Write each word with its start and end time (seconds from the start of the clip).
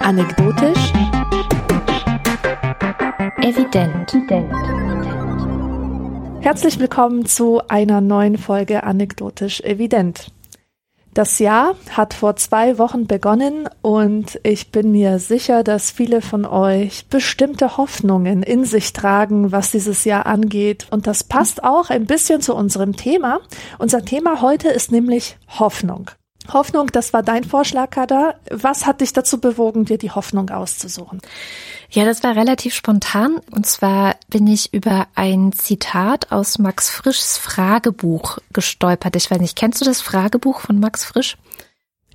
Anekdotisch. 0.00 0.92
Evident. 3.42 4.16
Herzlich 6.40 6.78
willkommen 6.78 7.26
zu 7.26 7.60
einer 7.68 8.00
neuen 8.00 8.38
Folge 8.38 8.84
Anekdotisch 8.84 9.60
Evident. 9.60 10.33
Das 11.14 11.38
Jahr 11.38 11.76
hat 11.90 12.12
vor 12.12 12.34
zwei 12.34 12.76
Wochen 12.76 13.06
begonnen 13.06 13.68
und 13.82 14.40
ich 14.42 14.72
bin 14.72 14.90
mir 14.90 15.20
sicher, 15.20 15.62
dass 15.62 15.92
viele 15.92 16.20
von 16.20 16.44
euch 16.44 17.06
bestimmte 17.06 17.76
Hoffnungen 17.76 18.42
in 18.42 18.64
sich 18.64 18.92
tragen, 18.92 19.52
was 19.52 19.70
dieses 19.70 20.04
Jahr 20.04 20.26
angeht. 20.26 20.88
Und 20.90 21.06
das 21.06 21.22
passt 21.22 21.62
auch 21.62 21.88
ein 21.88 22.06
bisschen 22.06 22.40
zu 22.40 22.52
unserem 22.56 22.96
Thema. 22.96 23.38
Unser 23.78 24.04
Thema 24.04 24.42
heute 24.42 24.70
ist 24.70 24.90
nämlich 24.90 25.36
Hoffnung. 25.60 26.10
Hoffnung, 26.52 26.88
das 26.88 27.12
war 27.12 27.22
dein 27.22 27.44
Vorschlag, 27.44 27.90
Kada. 27.90 28.34
Was 28.50 28.86
hat 28.86 29.00
dich 29.00 29.12
dazu 29.12 29.40
bewogen, 29.40 29.84
dir 29.84 29.98
die 29.98 30.10
Hoffnung 30.10 30.50
auszusuchen? 30.50 31.20
Ja, 31.90 32.04
das 32.04 32.22
war 32.22 32.36
relativ 32.36 32.74
spontan. 32.74 33.40
Und 33.50 33.66
zwar 33.66 34.16
bin 34.28 34.46
ich 34.46 34.74
über 34.74 35.06
ein 35.14 35.52
Zitat 35.52 36.32
aus 36.32 36.58
Max 36.58 36.90
Frischs 36.90 37.38
Fragebuch 37.38 38.38
gestolpert. 38.52 39.16
Ich 39.16 39.30
weiß 39.30 39.40
nicht, 39.40 39.56
kennst 39.56 39.80
du 39.80 39.84
das 39.84 40.00
Fragebuch 40.00 40.60
von 40.60 40.80
Max 40.80 41.04
Frisch? 41.04 41.36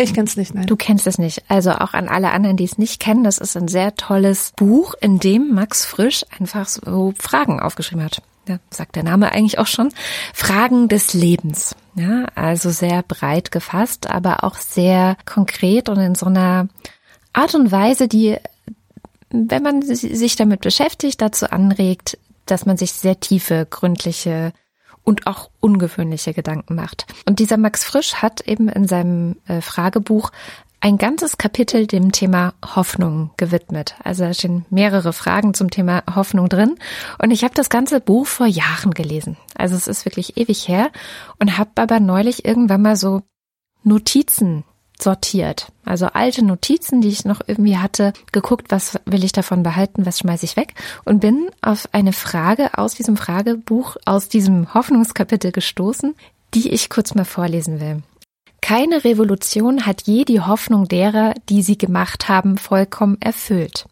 Ich 0.02 0.13
kenn's 0.13 0.38
nicht, 0.38 0.55
nein. 0.55 0.66
Du 0.66 0.77
kennst 0.77 1.07
es 1.07 1.17
nicht. 1.17 1.43
Also 1.49 1.71
auch 1.71 1.93
an 1.93 2.07
alle 2.07 2.31
anderen, 2.31 2.55
die 2.55 2.63
es 2.63 2.77
nicht 2.77 3.02
kennen, 3.02 3.25
das 3.25 3.38
ist 3.38 3.57
ein 3.57 3.67
sehr 3.67 3.95
tolles 3.95 4.53
Buch, 4.55 4.93
in 5.02 5.19
dem 5.19 5.53
Max 5.53 5.85
Frisch 5.85 6.25
einfach 6.39 6.69
so 6.69 7.13
Fragen 7.19 7.59
aufgeschrieben 7.59 8.05
hat. 8.05 8.21
Ja, 8.49 8.58
sagt 8.71 8.95
der 8.95 9.03
Name 9.03 9.31
eigentlich 9.31 9.59
auch 9.59 9.67
schon. 9.67 9.89
Fragen 10.34 10.88
des 10.88 11.13
Lebens. 11.13 11.76
Ja, 11.94 12.26
also 12.34 12.72
sehr 12.72 13.03
breit 13.03 13.52
gefasst, 13.52 14.09
aber 14.09 14.44
auch 14.44 14.56
sehr 14.56 15.17
konkret 15.25 15.88
und 15.88 16.00
in 16.00 16.16
so 16.16 16.25
einer 16.25 16.67
Art 17.31 17.53
und 17.53 17.72
Weise, 17.72 18.08
die, 18.08 18.38
wenn 19.30 19.61
man 19.61 19.83
sich 19.83 20.36
damit 20.36 20.61
beschäftigt, 20.61 21.22
dazu 21.22 21.52
anregt, 21.52 22.17
dass 22.47 22.66
man 22.66 22.75
sich 22.75 22.94
sehr 22.94 23.19
tiefe, 23.19 23.67
gründliche 23.69 24.52
und 25.03 25.28
auch 25.28 25.52
ungewöhnliche 25.59 26.34
Gedanken 26.34 26.73
macht. 26.73 27.06
Und 27.28 27.38
dieser 27.38 27.58
Max 27.58 27.84
Frisch 27.84 28.16
hat 28.16 28.41
eben 28.41 28.67
in 28.67 28.88
seinem 28.88 29.36
äh, 29.45 29.61
Fragebuch 29.61 30.31
ein 30.81 30.97
ganzes 30.97 31.38
Kapitel 31.38 31.88
dem 31.88 32.11
Thema 32.11 32.53
Hoffnung 32.63 33.31
gewidmet. 33.38 33.95
Also 34.03 34.23
da 34.23 34.33
stehen 34.33 34.66
mehrere 34.69 35.13
Fragen 35.13 35.53
zum 35.53 35.69
Thema 35.69 36.03
Hoffnung 36.16 36.47
drin. 36.47 36.75
Und 37.22 37.31
ich 37.31 37.44
habe 37.44 37.53
das 37.53 37.69
ganze 37.69 37.99
Buch 37.99 38.27
vor 38.27 38.47
Jahren 38.47 38.91
gelesen. 38.91 39.38
Also 39.55 39.75
es 39.75 39.88
ist 39.88 40.05
wirklich 40.05 40.38
ewig 40.38 40.67
her 40.67 40.89
und 41.39 41.57
habe 41.57 41.72
aber 41.75 42.00
neulich 42.00 42.45
irgendwann 42.45 42.81
mal 42.81 42.95
so 42.95 43.23
Notizen 43.83 44.63
sortiert. 45.02 45.72
Also 45.85 46.07
alte 46.07 46.44
Notizen, 46.44 47.02
die 47.02 47.07
ich 47.07 47.25
noch 47.25 47.41
irgendwie 47.45 47.77
hatte, 47.77 48.13
geguckt, 48.31 48.67
was 48.69 49.00
will 49.05 49.23
ich 49.23 49.31
davon 49.31 49.63
behalten, 49.63 50.05
was 50.05 50.19
schmeiße 50.19 50.45
ich 50.45 50.57
weg 50.57 50.73
und 51.05 51.19
bin 51.19 51.50
auf 51.61 51.88
eine 51.94 52.13
Frage 52.13 52.77
aus 52.77 52.95
diesem 52.95 53.17
Fragebuch, 53.17 53.95
aus 54.05 54.27
diesem 54.27 54.73
Hoffnungskapitel 54.73 55.52
gestoßen, 55.52 56.16
die 56.53 56.69
ich 56.69 56.89
kurz 56.89 57.16
mal 57.16 57.25
vorlesen 57.25 57.80
will. 57.80 58.03
Keine 58.61 59.03
Revolution 59.03 59.85
hat 59.85 60.03
je 60.03 60.25
die 60.25 60.41
Hoffnung 60.41 60.88
derer, 60.88 61.33
die 61.49 61.61
sie 61.61 61.77
gemacht 61.77 62.29
haben, 62.29 62.57
vollkommen 62.57 63.17
erfüllt. 63.21 63.85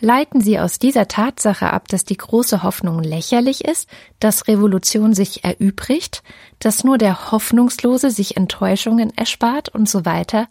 Leiten 0.00 0.40
Sie 0.40 0.58
aus 0.58 0.78
dieser 0.78 1.08
Tatsache 1.08 1.72
ab, 1.72 1.88
dass 1.88 2.04
die 2.04 2.16
große 2.16 2.62
Hoffnung 2.62 3.02
lächerlich 3.02 3.64
ist, 3.64 3.88
dass 4.18 4.48
Revolution 4.48 5.14
sich 5.14 5.44
erübrigt, 5.44 6.22
dass 6.58 6.84
nur 6.84 6.98
der 6.98 7.30
Hoffnungslose 7.30 8.10
sich 8.10 8.36
Enttäuschungen 8.36 9.16
erspart 9.16 9.68
und 9.68 9.88
so 9.88 10.04
weiter. 10.04 10.48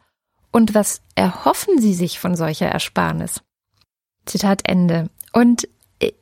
Und 0.51 0.73
was 0.73 1.01
erhoffen 1.15 1.79
Sie 1.79 1.93
sich 1.93 2.19
von 2.19 2.35
solcher 2.35 2.67
Ersparnis? 2.67 3.41
Zitat 4.25 4.61
Ende. 4.67 5.09
Und 5.33 5.67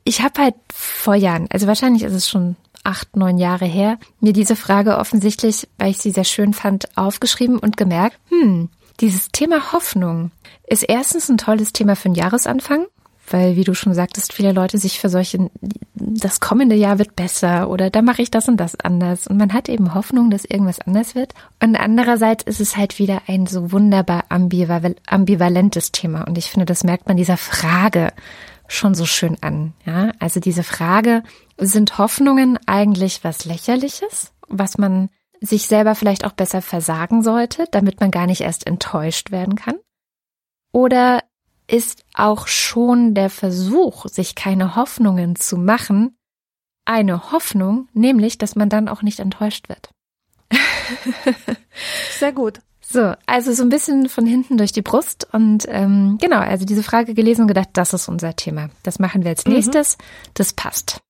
ich 0.04 0.22
habe 0.22 0.42
halt 0.42 0.54
vor 0.72 1.14
Jahren, 1.14 1.48
also 1.50 1.66
wahrscheinlich 1.66 2.02
ist 2.02 2.14
es 2.14 2.28
schon 2.28 2.56
acht, 2.86 3.16
neun 3.16 3.38
Jahre 3.38 3.66
her, 3.66 3.98
mir 4.20 4.32
diese 4.32 4.56
Frage 4.56 4.98
offensichtlich, 4.98 5.68
weil 5.78 5.90
ich 5.90 5.98
sie 5.98 6.12
sehr 6.12 6.24
schön 6.24 6.54
fand, 6.54 6.96
aufgeschrieben 6.96 7.58
und 7.58 7.76
gemerkt, 7.76 8.18
hm, 8.28 8.70
dieses 9.00 9.28
Thema 9.28 9.72
Hoffnung 9.72 10.30
ist 10.66 10.82
erstens 10.82 11.28
ein 11.28 11.38
tolles 11.38 11.72
Thema 11.72 11.96
für 11.96 12.08
den 12.08 12.14
Jahresanfang, 12.14 12.86
weil, 13.28 13.56
wie 13.56 13.64
du 13.64 13.74
schon 13.74 13.92
sagtest, 13.92 14.32
viele 14.32 14.52
Leute 14.52 14.78
sich 14.78 15.00
für 15.00 15.08
solche, 15.08 15.50
das 15.94 16.40
kommende 16.40 16.76
Jahr 16.76 16.98
wird 16.98 17.16
besser 17.16 17.68
oder 17.68 17.90
da 17.90 18.00
mache 18.00 18.22
ich 18.22 18.30
das 18.30 18.48
und 18.48 18.56
das 18.56 18.78
anders. 18.78 19.26
Und 19.26 19.36
man 19.36 19.52
hat 19.52 19.68
eben 19.68 19.94
Hoffnung, 19.94 20.30
dass 20.30 20.44
irgendwas 20.44 20.80
anders 20.80 21.14
wird. 21.14 21.34
Und 21.60 21.76
andererseits 21.76 22.44
ist 22.44 22.60
es 22.60 22.76
halt 22.76 22.98
wieder 22.98 23.22
ein 23.26 23.46
so 23.46 23.72
wunderbar 23.72 24.24
ambivalentes 24.28 25.92
Thema. 25.92 26.22
Und 26.22 26.38
ich 26.38 26.50
finde, 26.50 26.66
das 26.66 26.84
merkt 26.84 27.08
man 27.08 27.16
dieser 27.16 27.36
Frage 27.36 28.12
schon 28.68 28.94
so 28.94 29.06
schön 29.06 29.36
an. 29.42 29.74
Ja, 29.84 30.12
also 30.18 30.40
diese 30.40 30.62
Frage, 30.62 31.22
sind 31.58 31.98
Hoffnungen 31.98 32.58
eigentlich 32.66 33.24
was 33.24 33.44
Lächerliches, 33.44 34.32
was 34.48 34.78
man 34.78 35.10
sich 35.40 35.66
selber 35.66 35.94
vielleicht 35.94 36.24
auch 36.24 36.32
besser 36.32 36.62
versagen 36.62 37.22
sollte, 37.22 37.66
damit 37.70 38.00
man 38.00 38.10
gar 38.10 38.26
nicht 38.26 38.40
erst 38.40 38.66
enttäuscht 38.66 39.30
werden 39.30 39.56
kann? 39.56 39.76
Oder 40.72 41.22
ist 41.68 42.04
auch 42.14 42.46
schon 42.46 43.14
der 43.14 43.30
Versuch, 43.30 44.06
sich 44.06 44.34
keine 44.34 44.76
Hoffnungen 44.76 45.36
zu 45.36 45.56
machen, 45.56 46.16
eine 46.84 47.32
Hoffnung, 47.32 47.88
nämlich, 47.92 48.38
dass 48.38 48.54
man 48.54 48.68
dann 48.68 48.88
auch 48.88 49.02
nicht 49.02 49.18
enttäuscht 49.18 49.68
wird? 49.68 49.90
Sehr 52.18 52.32
gut. 52.32 52.60
So, 52.88 53.14
also 53.26 53.52
so 53.52 53.64
ein 53.64 53.68
bisschen 53.68 54.08
von 54.08 54.26
hinten 54.26 54.58
durch 54.58 54.70
die 54.70 54.82
Brust 54.82 55.26
und 55.32 55.64
ähm, 55.68 56.18
genau, 56.20 56.38
also 56.38 56.64
diese 56.64 56.84
Frage 56.84 57.14
gelesen 57.14 57.42
und 57.42 57.48
gedacht, 57.48 57.70
das 57.72 57.92
ist 57.92 58.08
unser 58.08 58.36
Thema. 58.36 58.70
Das 58.84 59.00
machen 59.00 59.24
wir 59.24 59.30
als 59.30 59.44
mhm. 59.44 59.54
nächstes. 59.54 59.98
Mhm. 59.98 60.02
Das 60.34 60.52
passt. 60.52 61.00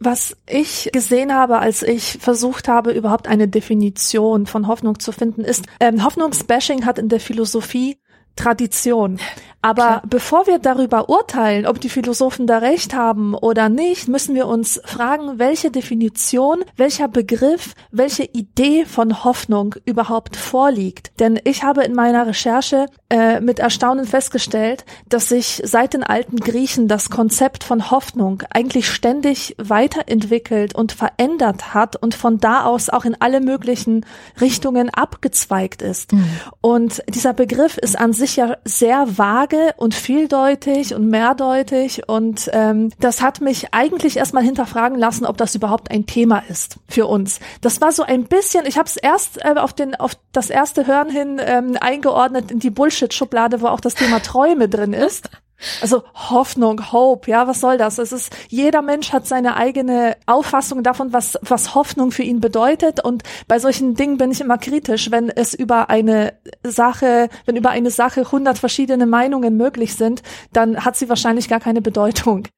Was 0.00 0.36
ich 0.48 0.90
gesehen 0.92 1.32
habe, 1.32 1.58
als 1.58 1.82
ich 1.82 2.18
versucht 2.20 2.66
habe, 2.66 2.90
überhaupt 2.90 3.28
eine 3.28 3.46
Definition 3.46 4.46
von 4.46 4.66
Hoffnung 4.66 4.98
zu 4.98 5.12
finden, 5.12 5.42
ist, 5.42 5.66
ähm, 5.78 6.04
Hoffnungsbashing 6.04 6.84
hat 6.84 6.98
in 6.98 7.08
der 7.08 7.20
Philosophie 7.20 7.98
Tradition. 8.36 9.18
Aber 9.66 9.82
Klar. 9.82 10.02
bevor 10.06 10.46
wir 10.46 10.60
darüber 10.60 11.08
urteilen, 11.08 11.66
ob 11.66 11.80
die 11.80 11.88
Philosophen 11.88 12.46
da 12.46 12.58
recht 12.58 12.94
haben 12.94 13.34
oder 13.34 13.68
nicht, 13.68 14.06
müssen 14.06 14.36
wir 14.36 14.46
uns 14.46 14.80
fragen, 14.84 15.40
welche 15.40 15.72
Definition, 15.72 16.62
welcher 16.76 17.08
Begriff, 17.08 17.74
welche 17.90 18.22
Idee 18.22 18.84
von 18.84 19.24
Hoffnung 19.24 19.74
überhaupt 19.84 20.36
vorliegt. 20.36 21.10
Denn 21.18 21.40
ich 21.42 21.64
habe 21.64 21.82
in 21.82 21.94
meiner 21.94 22.28
Recherche 22.28 22.86
äh, 23.10 23.40
mit 23.40 23.58
Erstaunen 23.58 24.06
festgestellt, 24.06 24.84
dass 25.08 25.30
sich 25.30 25.62
seit 25.64 25.94
den 25.94 26.04
alten 26.04 26.36
Griechen 26.36 26.86
das 26.86 27.10
Konzept 27.10 27.64
von 27.64 27.90
Hoffnung 27.90 28.44
eigentlich 28.50 28.88
ständig 28.88 29.56
weiterentwickelt 29.58 30.76
und 30.76 30.92
verändert 30.92 31.74
hat 31.74 31.96
und 31.96 32.14
von 32.14 32.38
da 32.38 32.64
aus 32.64 32.88
auch 32.88 33.04
in 33.04 33.16
alle 33.20 33.40
möglichen 33.40 34.06
Richtungen 34.40 34.90
abgezweigt 34.90 35.82
ist. 35.82 36.12
Mhm. 36.12 36.28
Und 36.60 37.02
dieser 37.08 37.32
Begriff 37.32 37.78
ist 37.78 37.98
an 37.98 38.12
sich 38.12 38.25
ja 38.34 38.56
sehr 38.64 39.16
vage 39.16 39.36
vage 39.36 39.74
und 39.76 39.94
vieldeutig 39.94 40.94
und 40.94 41.08
mehrdeutig 41.08 42.08
und 42.08 42.50
ähm, 42.52 42.90
das 43.00 43.22
hat 43.22 43.40
mich 43.40 43.72
eigentlich 43.72 44.16
erstmal 44.16 44.42
hinterfragen 44.42 44.98
lassen, 44.98 45.26
ob 45.26 45.36
das 45.36 45.54
überhaupt 45.54 45.90
ein 45.90 46.06
Thema 46.06 46.42
ist 46.48 46.78
für 46.88 47.06
uns. 47.06 47.40
Das 47.60 47.80
war 47.80 47.92
so 47.92 48.02
ein 48.02 48.24
bisschen, 48.24 48.66
ich 48.66 48.78
habe 48.78 48.88
es 48.88 48.96
erst 48.96 49.44
äh, 49.44 49.54
auf 49.56 49.72
den 49.72 49.94
auf 49.94 50.12
das 50.32 50.50
erste 50.50 50.86
Hören 50.86 51.10
hin 51.10 51.40
ähm, 51.40 51.76
eingeordnet 51.80 52.50
in 52.50 52.60
die 52.60 52.70
Bullshit-Schublade, 52.70 53.60
wo 53.60 53.66
auch 53.66 53.80
das 53.80 53.94
Thema 53.94 54.20
Träume 54.20 54.68
drin 54.68 54.92
ist. 54.92 55.30
Also 55.80 56.02
Hoffnung, 56.14 56.92
Hope, 56.92 57.30
ja, 57.30 57.46
was 57.46 57.60
soll 57.60 57.78
das? 57.78 57.98
Es 57.98 58.12
ist, 58.12 58.34
jeder 58.48 58.82
Mensch 58.82 59.12
hat 59.12 59.26
seine 59.26 59.56
eigene 59.56 60.16
Auffassung 60.26 60.82
davon, 60.82 61.12
was, 61.12 61.38
was 61.42 61.74
Hoffnung 61.74 62.10
für 62.10 62.22
ihn 62.22 62.40
bedeutet. 62.40 63.02
Und 63.02 63.22
bei 63.48 63.58
solchen 63.58 63.94
Dingen 63.94 64.18
bin 64.18 64.30
ich 64.30 64.40
immer 64.40 64.58
kritisch, 64.58 65.10
wenn 65.10 65.30
es 65.30 65.54
über 65.54 65.88
eine 65.90 66.34
Sache, 66.62 67.28
wenn 67.46 67.56
über 67.56 67.70
eine 67.70 67.90
Sache 67.90 68.30
hundert 68.30 68.58
verschiedene 68.58 69.06
Meinungen 69.06 69.56
möglich 69.56 69.94
sind, 69.94 70.22
dann 70.52 70.84
hat 70.84 70.96
sie 70.96 71.08
wahrscheinlich 71.08 71.48
gar 71.48 71.60
keine 71.60 71.80
Bedeutung. 71.80 72.48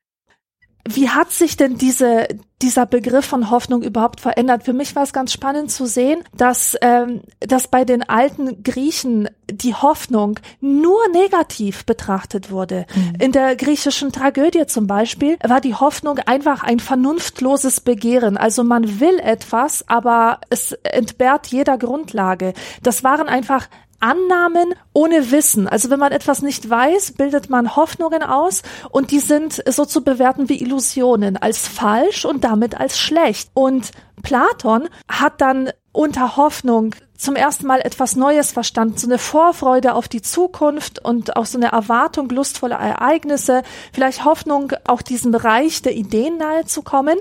Wie 0.90 1.11
hat 1.11 1.31
sich 1.31 1.56
denn 1.56 1.76
diese, 1.76 2.29
dieser 2.62 2.87
Begriff 2.87 3.26
von 3.26 3.50
Hoffnung 3.50 3.82
überhaupt 3.82 4.20
verändert? 4.20 4.64
Für 4.64 4.73
mich 4.73 4.96
war 4.96 5.02
es 5.02 5.12
ganz 5.12 5.32
spannend 5.32 5.70
zu 5.70 5.87
sehen, 5.87 6.25
dass, 6.35 6.76
ähm, 6.81 7.20
dass 7.40 7.69
bei 7.69 7.85
den 7.85 8.08
alten 8.08 8.62
Griechen 8.62 9.29
die 9.50 9.75
Hoffnung 9.75 10.40
nur 10.61 10.99
negativ 11.12 11.85
betrachtet 11.85 12.50
wurde. 12.50 12.87
Mhm. 12.94 13.20
In 13.20 13.32
der 13.32 13.55
griechischen 13.55 14.12
Tragödie 14.12 14.67
zum 14.67 14.87
Beispiel 14.87 15.37
war 15.46 15.61
die 15.61 15.75
Hoffnung 15.75 16.20
einfach 16.20 16.62
ein 16.62 16.81
vernunftloses 16.81 17.81
Begehren. 17.81 18.38
Also 18.38 18.64
man 18.64 18.99
will 18.99 19.19
etwas, 19.19 19.87
aber 19.88 20.40
es 20.49 20.73
entbehrt 20.85 21.49
jeder 21.49 21.76
Grundlage. 21.76 22.55
Das 22.82 23.05
waren 23.05 23.29
einfach 23.29 23.69
Annahmen 24.00 24.74
ohne 24.92 25.30
Wissen. 25.30 25.68
Also 25.68 25.90
wenn 25.90 25.98
man 25.98 26.12
etwas 26.12 26.42
nicht 26.42 26.68
weiß, 26.68 27.12
bildet 27.12 27.50
man 27.50 27.76
Hoffnungen 27.76 28.22
aus 28.22 28.62
und 28.90 29.10
die 29.10 29.20
sind 29.20 29.62
so 29.68 29.84
zu 29.84 30.02
bewerten 30.02 30.48
wie 30.48 30.60
Illusionen, 30.60 31.36
als 31.36 31.66
falsch 31.66 32.24
und 32.24 32.44
damit 32.44 32.78
als 32.78 32.98
schlecht. 32.98 33.50
Und 33.54 33.90
Platon 34.22 34.88
hat 35.08 35.40
dann 35.40 35.70
unter 35.92 36.36
Hoffnung 36.36 36.94
zum 37.16 37.34
ersten 37.34 37.66
Mal 37.66 37.80
etwas 37.80 38.14
Neues 38.14 38.52
verstanden, 38.52 38.96
so 38.96 39.08
eine 39.08 39.18
Vorfreude 39.18 39.94
auf 39.94 40.06
die 40.06 40.22
Zukunft 40.22 41.04
und 41.04 41.36
auch 41.36 41.46
so 41.46 41.58
eine 41.58 41.72
Erwartung 41.72 42.28
lustvoller 42.28 42.76
Ereignisse, 42.76 43.62
vielleicht 43.92 44.24
Hoffnung, 44.24 44.72
auch 44.86 45.02
diesem 45.02 45.32
Bereich 45.32 45.82
der 45.82 45.96
Ideen 45.96 46.36
nahe 46.38 46.64
zu 46.64 46.82
kommen. 46.82 47.18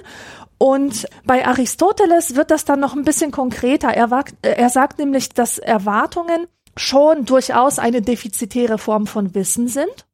Und 0.60 1.08
bei 1.26 1.46
Aristoteles 1.46 2.36
wird 2.36 2.52
das 2.52 2.66
dann 2.66 2.80
noch 2.80 2.96
ein 2.96 3.04
bisschen 3.04 3.32
konkreter. 3.32 3.90
Er, 3.90 4.12
wagt, 4.12 4.36
er 4.42 4.70
sagt 4.70 5.00
nämlich, 5.00 5.30
dass 5.30 5.58
Erwartungen 5.58 6.48
schon 6.78 7.26
durchaus 7.26 7.80
eine 7.80 8.02
defizitäre 8.02 8.78
Form 8.78 9.08
von 9.08 9.34
Wissen 9.36 9.68
sind. 9.68 10.08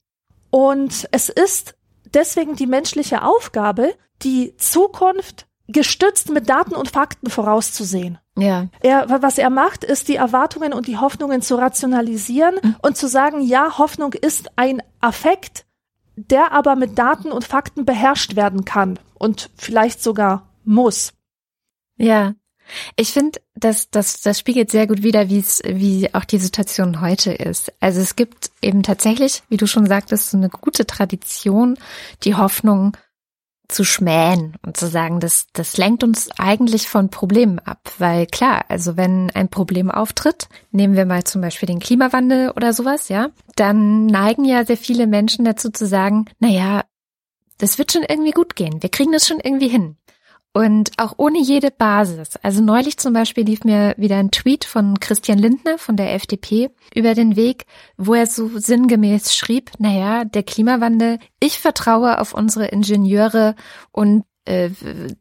Und 0.50 1.08
es 1.12 1.30
ist 1.30 1.76
deswegen 2.14 2.56
die 2.56 2.68
menschliche 2.68 3.24
Aufgabe, 3.24 3.94
die 4.22 4.56
Zukunft 4.58 5.48
gestützt 5.68 6.30
mit 6.30 6.50
Daten 6.50 6.76
und 6.76 6.90
Fakten 6.90 7.30
vorauszusehen. 7.30 8.20
Ja. 8.38 8.68
Er, 8.82 9.22
was 9.22 9.38
er 9.38 9.50
macht, 9.50 9.84
ist 9.84 10.08
die 10.08 10.16
Erwartungen 10.16 10.74
und 10.74 10.88
die 10.88 10.98
Hoffnungen 10.98 11.42
zu 11.42 11.56
rationalisieren 11.56 12.56
mhm. 12.62 12.76
und 12.82 12.98
zu 12.98 13.08
sagen, 13.08 13.42
ja, 13.42 13.78
Hoffnung 13.78 14.14
ist 14.14 14.50
ein 14.56 14.82
Affekt, 15.00 15.66
der 16.16 16.52
aber 16.52 16.76
mit 16.76 16.98
Daten 16.98 17.32
und 17.32 17.46
Fakten 17.46 17.86
beherrscht 17.86 18.36
werden 18.36 18.66
kann 18.66 19.00
und 19.16 19.50
vielleicht 19.56 20.04
sogar 20.04 20.50
muss. 20.64 21.14
Ja. 21.98 22.34
Ich 22.96 23.12
finde, 23.12 23.40
das, 23.56 23.90
das, 23.90 24.22
das 24.22 24.40
spiegelt 24.40 24.72
sehr 24.72 24.88
gut 24.88 25.04
wider, 25.04 25.30
wie 25.30 25.40
es, 25.40 25.62
wie 25.66 26.14
auch 26.14 26.26
die 26.26 26.38
Situation 26.38 27.02
heute 27.02 27.32
ist. 27.34 27.72
Also 27.80 28.02
es 28.02 28.16
gibt 28.16 28.52
eben 28.62 28.84
tatsächlich, 28.84 29.44
wie 29.50 29.58
du 29.58 29.68
schon 29.68 29.86
sagtest, 29.86 30.32
so 30.32 30.38
eine 30.38 30.50
gute 30.50 30.86
Tradition, 30.86 31.78
die 32.24 32.36
Hoffnung 32.36 32.98
zu 33.68 33.84
schmähen 33.84 34.56
und 34.66 34.78
zu 34.78 34.88
sagen, 34.88 35.20
das, 35.20 35.48
das 35.54 35.78
lenkt 35.78 36.04
uns 36.04 36.30
eigentlich 36.38 36.88
von 36.88 37.10
Problemen 37.10 37.60
ab. 37.60 37.92
Weil 37.98 38.28
klar, 38.28 38.66
also 38.70 38.98
wenn 38.98 39.32
ein 39.32 39.50
Problem 39.50 39.90
auftritt, 39.90 40.48
nehmen 40.72 40.96
wir 40.96 41.06
mal 41.06 41.24
zum 41.24 41.42
Beispiel 41.42 41.68
den 41.68 41.80
Klimawandel 41.80 42.52
oder 42.52 42.74
sowas, 42.74 43.10
ja, 43.10 43.30
dann 43.56 44.06
neigen 44.06 44.46
ja 44.46 44.66
sehr 44.66 44.78
viele 44.78 45.08
Menschen 45.08 45.46
dazu 45.46 45.70
zu 45.70 45.88
sagen, 45.88 46.26
na 46.40 46.50
ja, 46.50 46.84
das 47.58 47.78
wird 47.78 47.92
schon 47.92 48.04
irgendwie 48.04 48.32
gut 48.32 48.56
gehen. 48.56 48.82
Wir 48.82 48.90
kriegen 48.90 49.12
das 49.12 49.28
schon 49.28 49.40
irgendwie 49.40 49.70
hin. 49.70 49.96
Und 50.56 50.92
auch 50.98 51.16
ohne 51.18 51.40
jede 51.40 51.72
Basis. 51.72 52.38
Also 52.44 52.62
neulich 52.62 52.98
zum 52.98 53.14
Beispiel 53.14 53.44
lief 53.44 53.64
mir 53.64 53.96
wieder 53.98 54.18
ein 54.18 54.30
Tweet 54.30 54.66
von 54.66 55.00
Christian 55.00 55.40
Lindner 55.40 55.80
von 55.80 55.98
der 55.98 56.14
FDP 56.14 56.70
über 56.94 57.16
den 57.16 57.36
Weg, 57.36 57.66
wo 57.98 58.14
er 58.14 58.28
so 58.28 58.60
sinngemäß 58.60 59.36
schrieb, 59.36 59.72
naja, 59.80 60.26
der 60.26 60.44
Klimawandel, 60.44 61.18
ich 61.40 61.58
vertraue 61.58 62.20
auf 62.22 62.36
unsere 62.36 62.68
Ingenieure 62.68 63.56
und 63.92 64.26
äh, 64.46 64.70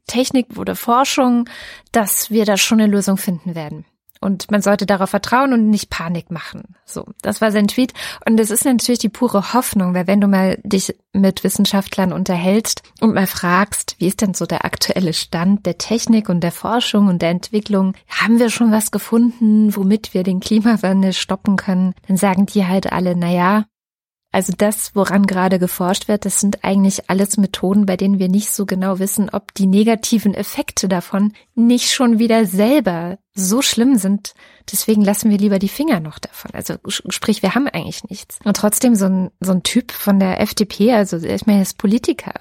Technik 0.07 0.59
oder 0.59 0.77
Forschung, 0.77 1.49
dass 1.93 2.31
wir 2.31 2.45
da 2.45 2.59
schon 2.59 2.81
eine 2.81 2.93
Lösung 2.93 3.17
finden 3.17 3.55
werden. 3.55 3.87
Und 4.23 4.51
man 4.51 4.63
sollte 4.63 4.87
darauf 4.87 5.11
vertrauen 5.11 5.53
und 5.53 5.69
nicht 5.69 5.91
Panik 5.91 6.31
machen. 6.31 6.63
So, 6.85 7.05
das 7.23 7.41
war 7.41 7.51
sein 7.51 7.67
Tweet. 7.67 7.93
Und 8.25 8.39
es 8.39 8.51
ist 8.51 8.65
natürlich 8.65 9.01
die 9.01 9.09
pure 9.09 9.53
Hoffnung, 9.53 9.95
weil 9.95 10.07
wenn 10.07 10.21
du 10.21 10.29
mal 10.29 10.59
dich 10.63 10.95
mit 11.13 11.43
Wissenschaftlern 11.43 12.13
unterhältst 12.13 12.83
und 13.01 13.15
mal 13.15 13.27
fragst, 13.27 13.97
wie 13.99 14.07
ist 14.07 14.21
denn 14.21 14.35
so 14.35 14.47
der 14.47 14.65
aktuelle 14.65 15.13
Stand 15.13 15.67
der 15.67 15.77
Technik 15.77 16.29
und 16.29 16.41
der 16.41 16.53
Forschung 16.53 17.09
und 17.09 17.21
der 17.21 17.31
Entwicklung, 17.31 17.95
haben 18.09 18.39
wir 18.39 18.49
schon 18.49 18.71
was 18.71 18.93
gefunden, 18.93 19.75
womit 19.75 20.15
wir 20.15 20.23
den 20.23 20.41
Klimawandel 20.41 21.13
stoppen 21.13 21.57
können, 21.57 21.95
dann 22.07 22.17
sagen 22.17 22.47
die 22.47 22.65
halt 22.65 22.93
alle, 22.93 23.15
na 23.17 23.31
ja, 23.31 23.65
also 24.33 24.55
das, 24.57 24.97
woran 24.97 25.27
gerade 25.27 25.59
geforscht 25.59 26.09
wird, 26.09 26.25
das 26.25 26.41
sind 26.41 26.65
eigentlich 26.65 27.11
alles 27.11 27.37
Methoden, 27.37 27.85
bei 27.85 27.99
denen 27.99 28.19
wir 28.19 28.29
nicht 28.29 28.51
so 28.51 28.65
genau 28.65 28.99
wissen, 28.99 29.29
ob 29.31 29.53
die 29.53 29.67
negativen 29.67 30.33
Effekte 30.33 30.89
davon 30.89 31.35
nicht 31.55 31.93
schon 31.93 32.19
wieder 32.19 32.47
selber 32.47 33.19
so 33.35 33.61
schlimm 33.61 33.97
sind. 33.99 34.35
Deswegen 34.71 35.03
lassen 35.03 35.31
wir 35.31 35.37
lieber 35.37 35.59
die 35.59 35.69
Finger 35.69 36.01
noch 36.01 36.19
davon. 36.19 36.51
Also 36.55 36.77
sprich, 36.87 37.43
wir 37.43 37.55
haben 37.55 37.69
eigentlich 37.69 38.05
nichts. 38.05 38.39
Und 38.45 38.57
trotzdem 38.57 38.95
so 38.95 39.05
ein, 39.05 39.31
so 39.41 39.53
ein 39.53 39.63
Typ 39.63 39.93
von 39.93 40.19
der 40.19 40.41
FDP, 40.41 40.95
also 40.95 41.19
ich 41.19 41.47
meine, 41.47 41.59
er 41.59 41.63
ist 41.63 41.77
Politiker. 41.77 42.33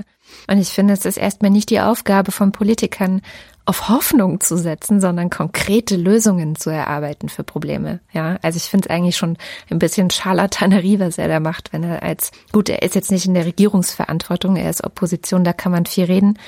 Und 0.48 0.57
ich 0.57 0.69
finde, 0.69 0.94
es 0.94 1.06
ist 1.06 1.18
erstmal 1.18 1.51
nicht 1.51 1.69
die 1.69 1.80
Aufgabe 1.80 2.31
von 2.31 2.51
Politikern, 2.51 3.22
auf 3.66 3.89
Hoffnung 3.89 4.39
zu 4.39 4.57
setzen, 4.57 5.00
sondern 5.00 5.30
konkrete 5.30 5.95
Lösungen 5.95 6.56
zu 6.56 6.69
erarbeiten 6.72 7.30
für 7.30 7.44
Probleme. 7.44 8.00
Ja, 8.12 8.38
also 8.42 8.57
ich 8.57 8.63
finde 8.63 8.88
es 8.89 8.95
eigentlich 8.95 9.18
schon 9.18 9.38
ein 9.69 9.80
bisschen 9.80 10.10
Scharlatanerie, 10.10 11.00
was 11.00 11.18
er 11.18 11.28
da 11.28 11.39
macht, 11.39 11.72
wenn 11.72 11.83
er 11.83 12.01
als, 12.01 12.31
gut, 12.51 12.69
er 12.69 12.81
ist 12.81 12.95
jetzt 12.95 13.12
nicht 13.12 13.28
in 13.28 13.33
der 13.33 13.45
Regierungsverantwortung, 13.45 14.56
er 14.56 14.69
ist 14.69 14.83
Opposition, 14.83 15.44
da 15.44 15.54
kann 15.54 15.72
man 15.72 15.86
viel 15.86 16.06
reden. 16.06 16.39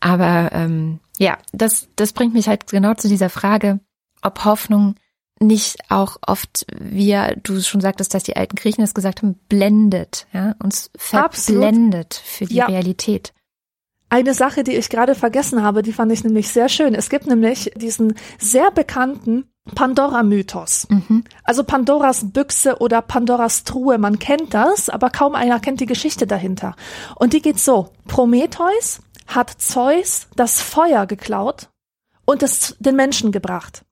Aber 0.00 0.50
ähm, 0.52 1.00
ja, 1.18 1.38
das, 1.52 1.88
das 1.96 2.12
bringt 2.12 2.34
mich 2.34 2.48
halt 2.48 2.66
genau 2.66 2.94
zu 2.94 3.08
dieser 3.08 3.30
Frage, 3.30 3.80
ob 4.22 4.44
Hoffnung 4.44 4.96
nicht 5.40 5.78
auch 5.90 6.16
oft, 6.26 6.66
wie 6.78 7.16
du 7.42 7.60
schon 7.60 7.80
sagtest, 7.80 8.14
dass 8.14 8.22
die 8.22 8.36
alten 8.36 8.56
Griechen 8.56 8.82
das 8.82 8.94
gesagt 8.94 9.22
haben, 9.22 9.34
blendet, 9.48 10.26
ja, 10.32 10.54
uns 10.62 10.90
verblendet 10.96 12.14
Absolut. 12.14 12.14
für 12.14 12.46
die 12.46 12.54
ja. 12.54 12.66
Realität. 12.66 13.32
Eine 14.08 14.34
Sache, 14.34 14.62
die 14.62 14.76
ich 14.76 14.90
gerade 14.90 15.14
vergessen 15.14 15.62
habe, 15.62 15.82
die 15.82 15.92
fand 15.92 16.12
ich 16.12 16.22
nämlich 16.22 16.48
sehr 16.48 16.68
schön. 16.68 16.94
Es 16.94 17.10
gibt 17.10 17.26
nämlich 17.26 17.72
diesen 17.74 18.14
sehr 18.38 18.70
bekannten 18.70 19.48
Pandora-Mythos. 19.74 20.86
Mhm. 20.88 21.24
Also 21.42 21.64
Pandoras 21.64 22.32
Büchse 22.32 22.78
oder 22.78 23.02
Pandoras 23.02 23.64
Truhe. 23.64 23.98
Man 23.98 24.18
kennt 24.18 24.54
das, 24.54 24.88
aber 24.88 25.10
kaum 25.10 25.34
einer 25.34 25.58
kennt 25.58 25.80
die 25.80 25.86
Geschichte 25.86 26.26
dahinter. 26.26 26.76
Und 27.16 27.32
die 27.32 27.42
geht 27.42 27.58
so. 27.58 27.90
Prometheus 28.06 29.00
hat 29.26 29.50
Zeus 29.58 30.28
das 30.36 30.60
Feuer 30.60 31.06
geklaut 31.06 31.70
und 32.24 32.42
es 32.42 32.76
den 32.78 32.96
Menschen 32.96 33.32
gebracht. 33.32 33.84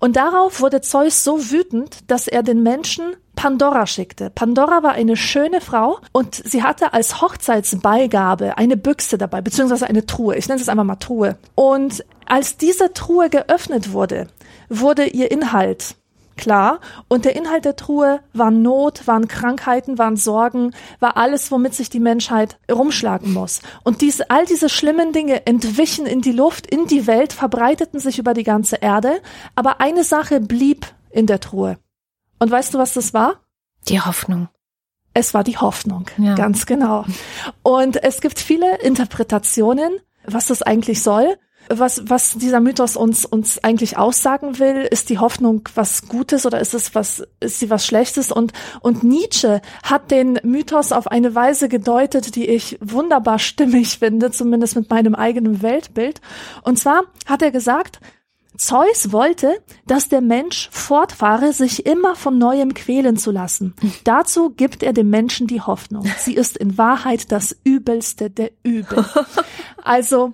Und 0.00 0.16
darauf 0.16 0.60
wurde 0.60 0.80
Zeus 0.80 1.24
so 1.24 1.50
wütend, 1.50 2.10
dass 2.10 2.28
er 2.28 2.42
den 2.42 2.62
Menschen 2.62 3.16
Pandora 3.36 3.86
schickte. 3.86 4.30
Pandora 4.30 4.82
war 4.82 4.92
eine 4.92 5.16
schöne 5.16 5.60
Frau 5.60 5.98
und 6.12 6.34
sie 6.34 6.62
hatte 6.62 6.92
als 6.92 7.20
Hochzeitsbeigabe 7.20 8.56
eine 8.58 8.76
Büchse 8.76 9.18
dabei, 9.18 9.40
beziehungsweise 9.40 9.86
eine 9.86 10.06
Truhe. 10.06 10.36
Ich 10.36 10.48
nenne 10.48 10.60
es 10.60 10.68
einfach 10.68 10.84
mal 10.84 10.96
Truhe. 10.96 11.36
Und 11.54 12.04
als 12.26 12.56
diese 12.56 12.92
Truhe 12.92 13.30
geöffnet 13.30 13.92
wurde, 13.92 14.28
wurde 14.68 15.06
ihr 15.06 15.30
Inhalt 15.30 15.96
klar. 16.36 16.80
Und 17.08 17.24
der 17.24 17.36
Inhalt 17.36 17.64
der 17.64 17.76
Truhe 17.76 18.20
war 18.32 18.50
Not, 18.50 19.06
waren 19.06 19.28
Krankheiten, 19.28 19.98
waren 19.98 20.16
Sorgen, 20.16 20.72
war 21.00 21.16
alles, 21.16 21.50
womit 21.50 21.74
sich 21.74 21.90
die 21.90 22.00
Menschheit 22.00 22.58
rumschlagen 22.70 23.32
muss. 23.32 23.60
Und 23.82 24.00
dies, 24.00 24.20
all 24.20 24.46
diese 24.46 24.68
schlimmen 24.68 25.12
Dinge 25.12 25.46
entwichen 25.46 26.06
in 26.06 26.20
die 26.20 26.32
Luft, 26.32 26.66
in 26.66 26.86
die 26.86 27.06
Welt, 27.06 27.32
verbreiteten 27.32 28.00
sich 28.00 28.18
über 28.18 28.34
die 28.34 28.44
ganze 28.44 28.76
Erde. 28.76 29.20
Aber 29.54 29.80
eine 29.80 30.04
Sache 30.04 30.40
blieb 30.40 30.86
in 31.10 31.26
der 31.26 31.40
Truhe. 31.40 31.78
Und 32.38 32.50
weißt 32.50 32.74
du, 32.74 32.78
was 32.78 32.94
das 32.94 33.14
war? 33.14 33.40
Die 33.88 34.00
Hoffnung. 34.00 34.48
Es 35.14 35.32
war 35.32 35.44
die 35.44 35.58
Hoffnung, 35.58 36.06
ja. 36.18 36.34
ganz 36.34 36.66
genau. 36.66 37.04
Und 37.62 38.02
es 38.02 38.20
gibt 38.20 38.40
viele 38.40 38.78
Interpretationen, 38.80 39.92
was 40.26 40.46
das 40.46 40.62
eigentlich 40.62 41.02
soll 41.02 41.36
was, 41.68 42.02
was 42.06 42.34
dieser 42.34 42.60
Mythos 42.60 42.96
uns, 42.96 43.24
uns 43.24 43.62
eigentlich 43.62 43.96
aussagen 43.96 44.58
will. 44.58 44.86
Ist 44.90 45.10
die 45.10 45.18
Hoffnung 45.18 45.68
was 45.74 46.08
Gutes 46.08 46.46
oder 46.46 46.60
ist 46.60 46.74
es 46.74 46.94
was, 46.94 47.22
ist 47.40 47.58
sie 47.58 47.70
was 47.70 47.86
Schlechtes? 47.86 48.30
Und, 48.32 48.52
und 48.80 49.02
Nietzsche 49.02 49.60
hat 49.82 50.10
den 50.10 50.38
Mythos 50.42 50.92
auf 50.92 51.06
eine 51.06 51.34
Weise 51.34 51.68
gedeutet, 51.68 52.36
die 52.36 52.46
ich 52.46 52.78
wunderbar 52.80 53.38
stimmig 53.38 53.98
finde, 53.98 54.30
zumindest 54.30 54.76
mit 54.76 54.90
meinem 54.90 55.14
eigenen 55.14 55.62
Weltbild. 55.62 56.20
Und 56.62 56.78
zwar 56.78 57.04
hat 57.26 57.42
er 57.42 57.50
gesagt, 57.50 58.00
Zeus 58.56 59.10
wollte, 59.10 59.60
dass 59.86 60.08
der 60.08 60.20
Mensch 60.20 60.68
fortfahre, 60.70 61.52
sich 61.52 61.86
immer 61.86 62.14
von 62.14 62.38
neuem 62.38 62.72
quälen 62.74 63.16
zu 63.16 63.32
lassen. 63.32 63.74
Dazu 64.04 64.50
gibt 64.50 64.82
er 64.82 64.92
dem 64.92 65.10
Menschen 65.10 65.46
die 65.46 65.60
Hoffnung. 65.60 66.06
Sie 66.18 66.34
ist 66.34 66.56
in 66.56 66.78
Wahrheit 66.78 67.32
das 67.32 67.56
Übelste 67.64 68.30
der 68.30 68.50
Übel. 68.62 69.04
Also 69.86 70.32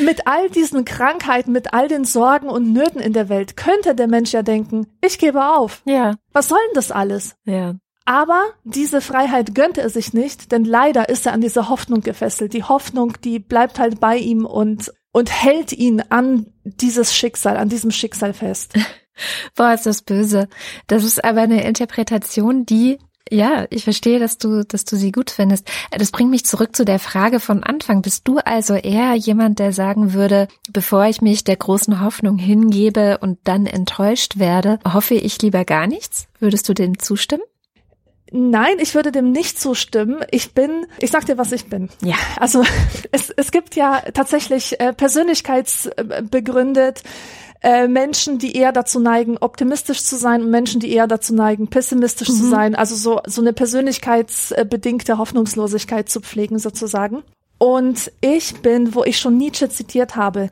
mit 0.00 0.26
all 0.26 0.50
diesen 0.50 0.84
Krankheiten, 0.84 1.52
mit 1.52 1.72
all 1.72 1.88
den 1.88 2.04
Sorgen 2.04 2.48
und 2.48 2.72
Nöten 2.72 3.00
in 3.00 3.12
der 3.12 3.28
Welt 3.28 3.56
könnte 3.56 3.94
der 3.94 4.08
Mensch 4.08 4.32
ja 4.32 4.42
denken, 4.42 4.86
ich 5.00 5.18
gebe 5.18 5.44
auf. 5.44 5.82
Ja. 5.84 6.14
Was 6.32 6.48
soll 6.48 6.58
denn 6.68 6.74
das 6.74 6.90
alles? 6.90 7.36
Ja. 7.44 7.74
Aber 8.04 8.44
diese 8.62 9.00
Freiheit 9.00 9.54
gönnte 9.54 9.80
er 9.80 9.90
sich 9.90 10.14
nicht, 10.14 10.52
denn 10.52 10.64
leider 10.64 11.08
ist 11.08 11.26
er 11.26 11.32
an 11.32 11.40
diese 11.40 11.68
Hoffnung 11.68 12.02
gefesselt. 12.02 12.52
Die 12.52 12.62
Hoffnung, 12.62 13.14
die 13.24 13.40
bleibt 13.40 13.80
halt 13.80 13.98
bei 13.98 14.16
ihm 14.16 14.46
und, 14.46 14.92
und 15.12 15.30
hält 15.30 15.72
ihn 15.72 16.02
an 16.08 16.46
dieses 16.62 17.14
Schicksal, 17.14 17.56
an 17.56 17.68
diesem 17.68 17.90
Schicksal 17.90 18.32
fest. 18.32 18.74
Boah, 19.56 19.72
ist 19.72 19.86
das 19.86 20.02
böse. 20.02 20.48
Das 20.86 21.02
ist 21.02 21.24
aber 21.24 21.42
eine 21.42 21.64
Interpretation, 21.64 22.64
die 22.64 22.98
ja, 23.30 23.66
ich 23.70 23.84
verstehe, 23.84 24.18
dass 24.18 24.38
du, 24.38 24.64
dass 24.64 24.84
du 24.84 24.96
sie 24.96 25.12
gut 25.12 25.30
findest. 25.30 25.68
Das 25.90 26.10
bringt 26.10 26.30
mich 26.30 26.44
zurück 26.44 26.76
zu 26.76 26.84
der 26.84 26.98
Frage 26.98 27.40
von 27.40 27.62
Anfang. 27.62 28.02
Bist 28.02 28.28
du 28.28 28.38
also 28.38 28.74
eher 28.74 29.14
jemand, 29.14 29.58
der 29.58 29.72
sagen 29.72 30.12
würde, 30.12 30.48
bevor 30.70 31.06
ich 31.06 31.20
mich 31.20 31.44
der 31.44 31.56
großen 31.56 32.00
Hoffnung 32.00 32.38
hingebe 32.38 33.18
und 33.18 33.38
dann 33.44 33.66
enttäuscht 33.66 34.38
werde, 34.38 34.78
hoffe 34.86 35.14
ich 35.14 35.40
lieber 35.42 35.64
gar 35.64 35.86
nichts? 35.86 36.28
Würdest 36.38 36.68
du 36.68 36.74
dem 36.74 36.98
zustimmen? 36.98 37.42
Nein, 38.32 38.78
ich 38.80 38.94
würde 38.94 39.12
dem 39.12 39.30
nicht 39.30 39.60
zustimmen. 39.60 40.24
Ich 40.30 40.52
bin, 40.52 40.86
ich 41.00 41.10
sag 41.10 41.26
dir, 41.26 41.38
was 41.38 41.52
ich 41.52 41.66
bin. 41.66 41.88
Ja. 42.02 42.16
Also 42.38 42.64
es, 43.12 43.30
es 43.30 43.52
gibt 43.52 43.76
ja 43.76 44.02
tatsächlich 44.12 44.80
äh, 44.80 44.92
persönlichkeitsbegründet 44.92 47.02
äh, 47.62 47.88
Menschen, 47.88 48.38
die 48.38 48.56
eher 48.56 48.72
dazu 48.72 49.00
neigen, 49.00 49.38
optimistisch 49.38 50.04
zu 50.04 50.16
sein 50.16 50.42
und 50.42 50.50
Menschen, 50.50 50.80
die 50.80 50.92
eher 50.92 51.06
dazu 51.06 51.34
neigen, 51.34 51.68
pessimistisch 51.68 52.28
mhm. 52.28 52.34
zu 52.34 52.48
sein. 52.48 52.74
Also 52.74 52.94
so, 52.94 53.20
so 53.26 53.40
eine 53.40 53.52
persönlichkeitsbedingte 53.52 55.18
Hoffnungslosigkeit 55.18 56.08
zu 56.08 56.20
pflegen 56.20 56.58
sozusagen. 56.58 57.22
Und 57.58 58.12
ich 58.20 58.60
bin, 58.62 58.94
wo 58.94 59.04
ich 59.04 59.18
schon 59.18 59.38
Nietzsche 59.38 59.68
zitiert 59.68 60.16
habe, 60.16 60.50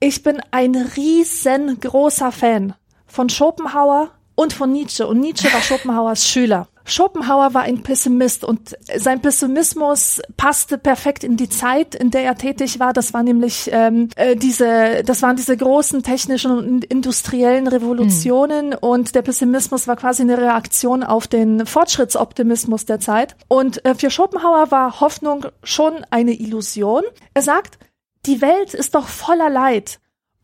ich 0.00 0.22
bin 0.22 0.40
ein 0.50 0.74
riesengroßer 0.74 2.32
Fan 2.32 2.74
von 3.06 3.28
Schopenhauer 3.28 4.10
und 4.34 4.52
von 4.52 4.72
Nietzsche. 4.72 5.06
Und 5.06 5.20
Nietzsche 5.20 5.52
war 5.52 5.60
Schopenhauers 5.60 6.26
Schüler. 6.26 6.68
Schopenhauer 6.88 7.52
war 7.52 7.62
ein 7.62 7.82
Pessimist 7.82 8.44
und 8.44 8.76
sein 8.96 9.20
Pessimismus 9.20 10.22
passte 10.36 10.78
perfekt 10.78 11.24
in 11.24 11.36
die 11.36 11.48
Zeit, 11.48 11.96
in 11.96 12.12
der 12.12 12.22
er 12.22 12.36
tätig 12.36 12.78
war. 12.78 12.92
Das 12.92 13.12
war 13.12 13.24
nämlich 13.24 13.68
ähm, 13.72 14.08
äh, 14.14 14.36
diese, 14.36 15.02
das 15.04 15.20
waren 15.20 15.34
diese 15.34 15.56
großen 15.56 16.04
technischen 16.04 16.52
und 16.52 16.84
industriellen 16.84 17.66
Revolutionen 17.66 18.68
mhm. 18.68 18.78
und 18.80 19.14
der 19.16 19.22
Pessimismus 19.22 19.88
war 19.88 19.96
quasi 19.96 20.22
eine 20.22 20.38
Reaktion 20.38 21.02
auf 21.02 21.26
den 21.26 21.66
Fortschrittsoptimismus 21.66 22.86
der 22.86 23.00
Zeit. 23.00 23.34
Und 23.48 23.84
äh, 23.84 23.96
für 23.96 24.10
Schopenhauer 24.10 24.70
war 24.70 25.00
Hoffnung 25.00 25.46
schon 25.64 26.06
eine 26.10 26.34
Illusion. 26.34 27.02
Er 27.34 27.42
sagt, 27.42 27.80
die 28.26 28.40
Welt 28.40 28.74
ist 28.74 28.94
doch 28.94 29.08
voller 29.08 29.50
Leid 29.50 29.98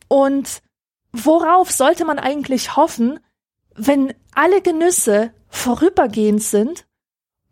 und 0.08 0.61
worauf 1.12 1.70
sollte 1.70 2.04
man 2.04 2.18
eigentlich 2.18 2.76
hoffen, 2.76 3.20
wenn 3.75 4.12
alle 4.34 4.61
Genüsse 4.61 5.32
vorübergehend 5.52 6.42
sind 6.42 6.87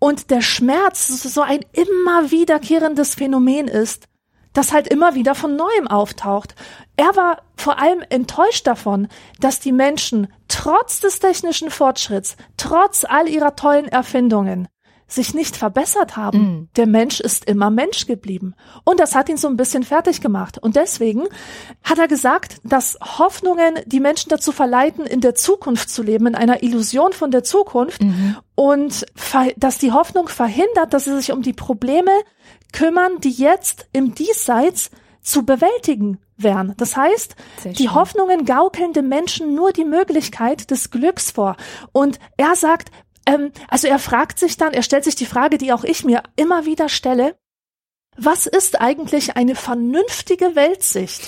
und 0.01 0.31
der 0.31 0.41
Schmerz 0.41 1.07
so 1.09 1.43
ein 1.43 1.61
immer 1.73 2.31
wiederkehrendes 2.31 3.15
Phänomen 3.15 3.69
ist, 3.69 4.09
das 4.53 4.73
halt 4.73 4.89
immer 4.89 5.15
wieder 5.15 5.37
von 5.37 5.55
neuem 5.55 5.87
auftaucht. 5.87 6.57
Er 6.97 7.15
war 7.15 7.43
vor 7.57 7.79
allem 7.79 8.03
enttäuscht 8.09 8.67
davon, 8.67 9.07
dass 9.39 9.61
die 9.61 9.71
Menschen 9.71 10.33
trotz 10.49 11.01
des 11.01 11.21
technischen 11.21 11.71
Fortschritts, 11.71 12.37
trotz 12.57 13.05
all 13.05 13.29
ihrer 13.29 13.55
tollen 13.55 13.87
Erfindungen, 13.87 14.67
sich 15.13 15.35
nicht 15.35 15.57
verbessert 15.57 16.17
haben. 16.17 16.39
Mm. 16.39 16.69
Der 16.77 16.87
Mensch 16.87 17.21
ist 17.21 17.45
immer 17.45 17.71
Mensch 17.71 18.07
geblieben. 18.07 18.55
Und 18.85 19.01
das 19.01 19.15
hat 19.15 19.29
ihn 19.29 19.37
so 19.37 19.49
ein 19.49 19.57
bisschen 19.57 19.83
fertig 19.83 20.21
gemacht. 20.21 20.59
Und 20.59 20.77
deswegen 20.77 21.25
hat 21.83 21.99
er 21.99 22.09
gesagt, 22.09 22.61
dass 22.65 22.99
Hoffnungen 23.01 23.75
die 23.87 24.01
Menschen 24.01 24.29
dazu 24.29 24.53
verleiten, 24.53 25.07
in 25.07 25.21
der 25.21 25.35
Zukunft 25.35 25.91
zu 25.91 26.03
leben, 26.03 26.27
in 26.27 26.35
einer 26.35 26.63
Illusion 26.63 27.13
von 27.13 27.31
der 27.31 27.43
Zukunft. 27.45 28.03
Mhm. 28.03 28.37
Und 28.55 29.07
dass 29.57 29.79
die 29.79 29.93
Hoffnung 29.93 30.29
verhindert, 30.29 30.93
dass 30.93 31.05
sie 31.05 31.17
sich 31.17 31.33
um 31.33 31.43
die 31.43 31.53
Probleme 31.53 32.13
kümmern, 32.73 33.21
die 33.21 33.31
jetzt 33.31 33.87
im 33.93 34.15
Diesseits 34.15 34.91
zu 35.23 35.45
bewältigen 35.45 36.19
wären. 36.37 36.75
Das 36.79 36.97
heißt, 36.97 37.37
die 37.79 37.89
Hoffnungen 37.91 38.45
gaukeln 38.45 38.93
dem 38.93 39.09
Menschen 39.09 39.55
nur 39.55 39.73
die 39.73 39.85
Möglichkeit 39.85 40.71
des 40.71 40.91
Glücks 40.91 41.31
vor. 41.31 41.57
Und 41.93 42.19
er 42.37 42.57
sagt, 42.57 42.91
ähm, 43.31 43.53
also 43.69 43.87
er 43.87 43.99
fragt 43.99 44.39
sich 44.39 44.57
dann, 44.57 44.73
er 44.73 44.83
stellt 44.83 45.05
sich 45.05 45.15
die 45.15 45.27
Frage, 45.27 45.59
die 45.59 45.73
auch 45.73 45.85
ich 45.85 46.05
mir 46.05 46.23
immer 46.37 46.67
wieder 46.67 46.89
stelle, 46.89 47.37
was 48.17 48.47
ist 48.47 48.81
eigentlich 48.81 49.37
eine 49.37 49.55
vernünftige 49.55 50.57
Weltsicht? 50.57 51.23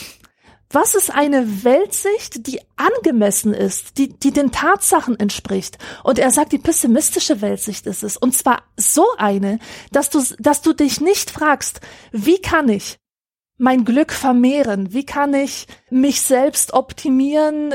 Was 0.68 0.94
ist 0.94 1.10
eine 1.14 1.64
Weltsicht, 1.64 2.46
die 2.46 2.60
angemessen 2.76 3.52
ist, 3.52 3.98
die, 3.98 4.18
die 4.18 4.30
den 4.30 4.52
Tatsachen 4.52 5.20
entspricht? 5.20 5.76
Und 6.02 6.18
er 6.18 6.30
sagt, 6.30 6.52
die 6.52 6.58
pessimistische 6.58 7.42
Weltsicht 7.42 7.86
ist 7.86 8.02
es. 8.02 8.16
Und 8.16 8.34
zwar 8.34 8.62
so 8.76 9.04
eine, 9.18 9.58
dass 9.90 10.08
du, 10.08 10.22
dass 10.38 10.62
du 10.62 10.72
dich 10.72 11.00
nicht 11.00 11.30
fragst, 11.30 11.82
wie 12.10 12.40
kann 12.40 12.70
ich 12.70 12.98
mein 13.62 13.84
Glück 13.84 14.12
vermehren? 14.12 14.92
Wie 14.92 15.06
kann 15.06 15.32
ich 15.34 15.68
mich 15.88 16.20
selbst 16.20 16.74
optimieren? 16.74 17.74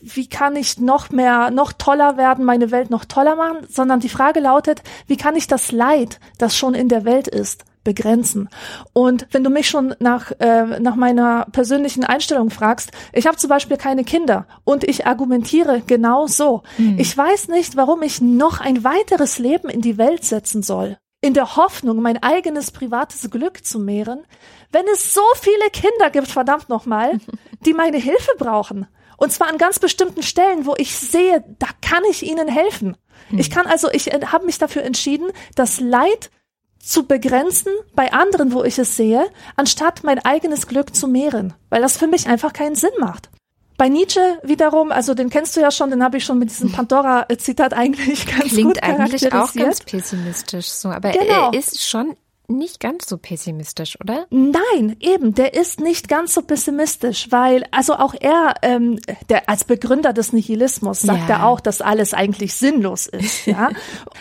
Wie 0.00 0.28
kann 0.28 0.54
ich 0.54 0.78
noch 0.78 1.10
mehr, 1.10 1.50
noch 1.50 1.72
toller 1.72 2.16
werden, 2.16 2.44
meine 2.44 2.70
Welt 2.70 2.88
noch 2.88 3.04
toller 3.04 3.34
machen? 3.34 3.66
Sondern 3.68 3.98
die 3.98 4.08
Frage 4.08 4.38
lautet, 4.38 4.82
wie 5.08 5.16
kann 5.16 5.34
ich 5.34 5.48
das 5.48 5.72
Leid, 5.72 6.20
das 6.38 6.56
schon 6.56 6.74
in 6.74 6.88
der 6.88 7.04
Welt 7.04 7.26
ist, 7.26 7.64
begrenzen. 7.82 8.48
Und 8.92 9.26
wenn 9.32 9.42
du 9.42 9.50
mich 9.50 9.68
schon 9.68 9.96
nach, 9.98 10.30
äh, 10.38 10.78
nach 10.78 10.94
meiner 10.94 11.46
persönlichen 11.50 12.04
Einstellung 12.04 12.50
fragst, 12.50 12.92
ich 13.12 13.26
habe 13.26 13.36
zum 13.36 13.50
Beispiel 13.50 13.76
keine 13.76 14.04
Kinder 14.04 14.46
und 14.62 14.84
ich 14.84 15.04
argumentiere 15.04 15.82
genau 15.84 16.28
so. 16.28 16.62
Mhm. 16.78 16.96
Ich 17.00 17.16
weiß 17.16 17.48
nicht, 17.48 17.76
warum 17.76 18.02
ich 18.02 18.20
noch 18.20 18.60
ein 18.60 18.84
weiteres 18.84 19.40
Leben 19.40 19.68
in 19.68 19.80
die 19.80 19.98
Welt 19.98 20.24
setzen 20.24 20.62
soll 20.62 20.96
in 21.24 21.32
der 21.32 21.56
Hoffnung, 21.56 22.02
mein 22.02 22.22
eigenes 22.22 22.70
privates 22.70 23.30
Glück 23.30 23.64
zu 23.64 23.78
mehren, 23.78 24.26
wenn 24.74 24.86
es 24.88 25.14
so 25.14 25.22
viele 25.40 25.70
Kinder 25.72 26.10
gibt, 26.10 26.28
verdammt 26.28 26.68
nochmal, 26.68 27.18
die 27.60 27.72
meine 27.72 27.98
Hilfe 27.98 28.32
brauchen. 28.36 28.86
Und 29.16 29.32
zwar 29.32 29.48
an 29.48 29.58
ganz 29.58 29.78
bestimmten 29.78 30.22
Stellen, 30.22 30.66
wo 30.66 30.74
ich 30.76 30.96
sehe, 30.96 31.44
da 31.58 31.68
kann 31.80 32.02
ich 32.10 32.24
ihnen 32.24 32.48
helfen. 32.48 32.96
Hm. 33.28 33.38
Ich 33.38 33.50
kann 33.50 33.66
also, 33.66 33.88
ich 33.90 34.06
habe 34.06 34.44
mich 34.44 34.58
dafür 34.58 34.82
entschieden, 34.82 35.30
das 35.54 35.80
Leid 35.80 36.30
zu 36.78 37.06
begrenzen 37.06 37.72
bei 37.94 38.12
anderen, 38.12 38.52
wo 38.52 38.62
ich 38.64 38.78
es 38.78 38.96
sehe, 38.96 39.26
anstatt 39.56 40.04
mein 40.04 40.18
eigenes 40.18 40.66
Glück 40.66 40.94
zu 40.94 41.08
mehren, 41.08 41.54
weil 41.70 41.80
das 41.80 41.96
für 41.96 42.06
mich 42.06 42.26
einfach 42.26 42.52
keinen 42.52 42.74
Sinn 42.74 42.90
macht. 42.98 43.30
Bei 43.76 43.88
Nietzsche 43.88 44.38
wiederum, 44.42 44.92
also 44.92 45.14
den 45.14 45.30
kennst 45.30 45.56
du 45.56 45.60
ja 45.60 45.70
schon, 45.70 45.90
den 45.90 46.04
habe 46.04 46.18
ich 46.18 46.24
schon 46.24 46.38
mit 46.38 46.50
diesem 46.50 46.70
Pandora-Zitat 46.72 47.72
eigentlich 47.72 48.26
ganz 48.26 48.48
Klingt 48.48 48.74
gut 48.74 48.82
eigentlich 48.82 49.32
auch 49.32 49.52
ganz 49.52 49.80
pessimistisch 49.80 50.68
so, 50.68 50.90
aber 50.90 51.10
genau. 51.10 51.50
er 51.50 51.58
ist 51.58 51.82
schon 51.82 52.16
nicht 52.46 52.78
ganz 52.78 53.08
so 53.08 53.16
pessimistisch, 53.16 53.98
oder? 54.00 54.26
Nein, 54.30 54.96
eben, 55.00 55.34
der 55.34 55.54
ist 55.54 55.80
nicht 55.80 56.08
ganz 56.08 56.34
so 56.34 56.42
pessimistisch, 56.42 57.28
weil, 57.30 57.64
also 57.70 57.94
auch 57.94 58.14
er, 58.18 58.54
ähm, 58.60 58.98
der 59.30 59.48
als 59.48 59.64
Begründer 59.64 60.12
des 60.12 60.34
Nihilismus 60.34 61.00
sagt 61.00 61.28
ja. 61.28 61.36
er 61.36 61.46
auch, 61.46 61.60
dass 61.60 61.80
alles 61.80 62.12
eigentlich 62.12 62.54
sinnlos 62.54 63.06
ist, 63.06 63.46
ja. 63.46 63.70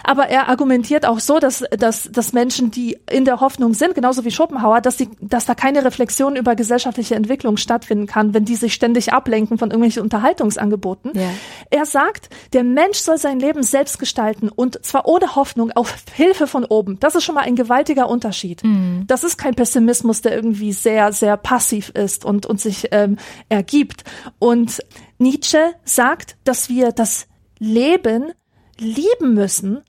Aber 0.03 0.30
er 0.30 0.48
argumentiert 0.48 1.06
auch 1.06 1.20
so, 1.20 1.39
dass, 1.39 1.65
dass, 1.77 2.10
dass 2.12 2.32
Menschen, 2.32 2.72
die 2.72 2.98
in 3.12 3.25
der 3.25 3.42
Hoffnung 3.42 3.74
sind, 3.74 3.94
genauso 3.94 4.24
wie 4.24 4.32
Schopenhauer, 4.32 4.80
dass 4.80 4.98
sie, 4.98 5.10
dass 5.20 5.46
da 5.46 5.53
keine 5.53 5.84
Reflexion 5.84 6.38
über 6.38 6.56
gesellschaftliche 6.56 7.15
Entwicklung 7.15 7.58
stattfinden 7.58 8.08
kann, 8.08 8.34
wenn 8.34 8.46
die 8.46 8.56
sich 8.56 8.74
ständig 8.74 9.12
ablenken 9.12 9.58
von 9.58 9.70
irgendwelchen 9.70 10.01
Unterhaltungsangeboten. 10.01 11.12
Ja. 11.13 11.30
Er 11.70 11.86
sagt, 11.86 12.30
der 12.53 12.63
Mensch 12.63 13.00
soll 13.00 13.18
sein 13.18 13.39
Leben 13.39 13.63
selbst 13.63 14.00
gestalten 14.00 14.48
und 14.48 14.84
zwar 14.86 15.08
ohne 15.08 15.36
Hoffnung 15.36 15.72
auf 15.72 15.94
Hilfe 16.13 16.48
von 16.48 16.63
oben. 16.63 17.00
Das 17.01 17.15
ist 17.15 17.25
schon 17.25 17.36
mal 17.36 17.42
ein 17.42 17.56
gewaltiger 17.58 18.12
Unterschied. 18.13 18.63
Mhm. 18.63 19.03
Das 19.08 19.24
ist 19.24 19.38
kein 19.38 19.55
Pessimismus, 19.55 20.22
der 20.22 20.36
irgendwie 20.36 20.72
sehr, 20.72 21.12
sehr 21.12 21.36
passiv 21.36 21.89
ist 21.89 22.24
und, 22.24 22.46
und 22.46 22.62
sich 22.62 22.88
ähm, 22.91 23.17
ergibt. 23.50 24.03
Und 24.39 24.79
Nietzsche 25.17 25.74
sagt, 25.84 26.38
dass 26.43 26.70
wir 26.70 26.91
das 26.91 27.27
Leben 27.60 28.32
lieben 28.77 29.34
müssen, 29.34 29.82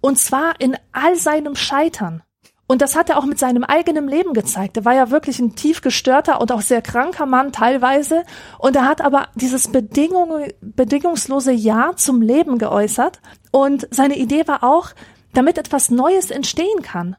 und 0.00 0.18
zwar 0.18 0.60
in 0.60 0.76
all 0.92 1.16
seinem 1.16 1.56
Scheitern. 1.56 2.22
Und 2.70 2.82
das 2.82 2.94
hat 2.96 3.08
er 3.08 3.18
auch 3.18 3.24
mit 3.24 3.38
seinem 3.38 3.64
eigenen 3.64 4.08
Leben 4.08 4.34
gezeigt. 4.34 4.76
Er 4.76 4.84
war 4.84 4.94
ja 4.94 5.10
wirklich 5.10 5.38
ein 5.38 5.56
tief 5.56 5.80
gestörter 5.80 6.38
und 6.38 6.52
auch 6.52 6.60
sehr 6.60 6.82
kranker 6.82 7.24
Mann 7.24 7.50
teilweise. 7.50 8.24
Und 8.58 8.76
er 8.76 8.84
hat 8.84 9.00
aber 9.00 9.28
dieses 9.34 9.68
Bedingung, 9.68 10.48
bedingungslose 10.60 11.50
Ja 11.52 11.92
zum 11.96 12.20
Leben 12.20 12.58
geäußert. 12.58 13.20
Und 13.52 13.88
seine 13.90 14.18
Idee 14.18 14.46
war 14.46 14.62
auch, 14.62 14.90
damit 15.32 15.56
etwas 15.56 15.90
Neues 15.90 16.30
entstehen 16.30 16.82
kann, 16.82 17.16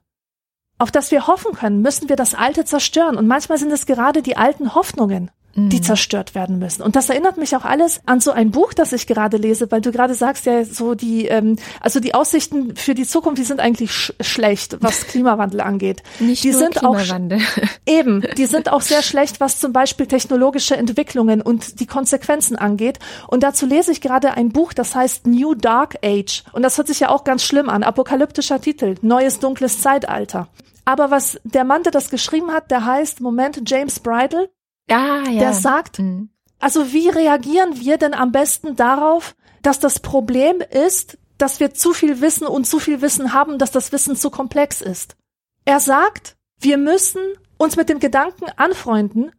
auf 0.79 0.91
das 0.91 1.11
wir 1.11 1.27
hoffen 1.27 1.53
können, 1.53 1.81
müssen 1.81 2.09
wir 2.09 2.15
das 2.15 2.33
Alte 2.33 2.65
zerstören. 2.65 3.17
Und 3.17 3.27
manchmal 3.27 3.57
sind 3.57 3.71
es 3.71 3.85
gerade 3.85 4.21
die 4.21 4.37
alten 4.37 4.73
Hoffnungen, 4.73 5.29
die 5.55 5.77
mhm. 5.77 5.83
zerstört 5.83 6.35
werden 6.35 6.59
müssen. 6.59 6.83
Und 6.83 6.95
das 6.95 7.09
erinnert 7.09 7.37
mich 7.37 7.55
auch 7.55 7.65
alles 7.65 8.01
an 8.05 8.21
so 8.21 8.31
ein 8.31 8.51
Buch, 8.51 8.73
das 8.73 8.93
ich 8.93 9.07
gerade 9.07 9.37
lese, 9.37 9.69
weil 9.71 9.81
du 9.81 9.91
gerade 9.91 10.13
sagst 10.13 10.45
ja 10.45 10.63
so 10.63 10.95
die, 10.95 11.25
ähm, 11.25 11.57
also 11.81 11.99
die 11.99 12.13
Aussichten 12.13 12.75
für 12.75 12.93
die 12.93 13.05
Zukunft, 13.05 13.39
die 13.39 13.43
sind 13.43 13.59
eigentlich 13.59 13.91
sch 13.91 14.13
schlecht, 14.21 14.77
was 14.81 15.07
Klimawandel 15.07 15.61
angeht. 15.61 16.03
Nicht 16.19 16.43
die 16.43 16.51
nur 16.51 16.59
sind 16.59 16.75
Klimawandel. 16.75 17.39
auch 17.39 17.67
eben, 17.85 18.23
die 18.37 18.45
sind 18.45 18.71
auch 18.71 18.81
sehr 18.81 19.01
schlecht, 19.01 19.39
was 19.39 19.59
zum 19.59 19.73
Beispiel 19.73 20.05
technologische 20.05 20.77
Entwicklungen 20.77 21.41
und 21.41 21.79
die 21.79 21.87
Konsequenzen 21.87 22.55
angeht. 22.55 22.99
Und 23.27 23.43
dazu 23.43 23.65
lese 23.65 23.91
ich 23.91 24.01
gerade 24.01 24.35
ein 24.35 24.49
Buch, 24.49 24.73
das 24.73 24.95
heißt 24.95 25.27
New 25.27 25.55
Dark 25.55 25.97
Age. 26.03 26.43
Und 26.53 26.61
das 26.61 26.77
hört 26.77 26.87
sich 26.87 27.01
ja 27.01 27.09
auch 27.09 27.23
ganz 27.23 27.43
schlimm 27.43 27.69
an. 27.69 27.83
Apokalyptischer 27.83 28.61
Titel, 28.61 28.95
neues 29.01 29.39
dunkles 29.39 29.81
Zeitalter. 29.81 30.47
Aber 30.89 31.11
was 31.11 31.39
der 31.43 31.65
Mann, 31.65 31.83
der 31.83 31.91
das 31.91 32.09
geschrieben 32.09 32.51
hat, 32.51 32.71
der 32.71 32.83
heißt, 32.83 33.21
Moment, 33.21 33.61
James 33.69 33.99
Bridle. 33.99 34.49
Ah, 34.89 35.21
ja. 35.29 35.39
Der 35.39 35.53
sagt, 35.53 35.99
mhm. 35.99 36.31
also 36.57 36.91
wie 36.91 37.09
reagieren 37.09 37.79
wir 37.79 37.99
denn 37.99 38.15
am 38.15 38.31
besten 38.31 38.75
darauf, 38.75 39.35
dass 39.61 39.77
das 39.77 39.99
Problem 39.99 40.61
ist, 40.61 41.19
dass 41.37 41.59
wir 41.59 41.75
zu 41.75 41.93
viel 41.93 42.21
Wissen 42.21 42.47
und 42.47 42.65
zu 42.65 42.79
viel 42.79 43.03
Wissen 43.03 43.33
haben, 43.33 43.59
dass 43.59 43.69
das 43.69 43.91
Wissen 43.91 44.15
zu 44.15 44.31
komplex 44.31 44.81
ist. 44.81 45.15
Er 45.63 45.79
sagt, 45.79 46.37
wir 46.59 46.79
müssen 46.79 47.21
uns 47.59 47.75
mit 47.75 47.87
dem 47.87 47.99
Gedanken 47.99 48.45
anfreunden, 48.55 49.31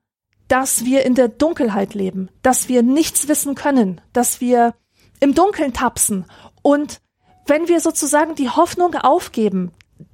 dass 0.47 0.85
wir 0.85 1.05
in 1.05 1.17
der 1.17 1.27
Dunkelheit 1.27 1.95
leben, 1.95 2.29
dass 2.43 2.69
wir 2.69 2.85
nichts 2.85 3.27
wissen 3.27 3.57
können, 3.57 4.01
dass 4.13 4.41
wir 4.41 4.77
im 5.19 5.35
Dunkeln 5.35 5.73
tapsen 5.73 6.27
und 6.63 7.01
wenn 7.49 7.67
wir 7.67 7.81
sozusagen 7.81 8.37
die 8.37 8.51
Hoffnung 8.51 8.95
aufgeben, 8.95 9.73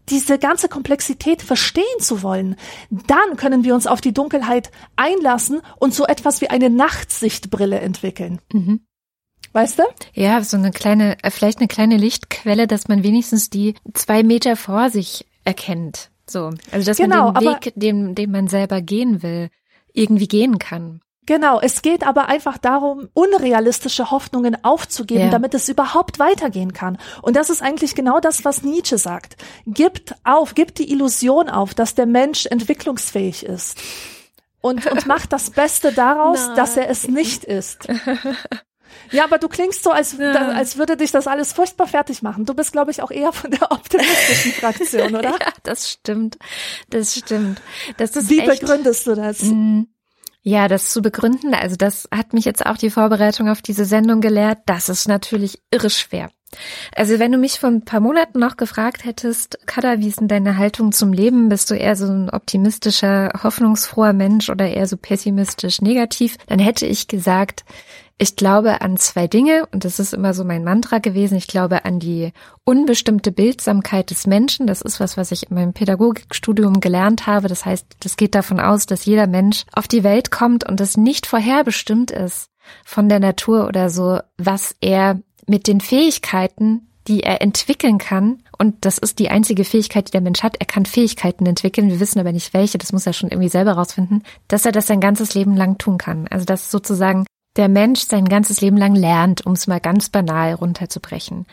diese 0.08 0.38
ganze 0.38 0.68
Komplexität 0.68 1.42
verstehen 1.42 1.84
zu 2.00 2.22
wollen, 2.22 2.56
dann 2.90 3.36
können 3.36 3.64
wir 3.64 3.74
uns 3.74 3.86
auf 3.86 4.00
die 4.00 4.14
Dunkelheit 4.14 4.70
einlassen 4.96 5.60
und 5.78 5.94
so 5.94 6.06
etwas 6.06 6.40
wie 6.40 6.48
eine 6.48 6.70
Nachtsichtbrille 6.70 7.80
entwickeln. 7.80 8.40
Mhm. 8.52 8.80
Weißt 9.52 9.78
du? 9.78 9.84
Ja, 10.12 10.42
so 10.44 10.56
eine 10.56 10.70
kleine, 10.70 11.16
äh, 11.22 11.30
vielleicht 11.30 11.58
eine 11.58 11.68
kleine 11.68 11.96
Lichtquelle, 11.96 12.66
dass 12.66 12.88
man 12.88 13.02
wenigstens 13.02 13.48
die 13.48 13.74
zwei 13.94 14.22
Meter 14.22 14.54
vor 14.54 14.90
sich 14.90 15.26
erkennt. 15.44 16.10
So. 16.28 16.52
Also, 16.72 16.86
dass 16.86 16.98
genau, 16.98 17.32
man 17.32 17.42
den 17.42 17.52
Weg, 17.52 17.72
den, 17.76 18.14
den 18.14 18.30
man 18.30 18.48
selber 18.48 18.82
gehen 18.82 19.22
will, 19.22 19.48
irgendwie 19.92 20.28
gehen 20.28 20.58
kann. 20.58 21.00
Genau, 21.26 21.60
es 21.60 21.82
geht 21.82 22.06
aber 22.06 22.28
einfach 22.28 22.56
darum, 22.56 23.08
unrealistische 23.12 24.12
Hoffnungen 24.12 24.64
aufzugeben, 24.64 25.22
ja. 25.22 25.30
damit 25.30 25.54
es 25.54 25.68
überhaupt 25.68 26.20
weitergehen 26.20 26.72
kann. 26.72 26.98
Und 27.20 27.36
das 27.36 27.50
ist 27.50 27.62
eigentlich 27.62 27.96
genau 27.96 28.20
das, 28.20 28.44
was 28.44 28.62
Nietzsche 28.62 28.96
sagt. 28.96 29.36
Gibt 29.66 30.14
auf, 30.22 30.54
gibt 30.54 30.78
die 30.78 30.90
Illusion 30.90 31.48
auf, 31.48 31.74
dass 31.74 31.96
der 31.96 32.06
Mensch 32.06 32.46
entwicklungsfähig 32.46 33.44
ist. 33.44 33.76
Und, 34.60 34.86
und 34.86 35.06
macht 35.06 35.32
das 35.32 35.50
Beste 35.50 35.92
daraus, 35.92 36.54
dass 36.54 36.76
er 36.76 36.88
es 36.88 37.08
nicht 37.08 37.44
ist. 37.44 37.88
Ja, 39.12 39.24
aber 39.24 39.38
du 39.38 39.48
klingst 39.48 39.82
so, 39.82 39.90
als, 39.90 40.16
ja. 40.18 40.32
als 40.32 40.78
würde 40.78 40.96
dich 40.96 41.12
das 41.12 41.26
alles 41.26 41.52
furchtbar 41.52 41.86
fertig 41.86 42.22
machen. 42.22 42.44
Du 42.44 42.54
bist, 42.54 42.72
glaube 42.72 42.90
ich, 42.90 43.02
auch 43.02 43.10
eher 43.10 43.32
von 43.32 43.50
der 43.50 43.62
optimistischen 43.70 44.52
Fraktion, 44.52 45.14
oder? 45.14 45.30
ja, 45.30 45.38
das 45.62 45.90
stimmt. 45.90 46.38
Das 46.90 47.14
stimmt. 47.14 47.60
Das 47.98 48.16
ist 48.16 48.30
Wie 48.30 48.40
echt, 48.40 48.60
begründest 48.60 49.06
du 49.06 49.14
das? 49.14 49.42
Ja, 50.48 50.68
das 50.68 50.90
zu 50.90 51.02
begründen, 51.02 51.54
also 51.54 51.74
das 51.74 52.08
hat 52.14 52.32
mich 52.32 52.44
jetzt 52.44 52.64
auch 52.66 52.76
die 52.76 52.90
Vorbereitung 52.90 53.48
auf 53.48 53.62
diese 53.62 53.84
Sendung 53.84 54.20
gelehrt, 54.20 54.58
das 54.66 54.88
ist 54.88 55.08
natürlich 55.08 55.60
irre 55.72 55.90
schwer. 55.90 56.30
Also 56.94 57.18
wenn 57.18 57.32
du 57.32 57.38
mich 57.38 57.58
vor 57.58 57.68
ein 57.68 57.84
paar 57.84 57.98
Monaten 57.98 58.38
noch 58.38 58.56
gefragt 58.56 59.04
hättest, 59.04 59.58
Kada, 59.66 59.98
wie 59.98 60.06
ist 60.06 60.20
denn 60.20 60.28
deine 60.28 60.56
Haltung 60.56 60.92
zum 60.92 61.12
Leben? 61.12 61.48
Bist 61.48 61.68
du 61.68 61.74
eher 61.74 61.96
so 61.96 62.06
ein 62.06 62.30
optimistischer, 62.30 63.32
hoffnungsfroher 63.42 64.12
Mensch 64.12 64.48
oder 64.48 64.68
eher 64.68 64.86
so 64.86 64.96
pessimistisch 64.96 65.80
negativ? 65.80 66.36
Dann 66.46 66.60
hätte 66.60 66.86
ich 66.86 67.08
gesagt, 67.08 67.64
ich 68.18 68.36
glaube 68.36 68.80
an 68.80 68.96
zwei 68.96 69.26
Dinge 69.26 69.66
und 69.72 69.84
das 69.84 69.98
ist 69.98 70.14
immer 70.14 70.32
so 70.32 70.44
mein 70.44 70.64
Mantra 70.64 70.98
gewesen. 70.98 71.36
Ich 71.36 71.46
glaube 71.46 71.84
an 71.84 71.98
die 71.98 72.32
unbestimmte 72.64 73.30
Bildsamkeit 73.30 74.10
des 74.10 74.26
Menschen. 74.26 74.66
Das 74.66 74.80
ist 74.80 75.00
was, 75.00 75.16
was 75.16 75.32
ich 75.32 75.50
in 75.50 75.54
meinem 75.54 75.74
Pädagogikstudium 75.74 76.80
gelernt 76.80 77.26
habe. 77.26 77.48
Das 77.48 77.66
heißt, 77.66 77.86
das 78.00 78.16
geht 78.16 78.34
davon 78.34 78.58
aus, 78.58 78.86
dass 78.86 79.04
jeder 79.04 79.26
Mensch 79.26 79.64
auf 79.72 79.86
die 79.86 80.02
Welt 80.02 80.30
kommt 80.30 80.66
und 80.66 80.80
es 80.80 80.96
nicht 80.96 81.26
vorherbestimmt 81.26 82.10
ist 82.10 82.48
von 82.84 83.08
der 83.08 83.20
Natur 83.20 83.66
oder 83.66 83.90
so, 83.90 84.18
was 84.38 84.74
er 84.80 85.20
mit 85.46 85.66
den 85.66 85.80
Fähigkeiten, 85.80 86.88
die 87.06 87.22
er 87.22 87.42
entwickeln 87.42 87.98
kann, 87.98 88.42
und 88.58 88.84
das 88.84 88.98
ist 88.98 89.18
die 89.18 89.28
einzige 89.28 89.64
Fähigkeit, 89.64 90.08
die 90.08 90.12
der 90.12 90.20
Mensch 90.20 90.42
hat. 90.42 90.56
Er 90.58 90.66
kann 90.66 90.86
Fähigkeiten 90.86 91.46
entwickeln. 91.46 91.90
Wir 91.90 92.00
wissen 92.00 92.18
aber 92.18 92.32
nicht 92.32 92.54
welche. 92.54 92.78
Das 92.78 92.92
muss 92.92 93.06
er 93.06 93.12
schon 93.12 93.30
irgendwie 93.30 93.48
selber 93.48 93.72
rausfinden, 93.72 94.22
dass 94.48 94.64
er 94.64 94.72
das 94.72 94.86
sein 94.86 95.00
ganzes 95.00 95.34
Leben 95.34 95.56
lang 95.56 95.78
tun 95.78 95.98
kann. 95.98 96.26
Also, 96.28 96.46
dass 96.46 96.70
sozusagen 96.70 97.26
der 97.56 97.68
Mensch 97.68 98.00
sein 98.02 98.26
ganzes 98.26 98.60
Leben 98.60 98.76
lang 98.76 98.94
lernt, 98.94 99.44
um 99.46 99.52
es 99.52 99.66
mal 99.66 99.80
ganz 99.80 100.08
banal 100.08 100.54
runterzubrechen. 100.54 101.46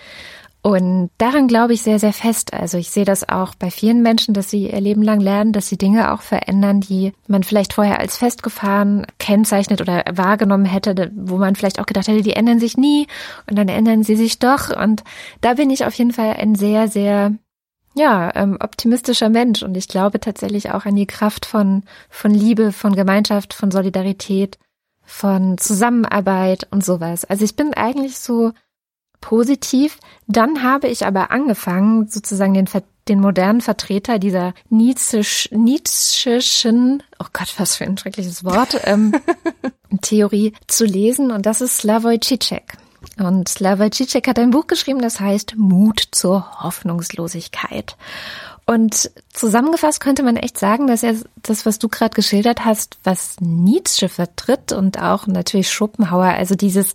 Und 0.66 1.10
daran 1.18 1.50
glaube 1.50 1.74
ich 1.74 1.82
sehr, 1.82 2.00
sehr 2.00 2.14
fest. 2.14 2.54
Also 2.54 2.78
ich 2.78 2.90
sehe 2.90 3.04
das 3.04 3.28
auch 3.28 3.54
bei 3.54 3.70
vielen 3.70 4.02
Menschen, 4.02 4.34
dass 4.34 4.50
sie 4.50 4.70
ihr 4.70 4.80
Leben 4.80 5.04
lang 5.04 5.20
lernen, 5.20 5.52
dass 5.52 5.68
sie 5.68 5.78
Dinge 5.78 6.14
auch 6.14 6.22
verändern, 6.22 6.80
die 6.80 7.12
man 7.28 7.44
vielleicht 7.44 7.74
vorher 7.74 8.00
als 8.00 8.16
festgefahren 8.16 9.06
kennzeichnet 9.20 9.82
oder 9.82 10.06
wahrgenommen 10.14 10.64
hätte, 10.64 11.12
wo 11.16 11.36
man 11.36 11.58
vielleicht 11.58 11.82
auch 11.82 11.86
gedacht 11.86 12.08
hätte, 12.08 12.22
die 12.22 12.38
ändern 12.38 12.60
sich 12.60 12.78
nie 12.78 13.08
und 13.50 13.58
dann 13.58 13.68
ändern 13.68 14.04
sie 14.04 14.16
sich 14.16 14.40
doch. 14.40 14.70
Und 14.70 15.04
da 15.42 15.56
bin 15.56 15.70
ich 15.70 15.86
auf 15.86 15.96
jeden 15.96 16.14
Fall 16.14 16.38
ein 16.40 16.56
sehr, 16.56 16.88
sehr 16.88 17.34
ja, 17.94 18.32
ähm, 18.34 18.58
optimistischer 18.62 19.30
Mensch 19.30 19.64
und 19.64 19.76
ich 19.76 19.90
glaube 19.90 20.22
tatsächlich 20.22 20.72
auch 20.72 20.86
an 20.86 20.96
die 20.96 21.06
Kraft 21.06 21.46
von, 21.46 21.84
von 22.10 22.34
Liebe, 22.34 22.72
von 22.72 22.96
Gemeinschaft, 22.96 23.54
von 23.54 23.70
Solidarität 23.70 24.58
von 25.14 25.60
Zusammenarbeit 25.60 26.68
und 26.72 26.84
sowas. 26.84 27.24
Also 27.24 27.46
ich 27.46 27.56
bin 27.56 27.76
eigentlich 27.76 28.18
so 28.18 28.52
positiv. 29.22 30.00
Dann 30.28 30.64
habe 30.64 30.88
ich 30.88 31.06
aber 31.06 31.30
angefangen, 31.30 32.08
sozusagen 32.10 32.56
den, 32.56 32.68
den 33.08 33.20
modernen 33.20 33.62
Vertreter 33.62 34.18
dieser 34.18 34.56
Nietzschesch, 34.70 35.50
Nietzscheschen, 35.52 37.04
oh 37.20 37.28
Gott, 37.32 37.54
was 37.58 37.76
für 37.76 37.86
ein 37.86 37.98
schreckliches 37.98 38.44
Wort, 38.44 38.82
ähm, 38.86 39.14
Theorie 40.02 40.54
zu 40.68 40.84
lesen. 40.84 41.30
Und 41.32 41.46
das 41.46 41.62
ist 41.62 41.78
Slavoj 41.78 42.16
Žižek. 42.16 42.74
Und 43.20 43.48
Slavoj 43.48 43.92
Žižek 43.92 44.28
hat 44.28 44.40
ein 44.40 44.50
Buch 44.50 44.66
geschrieben, 44.66 45.02
das 45.02 45.20
heißt 45.20 45.56
Mut 45.58 46.02
zur 46.12 46.64
Hoffnungslosigkeit. 46.64 47.98
Und 48.66 49.12
zusammengefasst 49.32 50.00
könnte 50.00 50.24
man 50.24 50.38
echt 50.38 50.58
sagen, 50.58 50.88
dass 50.88 51.04
er 51.04 51.16
das, 51.42 51.66
was 51.66 51.80
du 51.80 51.90
gerade 51.90 52.16
geschildert 52.16 52.64
hast, 52.64 52.98
was 53.04 53.36
Nietzsche 53.42 54.08
vertritt 54.08 54.72
und 54.72 55.02
auch 55.02 55.28
natürlich 55.28 55.72
Schopenhauer, 55.72 56.28
also 56.28 56.56
dieses 56.56 56.94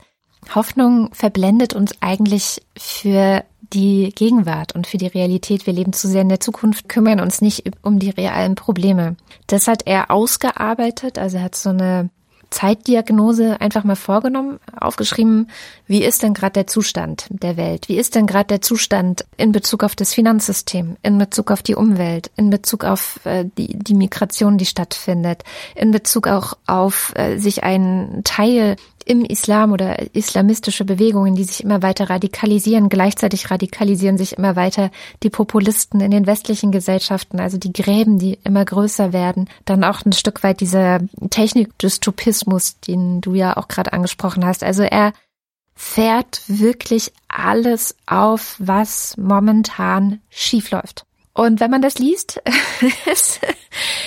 Hoffnung 0.54 1.10
verblendet 1.12 1.74
uns 1.74 1.92
eigentlich 2.00 2.62
für 2.76 3.44
die 3.74 4.12
Gegenwart 4.14 4.74
und 4.74 4.86
für 4.86 4.96
die 4.96 5.08
Realität. 5.08 5.66
Wir 5.66 5.74
leben 5.74 5.92
zu 5.92 6.08
sehr 6.08 6.22
in 6.22 6.30
der 6.30 6.40
Zukunft, 6.40 6.88
kümmern 6.88 7.20
uns 7.20 7.42
nicht 7.42 7.70
um 7.82 7.98
die 7.98 8.10
realen 8.10 8.54
Probleme. 8.54 9.16
Das 9.46 9.68
hat 9.68 9.82
er 9.86 10.10
ausgearbeitet, 10.10 11.18
also 11.18 11.36
er 11.36 11.42
hat 11.42 11.54
so 11.54 11.68
eine 11.70 12.08
Zeitdiagnose 12.50 13.60
einfach 13.60 13.84
mal 13.84 13.96
vorgenommen, 13.96 14.58
aufgeschrieben, 14.78 15.50
wie 15.86 16.04
ist 16.04 16.22
denn 16.22 16.34
gerade 16.34 16.52
der 16.52 16.66
Zustand 16.66 17.26
der 17.30 17.56
Welt? 17.56 17.88
Wie 17.88 17.96
ist 17.96 18.14
denn 18.14 18.26
gerade 18.26 18.46
der 18.46 18.62
Zustand 18.62 19.24
in 19.36 19.52
Bezug 19.52 19.84
auf 19.84 19.94
das 19.94 20.14
Finanzsystem, 20.14 20.96
in 21.02 21.18
Bezug 21.18 21.50
auf 21.50 21.62
die 21.62 21.74
Umwelt, 21.74 22.30
in 22.36 22.50
Bezug 22.50 22.84
auf 22.84 23.20
äh, 23.24 23.44
die, 23.58 23.78
die 23.78 23.94
Migration, 23.94 24.58
die 24.58 24.66
stattfindet, 24.66 25.44
in 25.74 25.90
Bezug 25.90 26.26
auch 26.26 26.54
auf 26.66 27.12
äh, 27.16 27.38
sich 27.38 27.64
ein 27.64 28.22
Teil 28.24 28.76
im 29.08 29.24
Islam 29.24 29.72
oder 29.72 30.14
islamistische 30.14 30.84
Bewegungen, 30.84 31.34
die 31.34 31.44
sich 31.44 31.64
immer 31.64 31.82
weiter 31.82 32.10
radikalisieren. 32.10 32.90
Gleichzeitig 32.90 33.50
radikalisieren 33.50 34.18
sich 34.18 34.36
immer 34.36 34.54
weiter 34.54 34.90
die 35.22 35.30
Populisten 35.30 36.00
in 36.00 36.10
den 36.10 36.26
westlichen 36.26 36.72
Gesellschaften, 36.72 37.40
also 37.40 37.56
die 37.56 37.72
Gräben, 37.72 38.18
die 38.18 38.38
immer 38.44 38.64
größer 38.64 39.14
werden. 39.14 39.48
Dann 39.64 39.82
auch 39.82 40.04
ein 40.04 40.12
Stück 40.12 40.42
weit 40.42 40.60
dieser 40.60 41.00
Technikdystopismus, 41.30 42.80
den 42.80 43.22
du 43.22 43.34
ja 43.34 43.56
auch 43.56 43.68
gerade 43.68 43.94
angesprochen 43.94 44.44
hast. 44.44 44.62
Also 44.62 44.82
er 44.82 45.14
fährt 45.74 46.42
wirklich 46.46 47.12
alles 47.28 47.96
auf, 48.06 48.56
was 48.58 49.16
momentan 49.16 50.20
schiefläuft. 50.28 51.06
Und 51.32 51.60
wenn 51.60 51.70
man 51.70 51.82
das 51.82 51.98
liest, 51.98 52.42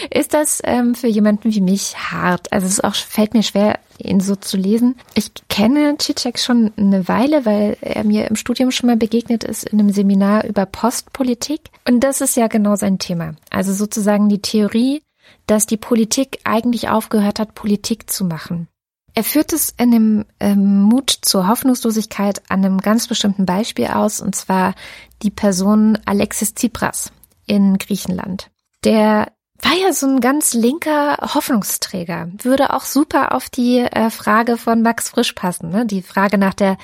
ist, 0.10 0.34
das 0.34 0.62
ähm, 0.66 0.96
für 0.96 1.08
jemanden 1.08 1.54
wie 1.54 1.62
mich 1.62 1.96
hart. 2.12 2.52
Also 2.52 2.68
es 2.68 2.82
auch, 2.82 2.94
fällt 2.94 3.34
mir 3.34 3.42
schwer, 3.42 3.80
ihn 4.02 4.20
so 4.20 4.36
zu 4.36 4.58
lesen. 4.58 4.96
Ich 5.14 5.32
kenne 5.50 5.96
Cicek 6.00 6.40
schon 6.40 6.72
eine 6.78 7.08
Weile, 7.08 7.46
weil 7.46 7.78
er 7.82 8.04
mir 8.04 8.28
im 8.28 8.36
Studium 8.36 8.72
schon 8.72 8.88
mal 8.88 8.98
begegnet 8.98 9.44
ist 9.44 9.64
in 9.64 9.80
einem 9.80 9.92
Seminar 9.92 10.46
über 10.46 10.66
Postpolitik. 10.66 11.62
Und 11.88 12.02
das 12.02 12.22
ist 12.22 12.36
ja 12.36 12.48
genau 12.48 12.76
sein 12.76 13.00
Thema. 13.00 13.36
Also 13.50 13.74
sozusagen 13.74 14.30
die 14.30 14.42
Theorie, 14.42 15.02
dass 15.48 15.66
die 15.66 15.78
Politik 15.78 16.40
eigentlich 16.44 16.90
aufgehört 16.90 17.40
hat, 17.40 17.56
Politik 17.56 18.10
zu 18.10 18.26
machen. 18.26 18.68
Er 19.14 19.24
führt 19.24 19.52
es 19.52 19.74
in 19.78 19.92
dem 19.92 20.26
ähm, 20.40 20.84
Mut 20.84 21.10
zur 21.10 21.48
Hoffnungslosigkeit 21.48 22.42
an 22.50 22.64
einem 22.64 22.78
ganz 22.78 23.08
bestimmten 23.08 23.46
Beispiel 23.46 23.88
aus, 23.88 24.22
und 24.22 24.36
zwar 24.36 24.74
die 25.22 25.32
Person 25.32 25.98
Alexis 26.06 26.54
Tsipras 26.54 27.12
in 27.46 27.78
Griechenland. 27.78 28.50
Der 28.86 29.32
war 29.64 29.78
ja 29.78 29.94
so 29.94 30.08
ein 30.08 30.22
ganz 30.22 30.54
linker 30.54 31.18
Hoffnungsträger. 31.34 32.30
Würde 32.42 32.74
auch 32.74 32.84
super 32.84 33.34
auf 33.36 33.50
die 33.50 33.80
äh, 33.80 34.10
Frage 34.10 34.58
von 34.58 34.82
Max 34.82 35.10
Frisch 35.10 35.34
passen, 35.34 35.70
ne? 35.70 35.86
Die 35.86 36.02
Frage 36.02 36.38
nach 36.38 36.54
der 36.54 36.78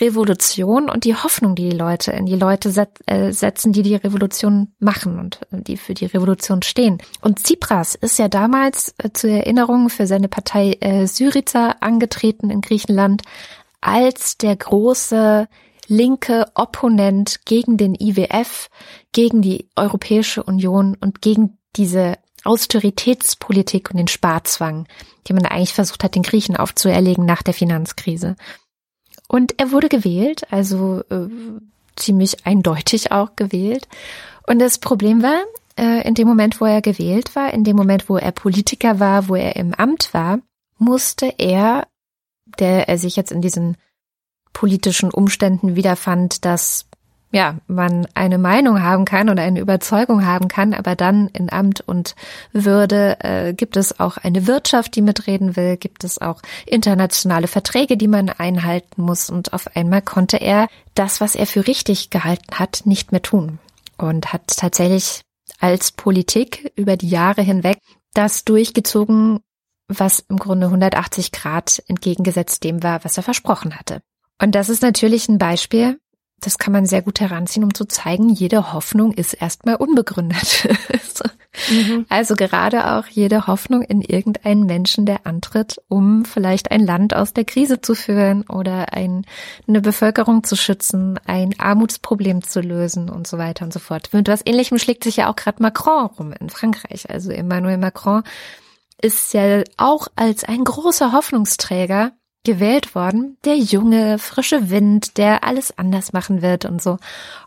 Revolution 0.00 0.90
und 0.90 1.04
die 1.04 1.14
Hoffnung, 1.14 1.54
die 1.54 1.70
die 1.70 1.76
Leute 1.76 2.12
in 2.12 2.26
die 2.26 2.34
Leute 2.34 2.70
set, 2.70 2.88
äh, 3.06 3.32
setzen, 3.32 3.72
die 3.72 3.82
die 3.82 3.94
Revolution 3.94 4.72
machen 4.78 5.18
und 5.18 5.40
äh, 5.52 5.62
die 5.62 5.76
für 5.76 5.94
die 5.94 6.06
Revolution 6.06 6.62
stehen. 6.62 6.98
Und 7.20 7.44
Tsipras 7.44 7.94
ist 7.94 8.18
ja 8.18 8.28
damals 8.28 8.94
äh, 8.98 9.10
zur 9.12 9.30
Erinnerung 9.30 9.90
für 9.90 10.06
seine 10.06 10.28
Partei 10.28 10.76
äh, 10.80 11.06
Syriza 11.06 11.76
angetreten 11.80 12.50
in 12.50 12.60
Griechenland 12.60 13.22
als 13.80 14.38
der 14.38 14.56
große 14.56 15.46
linke 15.86 16.46
Opponent 16.54 17.44
gegen 17.44 17.76
den 17.76 17.94
IWF, 17.94 18.70
gegen 19.12 19.42
die 19.42 19.68
Europäische 19.76 20.42
Union 20.42 20.96
und 20.98 21.20
gegen 21.20 21.58
diese 21.76 22.16
Austeritätspolitik 22.44 23.90
und 23.90 23.96
den 23.96 24.08
Sparzwang, 24.08 24.86
die 25.26 25.32
man 25.32 25.46
eigentlich 25.46 25.74
versucht 25.74 26.04
hat, 26.04 26.14
den 26.14 26.22
Griechen 26.22 26.56
aufzuerlegen 26.56 27.24
nach 27.24 27.42
der 27.42 27.54
Finanzkrise. 27.54 28.36
Und 29.28 29.58
er 29.58 29.72
wurde 29.72 29.88
gewählt, 29.88 30.52
also 30.52 31.02
äh, 31.10 31.28
ziemlich 31.96 32.46
eindeutig 32.46 33.12
auch 33.12 33.36
gewählt. 33.36 33.88
Und 34.46 34.58
das 34.58 34.78
Problem 34.78 35.22
war, 35.22 35.42
äh, 35.76 36.06
in 36.06 36.14
dem 36.14 36.28
Moment, 36.28 36.60
wo 36.60 36.66
er 36.66 36.82
gewählt 36.82 37.34
war, 37.34 37.52
in 37.52 37.64
dem 37.64 37.76
Moment, 37.76 38.08
wo 38.08 38.16
er 38.16 38.32
Politiker 38.32 39.00
war, 39.00 39.28
wo 39.28 39.34
er 39.34 39.56
im 39.56 39.74
Amt 39.74 40.12
war, 40.12 40.40
musste 40.78 41.34
er, 41.38 41.86
der 42.58 42.88
er 42.88 42.98
sich 42.98 43.16
jetzt 43.16 43.32
in 43.32 43.40
diesen 43.40 43.76
politischen 44.52 45.10
Umständen 45.10 45.76
wiederfand, 45.76 46.44
dass 46.44 46.86
ja, 47.34 47.56
man 47.66 48.06
eine 48.14 48.38
Meinung 48.38 48.80
haben 48.80 49.04
kann 49.04 49.28
oder 49.28 49.42
eine 49.42 49.58
Überzeugung 49.58 50.24
haben 50.24 50.46
kann, 50.46 50.72
aber 50.72 50.94
dann 50.94 51.26
in 51.28 51.52
Amt 51.52 51.80
und 51.80 52.14
Würde 52.52 53.16
äh, 53.24 53.52
gibt 53.54 53.76
es 53.76 53.98
auch 53.98 54.18
eine 54.18 54.46
Wirtschaft, 54.46 54.94
die 54.94 55.02
mitreden 55.02 55.56
will, 55.56 55.76
gibt 55.76 56.04
es 56.04 56.20
auch 56.20 56.42
internationale 56.64 57.48
Verträge, 57.48 57.96
die 57.96 58.06
man 58.06 58.28
einhalten 58.28 59.02
muss 59.02 59.30
und 59.30 59.52
auf 59.52 59.76
einmal 59.76 60.00
konnte 60.00 60.36
er 60.36 60.68
das, 60.94 61.20
was 61.20 61.34
er 61.34 61.46
für 61.46 61.66
richtig 61.66 62.10
gehalten 62.10 62.56
hat, 62.56 62.82
nicht 62.84 63.10
mehr 63.10 63.22
tun 63.22 63.58
und 63.98 64.32
hat 64.32 64.56
tatsächlich 64.56 65.22
als 65.58 65.90
Politik 65.90 66.72
über 66.76 66.96
die 66.96 67.08
Jahre 67.08 67.42
hinweg 67.42 67.78
das 68.12 68.44
durchgezogen, 68.44 69.40
was 69.88 70.20
im 70.20 70.36
Grunde 70.36 70.66
180 70.66 71.32
Grad 71.32 71.82
entgegengesetzt 71.88 72.62
dem 72.62 72.84
war, 72.84 73.04
was 73.04 73.16
er 73.16 73.24
versprochen 73.24 73.74
hatte. 73.76 74.02
Und 74.40 74.54
das 74.54 74.68
ist 74.68 74.82
natürlich 74.82 75.28
ein 75.28 75.38
Beispiel, 75.38 75.98
das 76.40 76.58
kann 76.58 76.72
man 76.72 76.86
sehr 76.86 77.02
gut 77.02 77.20
heranziehen, 77.20 77.64
um 77.64 77.74
zu 77.74 77.86
zeigen, 77.86 78.28
jede 78.28 78.72
Hoffnung 78.72 79.12
ist 79.12 79.34
erstmal 79.34 79.76
unbegründet. 79.76 80.68
mhm. 81.70 82.06
Also 82.08 82.34
gerade 82.34 82.92
auch 82.92 83.06
jede 83.06 83.46
Hoffnung 83.46 83.82
in 83.82 84.02
irgendeinen 84.02 84.66
Menschen, 84.66 85.06
der 85.06 85.26
antritt, 85.26 85.80
um 85.88 86.24
vielleicht 86.24 86.70
ein 86.70 86.84
Land 86.84 87.14
aus 87.14 87.32
der 87.32 87.44
Krise 87.44 87.80
zu 87.80 87.94
führen 87.94 88.42
oder 88.42 88.92
ein, 88.92 89.24
eine 89.66 89.80
Bevölkerung 89.80 90.44
zu 90.44 90.56
schützen, 90.56 91.18
ein 91.24 91.54
Armutsproblem 91.58 92.42
zu 92.42 92.60
lösen 92.60 93.08
und 93.08 93.26
so 93.26 93.38
weiter 93.38 93.64
und 93.64 93.72
so 93.72 93.78
fort. 93.78 94.10
Mit 94.12 94.28
was 94.28 94.42
ähnlichem 94.44 94.78
schlägt 94.78 95.04
sich 95.04 95.16
ja 95.16 95.30
auch 95.30 95.36
gerade 95.36 95.62
Macron 95.62 96.06
rum 96.06 96.32
in 96.38 96.50
Frankreich. 96.50 97.08
Also 97.08 97.30
Emmanuel 97.30 97.78
Macron 97.78 98.22
ist 99.00 99.32
ja 99.34 99.62
auch 99.76 100.08
als 100.16 100.44
ein 100.44 100.64
großer 100.64 101.12
Hoffnungsträger 101.12 102.12
gewählt 102.44 102.94
worden. 102.94 103.36
Der 103.44 103.56
junge, 103.56 104.18
frische 104.18 104.70
Wind, 104.70 105.16
der 105.18 105.44
alles 105.44 105.76
anders 105.76 106.12
machen 106.12 106.42
wird 106.42 106.64
und 106.64 106.82
so. 106.82 106.98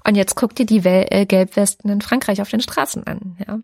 Und 0.06 0.16
jetzt 0.16 0.36
guckt 0.36 0.60
ihr 0.60 0.66
die 0.66 0.84
Wel 0.84 1.06
äh, 1.10 1.26
Gelbwesten 1.26 1.90
in 1.90 2.02
Frankreich 2.02 2.42
auf 2.42 2.50
den 2.50 2.62
Straßen 2.62 3.06
an. 3.06 3.38
Ja. 3.48 3.60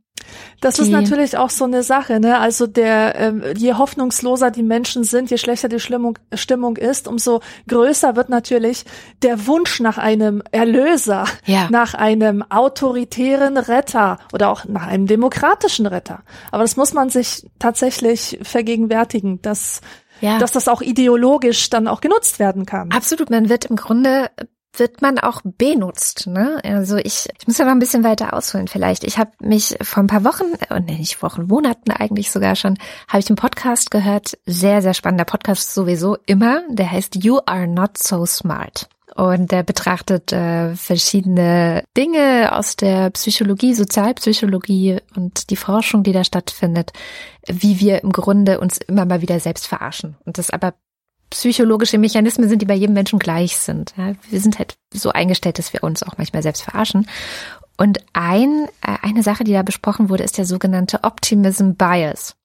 Das 0.61 0.75
die, 0.75 0.83
ist 0.83 0.89
natürlich 0.89 1.37
auch 1.37 1.49
so 1.49 1.65
eine 1.65 1.83
Sache, 1.83 2.19
ne? 2.19 2.39
Also 2.39 2.67
der, 2.67 3.15
ähm, 3.15 3.43
je 3.57 3.73
hoffnungsloser 3.73 4.51
die 4.51 4.63
Menschen 4.63 5.03
sind, 5.03 5.29
je 5.29 5.37
schlechter 5.37 5.67
die 5.67 5.79
Stimmung, 5.79 6.17
Stimmung 6.33 6.77
ist, 6.77 7.07
umso 7.07 7.41
größer 7.67 8.15
wird 8.15 8.29
natürlich 8.29 8.85
der 9.21 9.47
Wunsch 9.47 9.79
nach 9.79 9.97
einem 9.97 10.41
Erlöser, 10.51 11.25
ja. 11.45 11.67
nach 11.69 11.93
einem 11.93 12.43
autoritären 12.49 13.57
Retter 13.57 14.19
oder 14.31 14.49
auch 14.49 14.65
nach 14.65 14.87
einem 14.87 15.07
demokratischen 15.07 15.85
Retter. 15.85 16.23
Aber 16.51 16.63
das 16.63 16.77
muss 16.77 16.93
man 16.93 17.09
sich 17.09 17.49
tatsächlich 17.59 18.39
vergegenwärtigen, 18.43 19.41
dass 19.41 19.81
ja. 20.21 20.37
dass 20.37 20.51
das 20.51 20.67
auch 20.67 20.81
ideologisch 20.81 21.69
dann 21.69 21.87
auch 21.87 22.01
genutzt 22.01 22.39
werden 22.39 22.65
kann. 22.65 22.91
Absolut, 22.91 23.29
man 23.29 23.49
wird 23.49 23.65
im 23.65 23.75
Grunde 23.75 24.29
wird 24.77 25.01
man 25.01 25.19
auch 25.19 25.41
benutzt. 25.43 26.27
Ne? 26.27 26.59
Also 26.63 26.97
ich, 26.97 27.27
ich 27.39 27.47
muss 27.47 27.57
ja 27.57 27.65
noch 27.65 27.71
ein 27.71 27.79
bisschen 27.79 28.03
weiter 28.03 28.33
ausholen 28.33 28.67
vielleicht. 28.67 29.03
Ich 29.03 29.17
habe 29.17 29.31
mich 29.39 29.77
vor 29.81 30.03
ein 30.03 30.07
paar 30.07 30.23
Wochen, 30.23 30.45
und 30.69 30.89
äh, 30.89 30.95
nicht 30.95 31.21
Wochen, 31.21 31.43
Monaten 31.43 31.91
eigentlich 31.91 32.31
sogar 32.31 32.55
schon, 32.55 32.77
habe 33.07 33.19
ich 33.19 33.29
einen 33.29 33.35
Podcast 33.35 33.91
gehört. 33.91 34.37
Sehr, 34.45 34.81
sehr 34.81 34.93
spannender 34.93 35.25
Podcast 35.25 35.73
sowieso 35.73 36.17
immer. 36.25 36.63
Der 36.69 36.91
heißt 36.91 37.23
You 37.23 37.39
Are 37.45 37.67
Not 37.67 37.97
So 37.97 38.25
Smart. 38.25 38.89
Und 39.15 39.51
der 39.51 39.61
betrachtet 39.61 40.33
äh, 40.33 40.75
verschiedene 40.75 41.83
Dinge 41.95 42.51
aus 42.57 42.75
der 42.75 43.11
Psychologie, 43.11 43.75
Sozialpsychologie 43.75 44.97
und 45.15 45.51
die 45.51 45.55
Forschung, 45.55 46.03
die 46.03 46.13
da 46.13 46.23
stattfindet, 46.23 46.93
wie 47.47 47.79
wir 47.79 48.01
im 48.01 48.11
Grunde 48.11 48.59
uns 48.59 48.79
immer 48.79 49.05
mal 49.05 49.21
wieder 49.21 49.39
selbst 49.39 49.67
verarschen. 49.67 50.15
Und 50.25 50.39
das 50.39 50.49
aber 50.49 50.73
psychologische 51.29 51.97
Mechanismen 51.97 52.49
sind, 52.49 52.61
die 52.61 52.65
bei 52.65 52.73
jedem 52.73 52.93
Menschen 52.93 53.19
gleich 53.19 53.57
sind. 53.57 53.93
Ja, 53.97 54.13
wir 54.29 54.39
sind 54.39 54.57
halt 54.57 54.75
so 54.93 55.11
eingestellt, 55.11 55.59
dass 55.59 55.73
wir 55.73 55.83
uns 55.83 56.03
auch 56.03 56.17
manchmal 56.17 56.43
selbst 56.43 56.63
verarschen. 56.63 57.07
Und 57.77 57.99
ein, 58.13 58.67
äh, 58.81 58.97
eine 59.01 59.23
Sache, 59.23 59.43
die 59.43 59.53
da 59.53 59.61
besprochen 59.63 60.09
wurde, 60.09 60.23
ist 60.23 60.37
der 60.37 60.45
sogenannte 60.45 61.03
Optimism 61.03 61.71
Bias. 61.71 62.35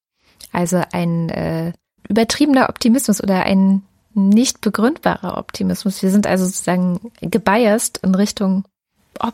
Also 0.52 0.82
ein 0.92 1.28
äh, 1.28 1.72
übertriebener 2.08 2.68
Optimismus 2.68 3.22
oder 3.22 3.44
ein 3.44 3.82
nicht 4.18 4.60
begründbarer 4.60 5.38
Optimismus. 5.38 6.02
Wir 6.02 6.10
sind 6.10 6.26
also 6.26 6.44
sozusagen 6.44 7.12
gebiased 7.20 7.98
in 7.98 8.14
Richtung 8.14 8.64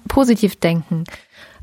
positiv 0.09 0.57
denken. 0.57 1.05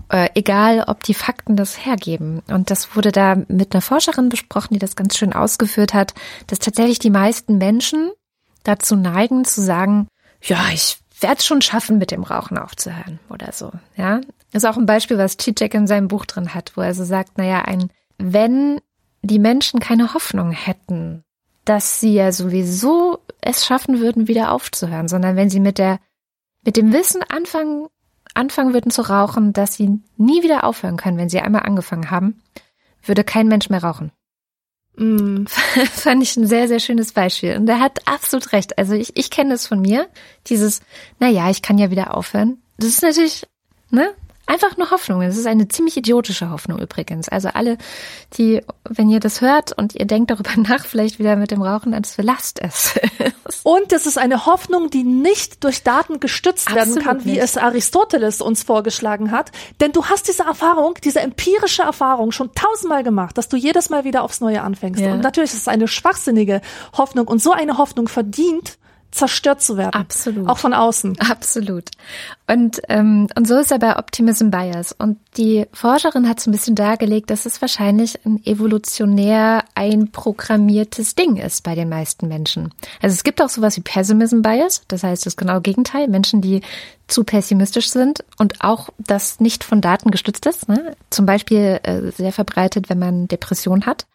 Äh, 0.10 0.30
egal, 0.36 0.84
ob 0.88 1.04
die 1.04 1.14
Fakten 1.14 1.56
das 1.56 1.86
hergeben. 1.86 2.42
Und 2.50 2.70
das 2.70 2.96
wurde 2.96 3.12
da 3.12 3.36
mit 3.48 3.74
einer 3.74 3.82
Forscherin 3.82 4.28
besprochen, 4.28 4.74
die 4.74 4.80
das 4.80 4.98
ganz 4.98 5.18
schön 5.18 5.32
ausgeführt 5.32 5.94
hat, 5.94 6.14
dass 6.48 6.60
tatsächlich 6.60 7.00
die 7.00 7.10
meisten 7.10 7.58
Menschen 7.58 8.12
dazu 8.64 8.96
neigen 8.96 9.46
zu 9.46 9.62
sagen, 9.62 10.08
ja, 10.42 10.60
ich 10.74 10.98
werde 11.22 11.38
es 11.38 11.46
schon 11.46 11.62
schaffen, 11.62 11.98
mit 11.98 12.12
dem 12.12 12.24
Rauchen 12.24 12.58
aufzuhören 12.58 13.20
oder 13.30 13.54
so. 13.54 13.72
Ja, 13.96 14.20
ist 14.52 14.66
auch 14.66 14.78
ein 14.78 14.86
Beispiel, 14.86 15.18
was 15.18 15.38
Cicek 15.40 15.74
in 15.74 15.88
seinem 15.88 16.10
Buch 16.10 16.26
drin 16.26 16.54
hat, 16.54 16.74
wo 16.76 16.82
er 16.82 16.94
so 16.94 17.06
sagt, 17.06 17.38
naja, 17.38 17.62
ein, 17.62 17.90
wenn 18.18 18.82
die 19.22 19.40
Menschen 19.40 19.80
keine 19.80 20.14
Hoffnung 20.14 20.52
hätten, 20.52 21.24
dass 21.66 22.00
sie 22.00 22.14
ja 22.14 22.32
sowieso 22.32 23.20
es 23.42 23.66
schaffen 23.66 24.00
würden, 24.00 24.28
wieder 24.28 24.52
aufzuhören, 24.52 25.08
sondern 25.08 25.36
wenn 25.36 25.50
sie 25.50 25.60
mit 25.60 25.78
der, 25.78 26.00
mit 26.64 26.78
dem 26.78 26.94
Wissen 26.94 27.24
anfangen, 27.24 27.88
anfangen 28.34 28.74
würden 28.74 28.92
zu 28.92 29.02
rauchen, 29.02 29.54
dass 29.54 29.76
sie 29.76 30.00
nie 30.18 30.44
wieder 30.44 30.64
aufhören 30.64 30.98
können, 30.98 31.18
wenn 31.18 31.30
sie 31.30 31.40
einmal 31.40 31.64
angefangen 31.64 32.12
haben, 32.12 32.42
würde 33.04 33.24
kein 33.24 33.48
Mensch 33.48 33.70
mehr 33.70 33.84
rauchen. 33.84 34.12
Mm. 34.96 35.46
Fand 35.92 36.24
ich 36.24 36.36
ein 36.38 36.48
sehr, 36.48 36.68
sehr 36.68 36.80
schönes 36.80 37.14
Beispiel. 37.14 37.56
Und 37.56 37.68
er 37.68 37.80
hat 37.80 38.08
absolut 38.08 38.52
recht. 38.54 38.78
Also 38.78 38.94
ich, 38.94 39.16
ich 39.18 39.30
kenne 39.30 39.52
das 39.52 39.68
von 39.68 39.82
mir. 39.82 40.08
Dieses, 40.48 40.82
na 41.20 41.28
ja, 41.30 41.50
ich 41.50 41.62
kann 41.62 41.78
ja 41.78 41.92
wieder 41.92 42.16
aufhören. 42.16 42.62
Das 42.78 42.90
ist 42.90 43.02
natürlich, 43.02 43.48
ne? 43.90 44.12
Einfach 44.52 44.76
nur 44.76 44.92
Hoffnung. 44.92 45.22
Es 45.22 45.38
ist 45.38 45.48
eine 45.48 45.70
ziemlich 45.70 45.96
idiotische 45.96 46.50
Hoffnung 46.50 46.78
übrigens. 46.80 47.30
Also 47.30 47.48
alle, 47.54 47.78
die, 48.34 48.62
wenn 48.84 49.10
ihr 49.10 49.22
das 49.22 49.40
hört 49.40 49.72
und 49.72 49.96
ihr 49.96 50.06
denkt 50.06 50.30
darüber 50.30 50.52
nach, 50.58 50.84
vielleicht 50.86 51.20
wieder 51.20 51.38
mit 51.38 51.52
dem 51.52 51.62
Rauchen, 51.62 51.94
dann 51.94 52.04
verlasst 52.04 52.60
es. 52.62 53.00
und 53.64 53.94
es 53.94 54.06
ist 54.06 54.18
eine 54.18 54.46
Hoffnung, 54.46 54.90
die 54.90 55.06
nicht 55.06 55.64
durch 55.64 55.84
Daten 55.84 56.20
gestützt 56.20 56.68
Absolut 56.68 56.98
werden 56.98 57.02
kann, 57.02 57.26
wie 57.26 57.32
nicht. 57.32 57.44
es 57.44 57.56
Aristoteles 57.56 58.42
uns 58.42 58.64
vorgeschlagen 58.64 59.32
hat. 59.32 59.54
Denn 59.80 59.94
du 59.94 60.08
hast 60.08 60.28
diese 60.28 60.44
Erfahrung, 60.44 60.96
diese 61.02 61.22
empirische 61.22 61.84
Erfahrung 61.84 62.34
schon 62.34 62.52
tausendmal 62.54 63.04
gemacht, 63.04 63.38
dass 63.38 63.48
du 63.48 63.56
jedes 63.56 63.90
Mal 63.90 64.04
wieder 64.04 64.22
aufs 64.22 64.42
Neue 64.42 64.64
anfängst. 64.64 65.00
Ja. 65.00 65.14
Und 65.14 65.22
natürlich 65.22 65.54
ist 65.54 65.62
es 65.62 65.68
eine 65.70 65.88
schwachsinnige 65.88 66.60
Hoffnung. 66.98 67.30
Und 67.30 67.42
so 67.42 67.54
eine 67.54 67.78
Hoffnung 67.78 68.10
verdient 68.10 68.78
zerstört 69.12 69.62
zu 69.62 69.78
werden. 69.78 69.94
Absolut. 69.94 70.48
Auch 70.48 70.58
von 70.58 70.74
außen. 70.74 71.20
Absolut. 71.20 71.90
Und, 72.48 72.82
ähm, 72.90 73.28
und 73.36 73.48
so 73.48 73.58
ist 73.58 73.72
er 73.72 73.80
bei 73.80 73.98
Optimism 73.98 74.50
Bias. 74.50 74.94
Und 74.98 75.20
die 75.38 75.68
Forscherin 75.74 76.28
hat 76.28 76.40
so 76.40 76.50
ein 76.50 76.54
bisschen 76.54 76.76
dargelegt, 76.76 77.30
dass 77.30 77.46
es 77.46 77.62
wahrscheinlich 77.62 78.26
ein 78.26 78.42
evolutionär 78.46 79.64
einprogrammiertes 79.76 81.16
Ding 81.16 81.38
ist 81.38 81.64
bei 81.64 81.76
den 81.76 81.90
meisten 81.90 82.28
Menschen. 82.28 82.74
Also 83.02 83.14
es 83.14 83.24
gibt 83.24 83.42
auch 83.42 83.50
sowas 83.50 83.78
wie 83.78 83.82
Pessimism 83.82 84.42
Bias. 84.42 84.82
Das 84.88 85.04
heißt, 85.04 85.26
das 85.26 85.38
genaue 85.38 85.62
Gegenteil. 85.62 86.08
Menschen, 86.08 86.42
die 86.42 86.62
zu 87.08 87.24
pessimistisch 87.24 87.90
sind 87.90 88.24
und 88.38 88.62
auch 88.64 88.90
das 88.98 89.40
nicht 89.40 89.64
von 89.64 89.82
Daten 89.82 90.12
gestützt 90.12 90.46
ist. 90.46 90.70
Ne? 90.70 90.96
Zum 91.10 91.26
Beispiel 91.26 91.80
äh, 91.84 92.12
sehr 92.12 92.32
verbreitet, 92.32 92.90
wenn 92.90 93.00
man 93.00 93.28
Depression 93.28 93.86
hat. 93.86 94.06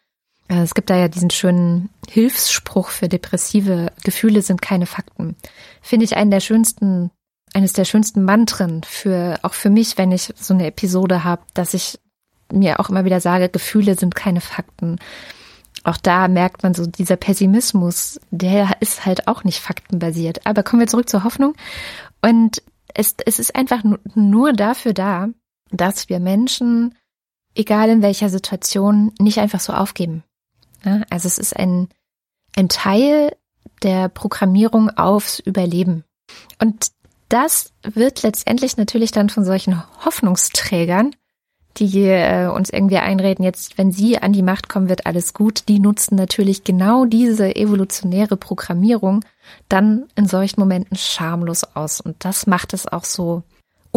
Äh, 0.47 0.61
es 0.61 0.73
gibt 0.73 0.89
da 0.89 0.95
ja 0.95 1.07
diesen 1.07 1.29
schönen 1.29 1.89
Hilfsspruch 2.09 2.89
für 2.89 3.09
depressive 3.09 3.91
Gefühle 4.03 4.41
sind 4.41 4.61
keine 4.61 4.85
Fakten. 4.85 5.35
Finde 5.81 6.05
ich 6.05 6.15
einen 6.17 6.31
der 6.31 6.39
schönsten, 6.39 7.11
eines 7.53 7.73
der 7.73 7.85
schönsten 7.85 8.23
Mantren 8.23 8.83
für, 8.83 9.39
auch 9.43 9.53
für 9.53 9.69
mich, 9.69 9.97
wenn 9.97 10.11
ich 10.11 10.33
so 10.35 10.53
eine 10.53 10.67
Episode 10.67 11.23
habe, 11.23 11.43
dass 11.53 11.73
ich 11.73 11.99
mir 12.51 12.79
auch 12.79 12.89
immer 12.89 13.05
wieder 13.05 13.19
sage, 13.19 13.49
Gefühle 13.49 13.95
sind 13.95 14.15
keine 14.15 14.41
Fakten. 14.41 14.99
Auch 15.83 15.97
da 15.97 16.27
merkt 16.27 16.63
man 16.63 16.73
so, 16.73 16.85
dieser 16.85 17.15
Pessimismus, 17.15 18.19
der 18.31 18.77
ist 18.81 19.05
halt 19.05 19.27
auch 19.27 19.43
nicht 19.43 19.59
faktenbasiert. 19.59 20.45
Aber 20.45 20.63
kommen 20.63 20.81
wir 20.81 20.87
zurück 20.87 21.09
zur 21.09 21.23
Hoffnung. 21.23 21.55
Und 22.21 22.61
es, 22.93 23.15
es 23.25 23.39
ist 23.39 23.55
einfach 23.55 23.83
nur 24.15 24.53
dafür 24.53 24.93
da, 24.93 25.29
dass 25.71 26.09
wir 26.09 26.19
Menschen, 26.19 26.95
egal 27.55 27.89
in 27.89 28.01
welcher 28.01 28.29
Situation, 28.29 29.13
nicht 29.19 29.39
einfach 29.39 29.59
so 29.59 29.73
aufgeben. 29.73 30.23
Ja, 30.87 31.01
also 31.09 31.27
es 31.27 31.37
ist 31.37 31.55
ein, 31.55 31.89
ein 32.55 32.69
Teil 32.69 33.35
der 33.83 34.07
Programmierung 34.07 34.89
aufs 34.89 35.39
Überleben. 35.39 36.05
Und 36.61 36.91
das 37.29 37.73
wird 37.83 38.23
letztendlich 38.23 38.77
natürlich 38.77 39.11
dann 39.11 39.29
von 39.29 39.43
solchen 39.43 39.83
Hoffnungsträgern, 40.05 41.13
die 41.75 42.05
äh, 42.05 42.47
uns 42.47 42.69
irgendwie 42.69 42.97
einreden, 42.97 43.43
jetzt, 43.43 43.77
wenn 43.77 43.91
sie 43.91 44.17
an 44.17 44.31
die 44.31 44.41
Macht 44.41 44.69
kommen, 44.69 44.89
wird 44.89 45.05
alles 45.05 45.33
gut, 45.33 45.67
die 45.67 45.79
nutzen 45.79 46.15
natürlich 46.15 46.63
genau 46.63 47.05
diese 47.05 47.55
evolutionäre 47.55 48.37
Programmierung 48.37 49.23
dann 49.69 50.05
in 50.15 50.25
solchen 50.25 50.59
Momenten 50.59 50.97
schamlos 50.97 51.63
aus. 51.75 51.99
Und 51.99 52.23
das 52.23 52.47
macht 52.47 52.73
es 52.73 52.87
auch 52.87 53.03
so 53.03 53.43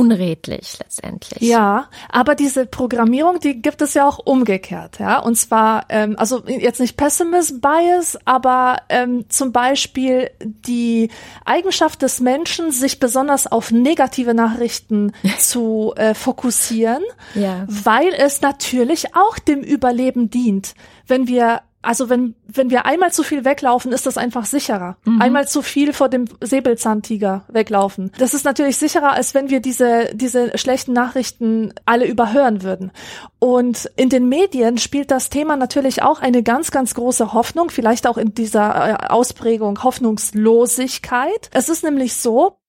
unredlich 0.00 0.78
letztendlich. 0.78 1.42
Ja, 1.42 1.90
aber 2.08 2.34
diese 2.34 2.64
Programmierung, 2.64 3.38
die 3.38 3.60
gibt 3.60 3.82
es 3.82 3.92
ja 3.92 4.08
auch 4.08 4.18
umgekehrt, 4.18 4.98
ja. 4.98 5.18
Und 5.18 5.34
zwar, 5.34 5.84
ähm, 5.90 6.14
also 6.16 6.42
jetzt 6.46 6.80
nicht 6.80 6.96
Pessimist 6.96 7.60
Bias, 7.60 8.18
aber 8.24 8.78
ähm, 8.88 9.26
zum 9.28 9.52
Beispiel 9.52 10.30
die 10.42 11.10
Eigenschaft 11.44 12.00
des 12.00 12.20
Menschen, 12.20 12.72
sich 12.72 12.98
besonders 12.98 13.46
auf 13.46 13.70
negative 13.72 14.32
Nachrichten 14.32 15.12
zu 15.38 15.92
äh, 15.96 16.14
fokussieren, 16.14 17.02
ja. 17.34 17.66
weil 17.68 18.08
es 18.16 18.40
natürlich 18.40 19.14
auch 19.14 19.38
dem 19.38 19.60
Überleben 19.60 20.30
dient. 20.30 20.74
Wenn 21.06 21.28
wir 21.28 21.60
also 21.82 22.10
wenn, 22.10 22.34
wenn 22.46 22.68
wir 22.68 22.84
einmal 22.84 23.10
zu 23.12 23.22
viel 23.22 23.44
weglaufen, 23.44 23.92
ist 23.92 24.06
das 24.06 24.18
einfach 24.18 24.44
sicherer. 24.44 24.96
Mhm. 25.04 25.22
Einmal 25.22 25.48
zu 25.48 25.62
viel 25.62 25.92
vor 25.92 26.10
dem 26.10 26.26
Säbelzahntiger 26.40 27.44
weglaufen. 27.48 28.12
Das 28.18 28.34
ist 28.34 28.44
natürlich 28.44 28.76
sicherer, 28.76 29.12
als 29.12 29.34
wenn 29.34 29.48
wir 29.48 29.60
diese, 29.60 30.10
diese 30.14 30.56
schlechten 30.58 30.92
Nachrichten 30.92 31.72
alle 31.86 32.06
überhören 32.06 32.62
würden. 32.62 32.92
Und 33.38 33.90
in 33.96 34.10
den 34.10 34.28
Medien 34.28 34.76
spielt 34.76 35.10
das 35.10 35.30
Thema 35.30 35.56
natürlich 35.56 36.02
auch 36.02 36.20
eine 36.20 36.42
ganz, 36.42 36.70
ganz 36.70 36.94
große 36.94 37.32
Hoffnung, 37.32 37.70
vielleicht 37.70 38.06
auch 38.06 38.18
in 38.18 38.34
dieser 38.34 38.90
äh, 38.90 39.06
Ausprägung 39.08 39.82
Hoffnungslosigkeit. 39.82 41.48
Es 41.52 41.70
ist 41.70 41.82
nämlich 41.82 42.14
so, 42.16 42.59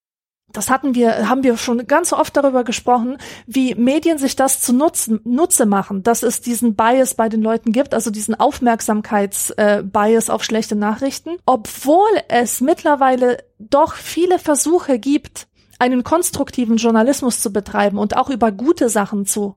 das 0.54 0.70
hatten 0.70 0.96
wir, 0.96 1.30
haben 1.30 1.44
wir 1.44 1.58
schon 1.58 1.86
ganz 1.88 2.14
oft 2.14 2.36
darüber 2.36 2.64
gesprochen, 2.64 3.18
wie 3.46 3.76
Medien 3.76 4.18
sich 4.18 4.36
das 4.36 4.62
zu 4.62 4.74
nutzen, 4.74 5.20
Nutze 5.24 5.66
machen, 5.66 6.04
dass 6.04 6.24
es 6.24 6.42
diesen 6.42 6.76
Bias 6.76 7.16
bei 7.16 7.30
den 7.30 7.42
Leuten 7.42 7.72
gibt, 7.72 7.94
also 7.94 8.12
diesen 8.12 8.40
Aufmerksamkeitsbias 8.40 10.30
äh, 10.30 10.32
auf 10.32 10.44
schlechte 10.44 10.76
Nachrichten, 10.76 11.38
obwohl 11.46 12.10
es 12.28 12.62
mittlerweile 12.62 13.38
doch 13.60 13.96
viele 13.96 14.40
Versuche 14.40 15.00
gibt, 15.00 15.48
einen 15.80 16.04
konstruktiven 16.04 16.78
Journalismus 16.78 17.42
zu 17.42 17.52
betreiben 17.52 17.98
und 17.98 18.16
auch 18.16 18.30
über 18.30 18.52
gute 18.52 18.90
Sachen 18.90 19.26
zu 19.26 19.56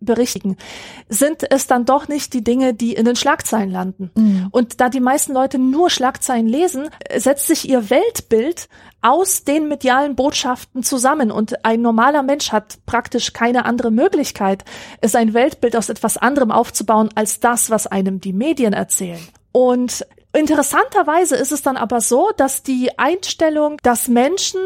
berichtigen, 0.00 0.56
sind 1.08 1.50
es 1.50 1.66
dann 1.66 1.84
doch 1.84 2.08
nicht 2.08 2.32
die 2.32 2.44
Dinge, 2.44 2.74
die 2.74 2.92
in 2.94 3.04
den 3.04 3.16
Schlagzeilen 3.16 3.70
landen. 3.70 4.10
Mhm. 4.14 4.48
Und 4.50 4.80
da 4.80 4.88
die 4.88 5.00
meisten 5.00 5.32
Leute 5.32 5.58
nur 5.58 5.90
Schlagzeilen 5.90 6.46
lesen, 6.46 6.90
setzt 7.16 7.46
sich 7.46 7.68
ihr 7.68 7.90
Weltbild 7.90 8.68
aus 9.00 9.44
den 9.44 9.68
medialen 9.68 10.16
Botschaften 10.16 10.82
zusammen. 10.82 11.30
Und 11.30 11.64
ein 11.64 11.82
normaler 11.82 12.22
Mensch 12.22 12.52
hat 12.52 12.78
praktisch 12.86 13.32
keine 13.32 13.66
andere 13.66 13.90
Möglichkeit, 13.90 14.64
sein 15.04 15.34
Weltbild 15.34 15.76
aus 15.76 15.88
etwas 15.88 16.16
anderem 16.16 16.50
aufzubauen, 16.50 17.10
als 17.14 17.40
das, 17.40 17.70
was 17.70 17.86
einem 17.86 18.20
die 18.20 18.32
Medien 18.32 18.72
erzählen. 18.72 19.20
Und 19.52 20.06
interessanterweise 20.32 21.36
ist 21.36 21.52
es 21.52 21.62
dann 21.62 21.76
aber 21.76 22.00
so, 22.00 22.30
dass 22.36 22.62
die 22.62 22.98
Einstellung, 22.98 23.76
dass 23.82 24.08
Menschen, 24.08 24.60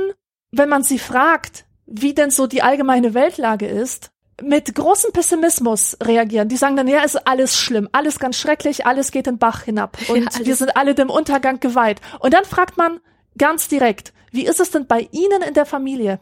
wenn 0.53 0.69
man 0.69 0.83
sie 0.83 0.99
fragt, 0.99 1.67
wie 1.87 2.15
denn 2.15 2.31
so 2.31 2.47
die 2.47 2.63
allgemeine 2.63 3.15
Weltlage 3.15 3.67
ist, 3.67 4.11
mit 4.43 4.75
großem 4.75 5.13
Pessimismus 5.13 5.97
reagieren. 6.03 6.49
Die 6.49 6.57
sagen 6.57 6.77
dann, 6.77 6.89
ja, 6.89 7.03
ist 7.03 7.27
alles 7.27 7.57
schlimm, 7.59 7.89
alles 7.93 8.19
ganz 8.19 8.37
schrecklich, 8.37 8.87
alles 8.87 9.11
geht 9.11 9.27
den 9.27 9.39
Bach 9.39 9.63
hinab 9.63 9.97
und 10.09 10.39
ja, 10.39 10.47
wir 10.47 10.57
sind 10.57 10.77
alle 10.77 10.95
dem 10.95 11.11
Untergang 11.11 11.61
geweiht. 11.61 12.01
Und 12.21 12.35
dann 12.35 12.45
fragt 12.45 12.77
man 12.77 13.01
ganz 13.37 13.69
direkt, 13.69 14.13
wie 14.31 14.47
ist 14.47 14.61
es 14.61 14.71
denn 14.71 14.87
bei 14.87 15.09
Ihnen 15.11 15.43
in 15.47 15.55
der 15.55 15.67
Familie? 15.67 16.21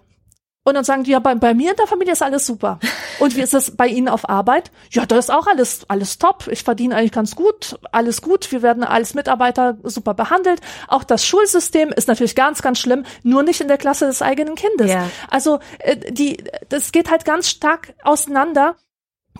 Und 0.66 0.74
dann 0.74 0.82
sagen 0.82 1.04
die, 1.04 1.12
ja, 1.12 1.20
bei, 1.20 1.36
bei 1.36 1.54
mir 1.54 1.70
in 1.70 1.76
der 1.76 1.86
Familie 1.86 2.12
ist 2.12 2.22
alles 2.22 2.44
super. 2.44 2.80
Und 3.20 3.36
wie 3.36 3.40
ist 3.40 3.54
es 3.54 3.76
bei 3.76 3.86
Ihnen 3.86 4.08
auf 4.08 4.28
Arbeit? 4.28 4.72
Ja, 4.90 5.06
da 5.06 5.16
ist 5.16 5.30
auch 5.30 5.46
alles, 5.46 5.88
alles 5.88 6.18
top. 6.18 6.48
Ich 6.50 6.64
verdiene 6.64 6.96
eigentlich 6.96 7.12
ganz 7.12 7.36
gut, 7.36 7.78
alles 7.92 8.20
gut. 8.20 8.50
Wir 8.50 8.62
werden 8.62 8.82
als 8.82 9.14
Mitarbeiter 9.14 9.78
super 9.84 10.12
behandelt. 10.14 10.60
Auch 10.88 11.04
das 11.04 11.24
Schulsystem 11.24 11.90
ist 11.90 12.08
natürlich 12.08 12.34
ganz, 12.34 12.62
ganz 12.62 12.80
schlimm, 12.80 13.04
nur 13.22 13.44
nicht 13.44 13.60
in 13.60 13.68
der 13.68 13.78
Klasse 13.78 14.06
des 14.06 14.22
eigenen 14.22 14.56
Kindes. 14.56 14.90
Ja. 14.90 15.08
Also, 15.30 15.60
äh, 15.78 15.98
die, 16.10 16.42
das 16.68 16.90
geht 16.90 17.12
halt 17.12 17.24
ganz 17.24 17.48
stark 17.48 17.94
auseinander 18.02 18.74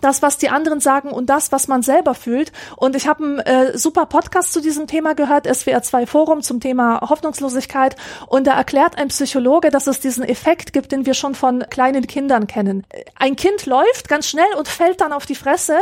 das, 0.01 0.21
was 0.21 0.37
die 0.37 0.49
anderen 0.49 0.79
sagen 0.79 1.09
und 1.09 1.29
das, 1.29 1.51
was 1.51 1.67
man 1.67 1.81
selber 1.81 2.13
fühlt. 2.13 2.51
Und 2.75 2.95
ich 2.95 3.07
habe 3.07 3.23
einen 3.23 3.39
äh, 3.39 3.77
super 3.77 4.05
Podcast 4.05 4.53
zu 4.53 4.61
diesem 4.61 4.87
Thema 4.87 5.13
gehört, 5.13 5.47
SWR 5.47 5.81
2 5.81 6.05
Forum 6.05 6.41
zum 6.41 6.59
Thema 6.59 7.01
Hoffnungslosigkeit. 7.09 7.95
Und 8.27 8.47
da 8.47 8.53
erklärt 8.53 8.97
ein 8.97 9.09
Psychologe, 9.09 9.69
dass 9.69 9.87
es 9.87 9.99
diesen 9.99 10.23
Effekt 10.23 10.73
gibt, 10.73 10.91
den 10.91 11.05
wir 11.05 11.13
schon 11.13 11.35
von 11.35 11.65
kleinen 11.69 12.07
Kindern 12.07 12.47
kennen. 12.47 12.85
Ein 13.15 13.35
Kind 13.35 13.65
läuft 13.65 14.09
ganz 14.09 14.27
schnell 14.27 14.53
und 14.57 14.67
fällt 14.67 15.01
dann 15.01 15.13
auf 15.13 15.25
die 15.25 15.35
Fresse. 15.35 15.77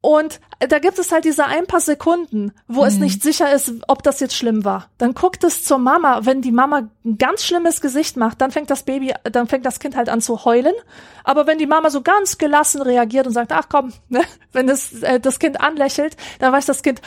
Und 0.00 0.40
da 0.60 0.78
gibt 0.78 1.00
es 1.00 1.10
halt 1.10 1.24
diese 1.24 1.46
ein 1.46 1.66
paar 1.66 1.80
Sekunden, 1.80 2.52
wo 2.68 2.82
mhm. 2.82 2.86
es 2.86 2.98
nicht 2.98 3.20
sicher 3.20 3.52
ist, 3.52 3.72
ob 3.88 4.04
das 4.04 4.20
jetzt 4.20 4.36
schlimm 4.36 4.64
war. 4.64 4.90
Dann 4.96 5.12
guckt 5.12 5.42
es 5.42 5.64
zur 5.64 5.78
Mama. 5.78 6.20
Wenn 6.22 6.40
die 6.40 6.52
Mama 6.52 6.88
ein 7.04 7.18
ganz 7.18 7.44
schlimmes 7.44 7.80
Gesicht 7.80 8.16
macht, 8.16 8.40
dann 8.40 8.52
fängt 8.52 8.70
das 8.70 8.84
Baby, 8.84 9.12
dann 9.24 9.48
fängt 9.48 9.66
das 9.66 9.80
Kind 9.80 9.96
halt 9.96 10.08
an 10.08 10.20
zu 10.20 10.44
heulen. 10.44 10.74
Aber 11.24 11.48
wenn 11.48 11.58
die 11.58 11.66
Mama 11.66 11.90
so 11.90 12.02
ganz 12.02 12.38
gelassen 12.38 12.80
reagiert 12.80 13.26
und 13.26 13.32
sagt, 13.32 13.50
ach 13.50 13.66
komm, 13.68 13.92
ne, 14.08 14.20
wenn 14.52 14.68
das, 14.68 15.02
äh, 15.02 15.18
das 15.18 15.40
Kind 15.40 15.60
anlächelt, 15.60 16.16
dann 16.38 16.52
weiß 16.52 16.66
das 16.66 16.82
Kind, 16.84 17.02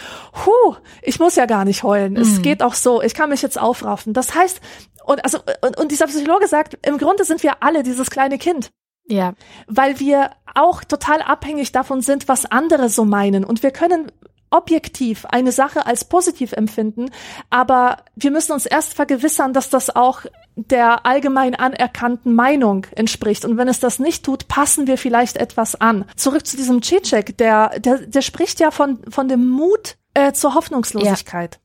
hu, 0.45 0.75
ich 1.01 1.17
muss 1.17 1.38
ja 1.38 1.45
gar 1.45 1.63
nicht 1.63 1.84
heulen. 1.84 2.13
Mhm. 2.13 2.21
Es 2.21 2.41
geht 2.41 2.62
auch 2.62 2.73
so. 2.73 3.01
Ich 3.01 3.13
kann 3.13 3.30
mich 3.30 3.41
jetzt 3.41 3.60
aufraffen. 3.60 4.12
Das 4.12 4.36
heißt, 4.36 4.60
und 5.06 5.23
also 5.23 5.39
und, 5.62 5.77
und 5.80 5.91
dieser 5.91 6.08
Psychologe 6.08 6.47
sagt, 6.47 6.77
im 6.86 6.97
Grunde 6.97 7.23
sind 7.23 7.41
wir 7.41 7.63
alle 7.63 7.84
dieses 7.84 8.10
kleine 8.10 8.38
Kind. 8.38 8.69
Ja. 9.12 9.34
Weil 9.67 10.00
wir 10.00 10.32
auch 10.56 10.84
total 10.84 11.21
abhängig 11.21 11.71
davon 11.71 12.02
sind, 12.02 12.28
was 12.28 12.45
andere 12.45 12.89
so 12.89 13.06
meinen. 13.06 13.43
Und 13.43 13.63
wir 13.63 13.71
können 13.71 14.12
objektiv 14.52 15.26
eine 15.26 15.52
Sache 15.52 15.86
als 15.86 16.04
positiv 16.06 16.52
empfinden, 16.52 17.10
aber 17.50 18.04
wir 18.15 18.32
müssen 18.32 18.52
uns 18.52 18.65
erst 18.65 18.93
vergewissern, 18.93 19.54
dass 19.54 19.69
das 19.69 19.95
auch 19.95 20.26
der 20.58 21.06
allgemein 21.06 21.56
anerkannten 21.56 22.36
Meinung 22.36 22.86
entspricht. 22.91 23.45
Und 23.45 23.58
wenn 23.58 23.69
es 23.69 23.80
das 23.80 24.00
nicht 24.00 24.26
tut, 24.26 24.50
passen 24.50 24.88
wir 24.88 24.97
vielleicht 24.97 25.38
etwas 25.38 25.80
an. 25.80 26.06
Zurück 26.17 26.45
zu 26.45 26.58
diesem 26.58 26.84
Cicek, 26.84 27.38
der, 27.38 27.80
der, 27.80 28.00
der 28.00 28.21
spricht 28.21 28.60
ja 28.60 28.71
von, 28.71 29.00
von 29.10 29.30
dem 29.30 29.47
Mut 29.47 29.95
äh, 30.13 30.34
zur 30.34 30.54
Hoffnungslosigkeit. 30.54 31.60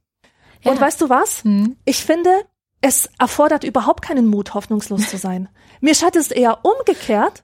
Ja. 0.62 0.70
Und 0.70 0.76
ja. 0.76 0.86
weißt 0.86 1.00
du 1.00 1.08
was? 1.08 1.42
Hm. 1.42 1.76
Ich 1.84 2.04
finde, 2.04 2.30
es 2.86 3.10
erfordert 3.18 3.64
überhaupt 3.64 4.02
keinen 4.02 4.26
Mut, 4.26 4.54
hoffnungslos 4.54 5.10
zu 5.10 5.18
sein. 5.18 5.48
Mir 5.80 5.94
scheint 5.94 6.16
es 6.16 6.30
eher 6.30 6.64
umgekehrt. 6.64 7.42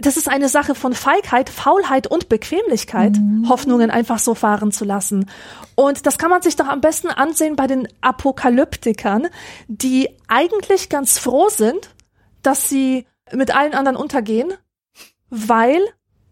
Das 0.00 0.16
ist 0.16 0.28
eine 0.28 0.48
Sache 0.48 0.74
von 0.74 0.94
Feigheit, 0.94 1.48
Faulheit 1.48 2.06
und 2.06 2.28
Bequemlichkeit, 2.28 3.16
mhm. 3.16 3.48
Hoffnungen 3.48 3.90
einfach 3.90 4.18
so 4.20 4.34
fahren 4.34 4.70
zu 4.70 4.84
lassen. 4.84 5.28
Und 5.74 6.06
das 6.06 6.18
kann 6.18 6.30
man 6.30 6.42
sich 6.42 6.54
doch 6.54 6.68
am 6.68 6.80
besten 6.80 7.08
ansehen 7.08 7.56
bei 7.56 7.66
den 7.66 7.88
Apokalyptikern, 8.00 9.28
die 9.66 10.08
eigentlich 10.28 10.88
ganz 10.88 11.18
froh 11.18 11.48
sind, 11.48 11.90
dass 12.42 12.68
sie 12.68 13.06
mit 13.32 13.54
allen 13.54 13.74
anderen 13.74 13.96
untergehen, 13.96 14.52
weil 15.30 15.80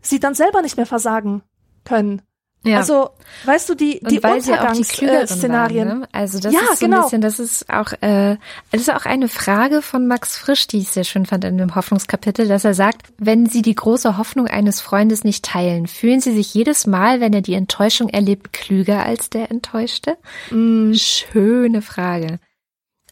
sie 0.00 0.20
dann 0.20 0.34
selber 0.34 0.62
nicht 0.62 0.76
mehr 0.76 0.86
versagen 0.86 1.42
können. 1.84 2.22
Ja. 2.64 2.78
Also, 2.78 3.10
weißt 3.44 3.68
du, 3.68 3.74
die, 3.76 4.00
die 4.02 4.18
Untergangsszenarien. 4.18 6.00
Ne? 6.00 6.08
Also 6.10 6.40
das 6.40 6.52
ja, 6.52 6.60
ist 6.72 6.80
so 6.80 6.86
genau. 6.86 6.96
ein 6.96 7.02
bisschen, 7.04 7.20
das 7.20 7.38
ist 7.38 7.70
auch, 7.70 7.92
äh, 8.00 8.36
das 8.72 8.80
ist 8.80 8.92
auch 8.92 9.06
eine 9.06 9.28
Frage 9.28 9.82
von 9.82 10.08
Max 10.08 10.36
Frisch, 10.36 10.66
die 10.66 10.78
ich 10.78 10.88
sehr 10.88 11.04
schön 11.04 11.26
fand 11.26 11.44
in 11.44 11.58
dem 11.58 11.76
Hoffnungskapitel, 11.76 12.48
dass 12.48 12.64
er 12.64 12.74
sagt, 12.74 13.06
wenn 13.18 13.46
Sie 13.46 13.62
die 13.62 13.74
große 13.74 14.18
Hoffnung 14.18 14.48
eines 14.48 14.80
Freundes 14.80 15.22
nicht 15.22 15.44
teilen, 15.44 15.86
fühlen 15.86 16.20
Sie 16.20 16.34
sich 16.34 16.54
jedes 16.54 16.88
Mal, 16.88 17.20
wenn 17.20 17.32
er 17.32 17.42
die 17.42 17.54
Enttäuschung 17.54 18.08
erlebt, 18.08 18.52
klüger 18.52 19.06
als 19.06 19.30
der 19.30 19.50
Enttäuschte? 19.50 20.16
Mm. 20.50 20.92
Schöne 20.94 21.82
Frage. 21.82 22.40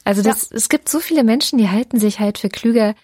Also 0.05 0.23
das, 0.23 0.51
ja. 0.51 0.57
es 0.57 0.69
gibt 0.69 0.89
so 0.89 0.99
viele 1.01 1.23
Menschen, 1.23 1.59
die 1.59 1.71
halten 1.71 1.99
sich 1.99 2.19
halt 2.19 2.39
für 2.39 2.49
klüger, 2.49 2.95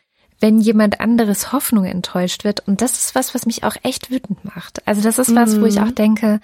wenn 0.41 0.61
jemand 0.61 1.01
anderes 1.01 1.53
Hoffnung 1.53 1.85
enttäuscht 1.85 2.45
wird. 2.45 2.67
Und 2.67 2.81
das 2.81 2.95
ist 2.95 3.15
was, 3.15 3.35
was 3.35 3.47
mich 3.47 3.63
auch 3.65 3.77
echt 3.83 4.11
wütend 4.11 4.45
macht. 4.45 4.87
Also 4.89 5.03
das 5.03 5.19
ist 5.19 5.35
was, 5.35 5.55
mhm. 5.55 5.63
wo 5.63 5.67
ich 5.67 5.77
mhm. 5.77 5.85
auch 5.85 5.91
denke, 5.93 6.41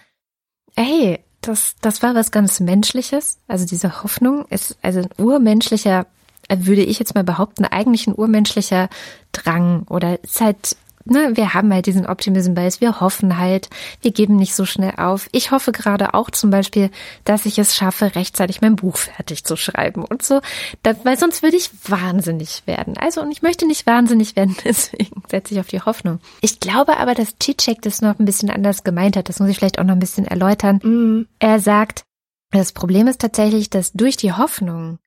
ey, 0.77 1.19
das, 1.41 1.77
das 1.81 2.03
war 2.03 2.15
was 2.15 2.31
ganz 2.31 2.61
Menschliches. 2.61 3.39
Also 3.49 3.67
diese 3.67 4.03
Hoffnung 4.03 4.47
ist 4.49 4.77
also 4.83 5.01
ein 5.01 5.09
urmenschlicher, 5.19 6.07
würde 6.49 6.83
ich 6.83 6.99
jetzt 6.99 7.15
mal 7.15 7.25
behaupten, 7.25 7.65
eigentlich 7.65 8.07
ein 8.07 8.15
urmenschlicher 8.15 8.89
Drang 9.33 9.85
oder 9.89 10.23
ist 10.23 10.41
halt 10.41 10.77
ne, 11.07 11.33
wir 11.35 11.55
haben 11.55 11.73
halt 11.73 11.87
diesen 11.87 12.07
Optimism 12.07 12.55
Bias, 12.55 12.81
wir 12.81 13.01
hoffen 13.01 13.39
halt, 13.39 13.69
wir 14.03 14.13
geben 14.13 14.37
nicht 14.37 14.55
so 14.55 14.65
schnell 14.65 14.95
auf. 14.97 15.29
Ich 15.33 15.51
hoffe 15.51 15.73
gerade 15.73 16.15
auch 16.15 16.31
zum 16.31 16.51
Beispiel, 16.51 16.91
dass 17.25 17.47
ich 17.47 17.59
es 17.59 17.75
schaffe, 17.75 18.15
rechtzeitig 18.15 18.61
mein 18.61 18.77
Buch 18.77 18.97
fertig 18.97 19.45
zu 19.45 19.57
schreiben 19.57 20.05
und 20.05 20.23
so, 20.23 20.41
da, 20.83 20.95
weil 21.05 21.19
sonst 21.19 21.43
würde 21.43 21.57
ich 21.57 21.71
wahnsinnig 21.89 22.63
werden. 22.67 22.97
Also, 22.99 23.21
und 23.23 23.31
ich 23.31 23.43
möchte 23.43 23.67
nicht 23.67 23.87
wahnsinnig 23.87 24.37
werden, 24.37 24.57
deswegen 24.65 25.23
setze 25.31 25.55
ich 25.55 25.61
auf 25.61 25.69
die 25.69 25.81
Hoffnung. 25.81 26.21
Ich 26.41 26.61
glaube 26.61 26.99
aber, 26.99 27.15
dass 27.15 27.37
Cicek 27.43 27.83
das 27.83 28.03
noch 28.03 28.19
ein 28.19 28.25
bisschen 28.25 28.51
anders 28.51 28.85
gemeint 28.85 29.17
hat. 29.17 29.29
Das 29.29 29.41
muss 29.41 29.51
ich 29.51 29.57
vielleicht 29.57 29.79
auch 29.79 29.85
noch 29.85 29.95
ein 29.95 30.01
bisschen 30.01 30.27
erläutern. 30.27 30.81
Mhm. 30.83 31.29
Er 31.39 31.61
sagt, 31.61 32.05
das 32.51 32.73
Problem 32.73 33.07
ist 33.07 33.21
tatsächlich, 33.21 33.71
dass 33.71 33.93
durch 33.93 34.17
die 34.17 34.33
Hoffnung 34.33 34.99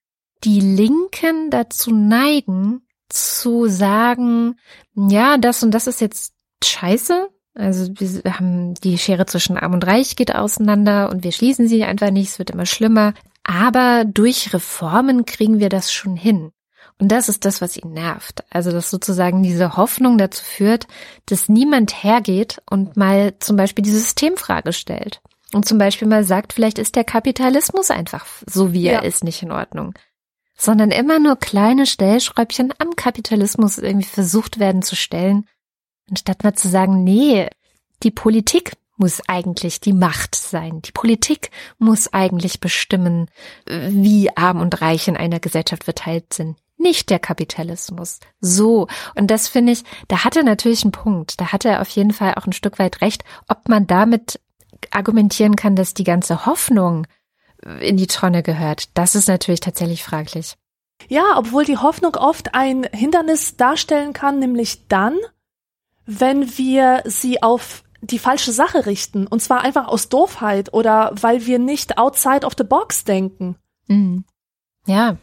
die 0.44 0.60
Linken 0.60 1.50
dazu 1.50 1.94
neigen, 1.94 2.82
zu 3.10 3.68
sagen, 3.68 4.56
ja, 4.96 5.38
das 5.38 5.64
und 5.64 5.72
das 5.72 5.88
ist 5.88 6.02
jetzt 6.02 6.34
scheiße. 6.64 7.30
Also 7.56 7.92
wir 7.98 8.40
haben 8.40 8.76
die 8.76 8.98
Schere 8.98 9.26
zwischen 9.26 9.58
Arm 9.58 9.74
und 9.74 9.86
Reich 9.86 10.16
geht 10.16 10.34
auseinander 10.34 11.10
und 11.10 11.24
wir 11.24 11.32
schließen 11.32 11.68
sie 11.68 11.84
einfach 11.84 12.12
nicht, 12.12 12.30
es 12.30 12.40
wird 12.40 12.52
immer 12.52 12.66
schlimmer. 12.66 13.14
Aber 13.44 14.06
durch 14.06 14.54
Reformen 14.54 15.26
kriegen 15.26 15.60
wir 15.60 15.70
das 15.70 15.92
schon 15.92 16.16
hin. 16.16 16.52
Und 17.00 17.12
das 17.12 17.30
ist 17.30 17.46
das, 17.46 17.62
was 17.62 17.78
ihn 17.78 17.94
nervt. 17.94 18.44
Also, 18.50 18.72
dass 18.72 18.90
sozusagen 18.90 19.42
diese 19.42 19.78
Hoffnung 19.78 20.18
dazu 20.18 20.44
führt, 20.44 20.86
dass 21.26 21.48
niemand 21.48 22.04
hergeht 22.04 22.62
und 22.70 22.98
mal 22.98 23.34
zum 23.40 23.56
Beispiel 23.56 23.84
die 23.84 23.92
Systemfrage 23.92 24.74
stellt. 24.74 25.22
Und 25.54 25.66
zum 25.66 25.78
Beispiel 25.78 26.08
mal 26.08 26.24
sagt, 26.24 26.54
vielleicht 26.54 26.78
ist 26.78 26.96
der 26.96 27.06
Kapitalismus 27.06 27.90
einfach 27.90 28.26
so, 28.46 28.74
wie 28.74 28.86
er 28.86 29.02
ja. 29.02 29.08
ist, 29.08 29.24
nicht 29.24 29.42
in 29.42 29.52
Ordnung. 29.52 29.94
Sondern 30.60 30.92
immer 30.92 31.20
nur 31.20 31.38
kleine 31.38 31.86
Stellschräubchen 31.86 32.74
am 32.80 32.96
Kapitalismus 32.96 33.78
irgendwie 33.78 34.08
versucht 34.08 34.60
werden 34.60 34.82
zu 34.82 34.96
stellen, 34.96 35.48
anstatt 36.10 36.44
mal 36.44 36.54
zu 36.54 36.68
sagen, 36.68 37.04
nee, 37.04 37.48
die 38.04 38.12
Politik 38.12 38.74
muss 38.98 39.22
eigentlich 39.28 39.80
die 39.80 39.94
Macht 39.94 40.36
sein. 40.36 40.82
Die 40.82 40.92
Politik 40.92 41.52
muss 41.78 42.12
eigentlich 42.12 42.60
bestimmen, 42.60 43.32
wie 43.66 44.36
arm 44.36 44.60
und 44.60 44.82
reich 44.82 45.08
in 45.08 45.16
einer 45.16 45.40
Gesellschaft 45.40 45.86
verteilt 45.86 46.34
sind 46.34 46.58
nicht 46.80 47.10
der 47.10 47.20
Kapitalismus. 47.20 48.20
So. 48.40 48.88
Und 49.16 49.30
das 49.30 49.48
finde 49.48 49.74
ich, 49.74 49.84
da 50.08 50.24
hat 50.24 50.36
er 50.36 50.44
natürlich 50.44 50.84
einen 50.84 50.92
Punkt. 50.92 51.40
Da 51.40 51.52
hat 51.52 51.66
er 51.66 51.82
auf 51.82 51.90
jeden 51.90 52.14
Fall 52.14 52.34
auch 52.36 52.48
ein 52.48 52.54
Stück 52.54 52.80
weit 52.80 53.02
recht. 53.02 53.24
Ob 53.48 53.68
man 53.70 53.86
damit 53.86 54.40
argumentieren 54.92 55.56
kann, 55.56 55.76
dass 55.76 55.94
die 55.94 56.06
ganze 56.06 56.46
Hoffnung 56.46 57.06
in 57.80 57.98
die 57.98 58.08
Tonne 58.08 58.44
gehört, 58.44 58.98
das 58.98 59.16
ist 59.16 59.28
natürlich 59.28 59.60
tatsächlich 59.60 60.04
fraglich. 60.04 60.56
Ja, 61.08 61.38
obwohl 61.38 61.66
die 61.66 61.78
Hoffnung 61.78 62.16
oft 62.16 62.54
ein 62.54 62.84
Hindernis 62.92 63.56
darstellen 63.56 64.14
kann, 64.14 64.40
nämlich 64.40 64.88
dann, 64.88 65.18
wenn 66.06 66.58
wir 66.58 67.04
sie 67.06 67.42
auf 67.42 67.84
die 68.02 68.20
falsche 68.20 68.52
Sache 68.52 68.86
richten. 68.86 69.28
Und 69.28 69.42
zwar 69.42 69.62
einfach 69.62 69.88
aus 69.88 70.10
Doofheit 70.10 70.74
oder 70.74 71.12
weil 71.20 71.46
wir 71.46 71.60
nicht 71.60 71.98
outside 71.98 72.46
of 72.46 72.54
the 72.58 72.64
box 72.64 73.04
denken. 73.04 73.56
Mhm. 73.88 74.26
Ja, 74.86 75.18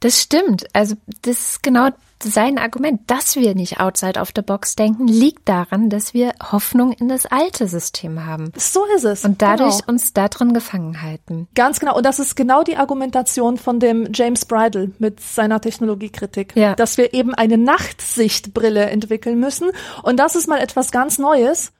das 0.00 0.20
stimmt. 0.20 0.66
Also 0.74 0.96
das 1.22 1.40
ist 1.40 1.62
genau 1.62 1.90
sein 2.22 2.58
Argument, 2.58 3.02
dass 3.08 3.36
wir 3.36 3.54
nicht 3.54 3.78
outside 3.78 4.18
of 4.18 4.30
the 4.34 4.42
box 4.42 4.74
denken, 4.74 5.06
liegt 5.06 5.48
daran, 5.48 5.90
dass 5.90 6.14
wir 6.14 6.32
Hoffnung 6.50 6.92
in 6.92 7.08
das 7.08 7.26
alte 7.26 7.68
System 7.68 8.24
haben. 8.24 8.52
So 8.56 8.84
ist 8.96 9.04
es. 9.04 9.24
Und 9.24 9.42
dadurch 9.42 9.80
genau. 9.80 9.92
uns 9.92 10.12
da 10.12 10.28
drin 10.28 10.54
gefangen 10.54 11.02
halten. 11.02 11.48
Ganz 11.54 11.78
genau. 11.78 11.96
Und 11.96 12.06
das 12.06 12.18
ist 12.18 12.34
genau 12.34 12.62
die 12.62 12.76
Argumentation 12.76 13.58
von 13.58 13.80
dem 13.80 14.08
James 14.14 14.46
Bridle 14.46 14.92
mit 14.98 15.20
seiner 15.20 15.60
Technologiekritik. 15.60 16.56
Ja. 16.56 16.74
Dass 16.74 16.96
wir 16.96 17.12
eben 17.12 17.34
eine 17.34 17.58
Nachtsichtbrille 17.58 18.86
entwickeln 18.86 19.38
müssen. 19.38 19.70
Und 20.02 20.18
das 20.18 20.36
ist 20.36 20.48
mal 20.48 20.60
etwas 20.60 20.90
ganz 20.90 21.18
Neues 21.18 21.72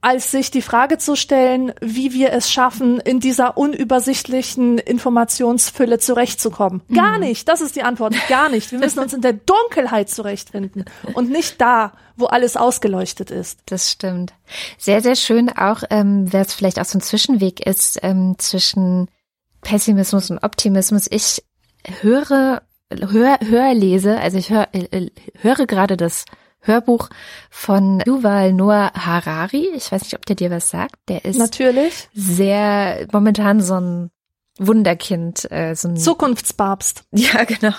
als 0.00 0.30
sich 0.30 0.50
die 0.50 0.62
Frage 0.62 0.98
zu 0.98 1.16
stellen, 1.16 1.72
wie 1.80 2.12
wir 2.12 2.32
es 2.32 2.50
schaffen, 2.50 3.00
in 3.00 3.18
dieser 3.18 3.56
unübersichtlichen 3.56 4.78
Informationsfülle 4.78 5.98
zurechtzukommen. 5.98 6.82
Gar 6.94 7.14
mhm. 7.14 7.24
nicht, 7.24 7.48
das 7.48 7.60
ist 7.60 7.76
die 7.76 7.82
Antwort, 7.82 8.14
gar 8.28 8.48
nicht. 8.48 8.70
Wir 8.70 8.78
müssen 8.78 9.00
uns 9.00 9.12
in 9.12 9.22
der 9.22 9.32
Dunkelheit 9.32 10.08
zurechtfinden 10.08 10.84
und 11.14 11.30
nicht 11.30 11.60
da, 11.60 11.92
wo 12.16 12.26
alles 12.26 12.56
ausgeleuchtet 12.56 13.30
ist. 13.30 13.60
Das 13.66 13.90
stimmt. 13.90 14.32
Sehr, 14.78 15.00
sehr 15.00 15.16
schön 15.16 15.48
auch, 15.50 15.82
ähm, 15.90 16.32
wer 16.32 16.42
es 16.42 16.54
vielleicht 16.54 16.78
auch 16.78 16.84
so 16.84 16.98
ein 16.98 17.02
Zwischenweg 17.02 17.66
ist 17.66 17.98
ähm, 18.02 18.36
zwischen 18.38 19.08
Pessimismus 19.62 20.30
und 20.30 20.38
Optimismus. 20.44 21.08
Ich 21.10 21.42
höre, 22.00 22.62
hör, 22.90 23.38
hör 23.40 23.74
lese, 23.74 24.20
also 24.20 24.38
ich 24.38 24.50
hör, 24.50 24.68
äh, 24.72 25.10
höre 25.40 25.66
gerade 25.66 25.96
das 25.96 26.24
Hörbuch 26.66 27.08
von 27.50 28.02
Yuval 28.06 28.52
Noah 28.52 28.92
Harari. 28.94 29.68
Ich 29.74 29.90
weiß 29.90 30.02
nicht, 30.02 30.14
ob 30.14 30.26
der 30.26 30.36
dir 30.36 30.50
was 30.50 30.70
sagt. 30.70 30.96
Der 31.08 31.24
ist 31.24 31.38
natürlich 31.38 32.08
sehr 32.14 33.06
momentan 33.12 33.60
so 33.60 33.80
ein 33.80 34.10
Wunderkind, 34.58 35.50
äh, 35.50 35.74
so 35.74 35.88
ein 35.88 35.96
Zukunftspapst. 35.96 37.04
Ja, 37.12 37.44
genau. 37.44 37.74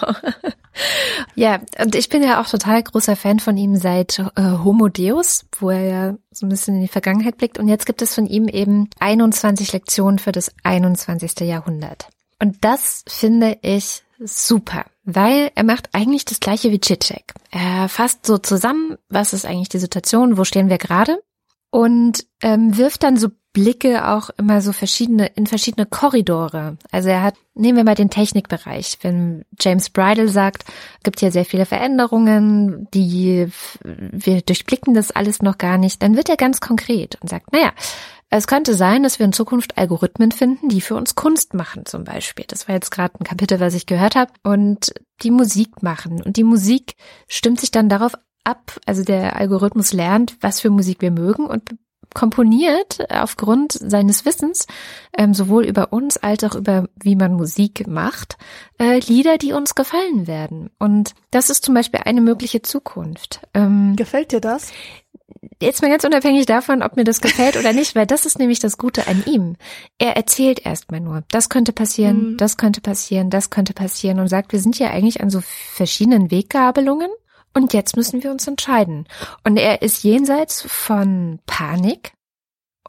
ja, 1.36 1.60
und 1.80 1.96
ich 1.96 2.10
bin 2.10 2.24
ja 2.24 2.42
auch 2.42 2.48
total 2.48 2.84
großer 2.84 3.16
Fan 3.16 3.40
von 3.40 3.58
ihm 3.58 3.76
seit 3.76 4.20
äh, 4.20 4.42
Homo 4.64 4.88
Deus, 4.88 5.46
wo 5.60 5.70
er 5.70 5.84
ja 5.84 6.16
so 6.32 6.46
ein 6.46 6.50
bisschen 6.50 6.76
in 6.76 6.82
die 6.82 6.88
Vergangenheit 6.88 7.38
blickt. 7.38 7.58
Und 7.58 7.68
jetzt 7.68 7.86
gibt 7.86 8.02
es 8.02 8.14
von 8.14 8.26
ihm 8.26 8.48
eben 8.48 8.90
21 9.00 9.74
Lektionen 9.74 10.20
für 10.20 10.32
das 10.32 10.52
21. 10.64 11.40
Jahrhundert. 11.42 12.10
Und 12.40 12.58
das 12.64 13.04
finde 13.08 13.58
ich 13.62 14.04
super, 14.20 14.86
weil 15.08 15.52
er 15.56 15.64
macht 15.64 15.90
eigentlich 15.94 16.26
das 16.26 16.42
gleiche 16.42 16.70
wie 16.72 16.80
Chitchek. 16.80 17.34
Er 17.50 17.88
fasst 17.88 18.26
so 18.26 18.38
zusammen, 18.38 18.98
was 19.08 19.32
ist 19.32 19.46
eigentlich 19.46 19.70
die 19.70 19.80
Situation, 19.80 20.38
wo 20.38 20.44
stehen 20.44 20.70
wir 20.70 20.78
gerade 20.78 21.24
und 21.72 22.26
ähm, 22.44 22.78
wirft 22.78 23.04
dann 23.04 23.16
so 23.16 23.30
Blicke 23.54 24.08
auch 24.08 24.30
immer 24.38 24.62
so 24.62 24.74
verschiedene 24.74 25.28
in 25.28 25.48
verschiedene 25.48 25.86
Korridore. 25.86 26.78
Also 26.92 27.10
er 27.10 27.24
hat, 27.24 27.36
nehmen 27.56 27.78
wir 27.78 27.86
mal 27.86 27.96
den 27.96 28.10
Technikbereich. 28.10 29.00
Wenn 29.02 29.46
James 29.60 29.90
Bridle 29.90 30.28
sagt, 30.28 30.66
gibt 31.04 31.22
hier 31.22 31.32
sehr 31.32 31.46
viele 31.46 31.66
Veränderungen, 31.66 32.88
die 32.94 33.48
wir 33.84 34.42
durchblicken 34.42 34.94
das 34.94 35.10
alles 35.10 35.42
noch 35.42 35.58
gar 35.58 35.78
nicht, 35.78 36.04
dann 36.04 36.18
wird 36.18 36.30
er 36.30 36.38
ganz 36.38 36.60
konkret 36.60 37.18
und 37.22 37.30
sagt, 37.30 37.52
naja, 37.54 37.72
es 38.30 38.48
könnte 38.48 38.74
sein, 38.74 39.04
dass 39.04 39.20
wir 39.20 39.26
in 39.26 39.34
Zukunft 39.34 39.78
Algorithmen 39.78 40.32
finden, 40.32 40.70
die 40.70 40.82
für 40.82 40.96
uns 40.96 41.16
Kunst 41.16 41.54
machen 41.54 41.86
zum 41.86 42.04
Beispiel. 42.04 42.46
Das 42.48 42.68
war 42.68 42.76
jetzt 42.76 42.92
gerade 42.92 43.16
ein 43.20 43.24
Kapitel, 43.24 43.60
was 43.60 43.74
ich 43.74 43.86
gehört 43.86 44.16
habe. 44.16 44.32
Und 44.44 44.94
die 45.22 45.32
Musik 45.32 45.82
machen. 45.82 46.22
Und 46.22 46.38
die 46.38 46.44
Musik 46.44 46.96
stimmt 47.28 47.60
sich 47.60 47.72
dann 47.72 47.90
darauf 47.90 48.14
ab, 48.44 48.80
also 48.86 49.04
der 49.04 49.36
Algorithmus 49.36 49.94
lernt, 49.94 50.38
was 50.42 50.62
für 50.62 50.70
Musik 50.70 51.02
wir 51.02 51.12
mögen 51.12 51.46
und 51.46 51.76
komponiert 52.14 53.00
aufgrund 53.12 53.74
seines 53.74 54.26
Wissens 54.26 54.66
ähm, 55.18 55.34
sowohl 55.34 55.66
über 55.66 55.92
uns 55.92 56.16
als 56.16 56.44
auch 56.46 56.56
über 56.56 56.88
wie 56.96 57.16
man 57.16 57.34
Musik 57.34 57.86
macht 57.88 58.38
äh, 58.80 59.00
Lieder, 59.00 59.38
die 59.38 59.52
uns 59.52 59.76
gefallen 59.76 60.26
werden. 60.26 60.70
Und 60.80 61.14
das 61.32 61.50
ist 61.50 61.66
zum 61.66 61.74
Beispiel 61.74 62.02
eine 62.06 62.22
mögliche 62.22 62.62
Zukunft. 62.62 63.42
Ähm, 63.54 63.96
Gefällt 63.98 64.32
dir 64.32 64.40
das? 64.40 64.72
Jetzt 65.62 65.82
mal 65.82 65.90
ganz 65.90 66.04
unabhängig 66.04 66.46
davon, 66.46 66.82
ob 66.82 66.96
mir 66.96 67.04
das 67.04 67.22
gefällt 67.22 67.58
oder 67.58 67.74
nicht, 67.74 67.96
weil 67.96 68.06
das 68.06 68.26
ist 68.26 68.40
nämlich 68.40 68.60
das 68.60 68.78
Gute 68.78 69.08
an 69.08 69.24
ihm. 69.26 69.56
Er 69.98 70.16
erzählt 70.16 70.66
erstmal 70.66 71.00
nur, 71.00 71.24
das 71.30 71.50
könnte 71.50 71.74
passieren, 71.74 72.32
mhm. 72.32 72.38
das 72.38 72.58
könnte 72.58 72.82
passieren, 72.82 73.30
das 73.30 73.50
könnte 73.50 73.74
passieren 73.74 74.20
und 74.20 74.28
sagt, 74.28 74.52
wir 74.52 74.60
sind 74.60 74.78
ja 74.80 74.90
eigentlich 74.90 75.22
an 75.22 75.30
so 75.30 75.42
verschiedenen 75.42 76.32
Weggabelungen 76.32 77.10
und 77.54 77.74
jetzt 77.74 77.96
müssen 77.96 78.24
wir 78.24 78.32
uns 78.32 78.48
entscheiden. 78.48 79.08
Und 79.44 79.58
er 79.58 79.82
ist 79.82 80.04
jenseits 80.04 80.62
von 80.68 81.40
Panik, 81.46 82.14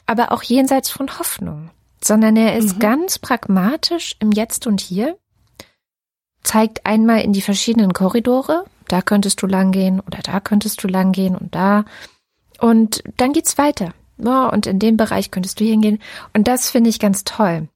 aber 0.07 0.33
auch 0.33 0.43
jenseits 0.43 0.91
von 0.91 1.19
Hoffnung, 1.19 1.71
sondern 2.03 2.37
er 2.37 2.57
ist 2.57 2.77
mhm. 2.77 2.81
ganz 2.81 3.19
pragmatisch 3.19 4.17
im 4.21 4.33
Jetzt 4.33 4.67
und 4.67 4.81
Hier, 4.81 5.17
zeigt 6.43 6.87
einmal 6.87 7.21
in 7.21 7.33
die 7.33 7.43
verschiedenen 7.43 7.93
Korridore, 7.93 8.65
da 8.89 9.03
könntest 9.03 9.43
du 9.43 9.47
langgehen 9.47 10.01
oder 10.01 10.21
da 10.23 10.41
könntest 10.41 10.83
du 10.83 10.89
langgehen 10.89 11.37
und 11.37 11.55
da 11.55 11.85
und 12.59 13.03
dann 13.17 13.33
geht's 13.33 13.59
weiter. 13.59 13.95
Oh, 14.19 14.49
und 14.53 14.67
in 14.67 14.79
dem 14.79 14.97
Bereich 14.97 15.31
könntest 15.31 15.61
du 15.61 15.65
hingehen. 15.65 16.01
Und 16.35 16.49
das 16.49 16.71
finde 16.71 16.91
ich 16.91 16.99
ganz 16.99 17.25
toll. 17.25 17.69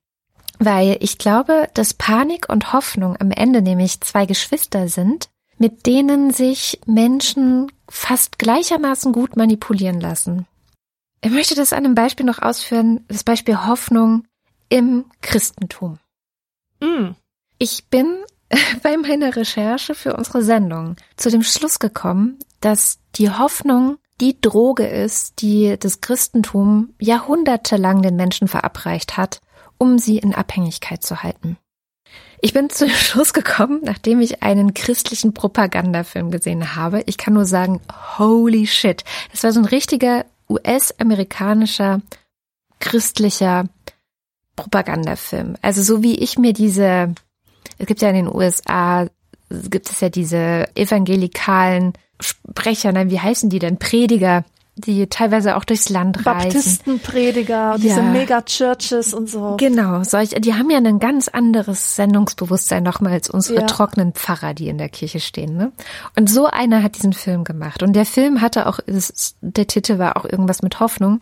Weil 0.58 0.96
ich 1.00 1.18
glaube, 1.18 1.68
dass 1.74 1.94
Panik 1.94 2.48
und 2.48 2.72
Hoffnung 2.72 3.16
am 3.20 3.30
Ende 3.30 3.62
nämlich 3.62 4.00
zwei 4.00 4.26
Geschwister 4.26 4.88
sind, 4.88 5.28
mit 5.58 5.86
denen 5.86 6.32
sich 6.32 6.80
Menschen 6.86 7.70
fast 7.88 8.38
gleichermaßen 8.38 9.12
gut 9.12 9.36
manipulieren 9.36 10.00
lassen. 10.00 10.46
Ich 11.20 11.30
möchte 11.30 11.54
das 11.54 11.72
an 11.72 11.84
einem 11.84 11.94
Beispiel 11.94 12.26
noch 12.26 12.42
ausführen, 12.42 13.04
das 13.06 13.22
Beispiel 13.22 13.64
Hoffnung 13.66 14.24
im 14.68 15.04
Christentum. 15.20 15.98
Mm. 16.80 17.10
Ich 17.58 17.86
bin 17.90 18.24
bei 18.82 18.96
meiner 18.96 19.36
Recherche 19.36 19.94
für 19.94 20.16
unsere 20.16 20.42
Sendung 20.42 20.96
zu 21.16 21.30
dem 21.30 21.44
Schluss 21.44 21.78
gekommen, 21.78 22.38
dass 22.60 22.98
die 23.14 23.30
Hoffnung 23.30 23.98
die 24.22 24.40
Droge 24.40 24.86
ist, 24.86 25.42
die 25.42 25.76
das 25.78 26.00
Christentum 26.00 26.94
jahrhundertelang 27.00 28.02
den 28.02 28.14
Menschen 28.14 28.46
verabreicht 28.46 29.16
hat, 29.16 29.40
um 29.78 29.98
sie 29.98 30.18
in 30.18 30.32
Abhängigkeit 30.32 31.02
zu 31.02 31.24
halten. 31.24 31.58
Ich 32.40 32.52
bin 32.52 32.70
zu 32.70 32.86
dem 32.86 32.94
Schluss 32.94 33.32
gekommen, 33.32 33.80
nachdem 33.82 34.20
ich 34.20 34.42
einen 34.44 34.74
christlichen 34.74 35.34
Propagandafilm 35.34 36.30
gesehen 36.30 36.76
habe. 36.76 37.02
Ich 37.06 37.18
kann 37.18 37.34
nur 37.34 37.46
sagen, 37.46 37.80
holy 38.16 38.68
shit. 38.68 39.02
Es 39.32 39.42
war 39.42 39.52
so 39.52 39.58
ein 39.58 39.66
richtiger 39.66 40.24
US-amerikanischer 40.48 42.00
christlicher 42.78 43.64
Propagandafilm. 44.54 45.56
Also 45.62 45.82
so 45.82 46.02
wie 46.02 46.16
ich 46.16 46.38
mir 46.38 46.52
diese, 46.52 47.14
es 47.78 47.86
gibt 47.86 48.02
ja 48.02 48.10
in 48.10 48.26
den 48.26 48.32
USA, 48.32 49.08
gibt 49.50 49.90
es 49.90 50.00
ja 50.00 50.10
diese 50.10 50.68
evangelikalen 50.76 51.94
Sprecher, 52.22 52.92
nein, 52.92 53.10
wie 53.10 53.20
heißen 53.20 53.50
die 53.50 53.58
denn? 53.58 53.78
Prediger, 53.78 54.44
die 54.74 55.06
teilweise 55.06 55.56
auch 55.56 55.64
durchs 55.64 55.90
Land 55.90 56.24
reisen. 56.24 56.52
Baptistenprediger, 56.52 57.52
ja. 57.52 57.78
diese 57.78 58.02
Mega-Churches 58.02 59.12
und 59.12 59.28
so. 59.28 59.56
Genau, 59.58 60.02
solche, 60.02 60.40
die 60.40 60.54
haben 60.54 60.70
ja 60.70 60.78
ein 60.78 60.98
ganz 60.98 61.28
anderes 61.28 61.96
Sendungsbewusstsein 61.96 62.82
nochmal 62.82 63.12
als 63.12 63.28
unsere 63.28 63.60
ja. 63.60 63.66
trockenen 63.66 64.12
Pfarrer, 64.12 64.54
die 64.54 64.68
in 64.68 64.78
der 64.78 64.88
Kirche 64.88 65.20
stehen. 65.20 65.56
Ne? 65.56 65.72
Und 66.16 66.30
so 66.30 66.46
einer 66.46 66.82
hat 66.82 66.96
diesen 66.96 67.12
Film 67.12 67.44
gemacht. 67.44 67.82
Und 67.82 67.92
der 67.94 68.06
Film 68.06 68.40
hatte 68.40 68.66
auch, 68.66 68.80
der 68.86 69.66
Titel 69.66 69.98
war 69.98 70.16
auch 70.16 70.24
irgendwas 70.24 70.62
mit 70.62 70.80
Hoffnung 70.80 71.20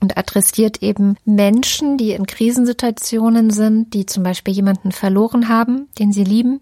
und 0.00 0.18
adressiert 0.18 0.82
eben 0.82 1.16
Menschen, 1.24 1.96
die 1.96 2.10
in 2.10 2.26
Krisensituationen 2.26 3.50
sind, 3.50 3.94
die 3.94 4.06
zum 4.06 4.24
Beispiel 4.24 4.52
jemanden 4.52 4.90
verloren 4.90 5.48
haben, 5.48 5.88
den 6.00 6.12
sie 6.12 6.24
lieben, 6.24 6.60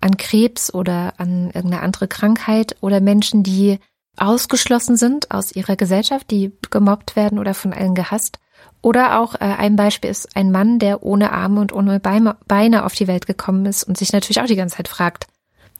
an 0.00 0.16
Krebs 0.16 0.72
oder 0.72 1.14
an 1.18 1.46
irgendeine 1.46 1.82
andere 1.82 2.08
Krankheit 2.08 2.76
oder 2.80 3.00
Menschen, 3.00 3.42
die 3.42 3.78
ausgeschlossen 4.16 4.96
sind 4.96 5.30
aus 5.30 5.52
ihrer 5.52 5.76
Gesellschaft, 5.76 6.30
die 6.30 6.52
gemobbt 6.70 7.16
werden 7.16 7.38
oder 7.38 7.54
von 7.54 7.72
allen 7.72 7.94
gehasst. 7.94 8.38
Oder 8.82 9.20
auch 9.20 9.34
äh, 9.34 9.38
ein 9.40 9.76
Beispiel 9.76 10.10
ist 10.10 10.36
ein 10.36 10.52
Mann, 10.52 10.78
der 10.78 11.02
ohne 11.02 11.32
Arme 11.32 11.60
und 11.60 11.72
ohne 11.72 12.00
Beine 12.00 12.84
auf 12.84 12.94
die 12.94 13.08
Welt 13.08 13.26
gekommen 13.26 13.66
ist 13.66 13.84
und 13.84 13.98
sich 13.98 14.12
natürlich 14.12 14.40
auch 14.40 14.46
die 14.46 14.56
ganze 14.56 14.76
Zeit 14.76 14.88
fragt, 14.88 15.26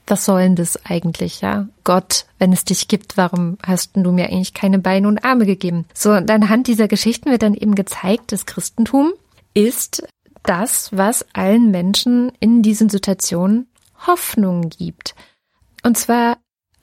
was 0.06 0.24
soll 0.24 0.42
denn 0.42 0.56
das 0.56 0.78
eigentlich, 0.84 1.40
ja? 1.40 1.68
Gott, 1.82 2.26
wenn 2.38 2.52
es 2.52 2.64
dich 2.64 2.88
gibt, 2.88 3.16
warum 3.16 3.58
hast 3.64 3.96
du 3.96 4.12
mir 4.12 4.26
eigentlich 4.26 4.54
keine 4.54 4.78
Beine 4.78 5.08
und 5.08 5.24
Arme 5.24 5.46
gegeben? 5.46 5.84
So, 5.94 6.12
und 6.12 6.30
anhand 6.30 6.68
dieser 6.68 6.88
Geschichten 6.88 7.30
wird 7.30 7.42
dann 7.42 7.54
eben 7.54 7.74
gezeigt, 7.74 8.30
das 8.32 8.46
Christentum 8.46 9.12
ist 9.54 10.06
das, 10.44 10.90
was 10.96 11.26
allen 11.32 11.70
Menschen 11.72 12.30
in 12.38 12.62
diesen 12.62 12.88
Situationen 12.88 13.68
Hoffnung 14.06 14.68
gibt. 14.70 15.14
Und 15.82 15.96
zwar 15.96 16.38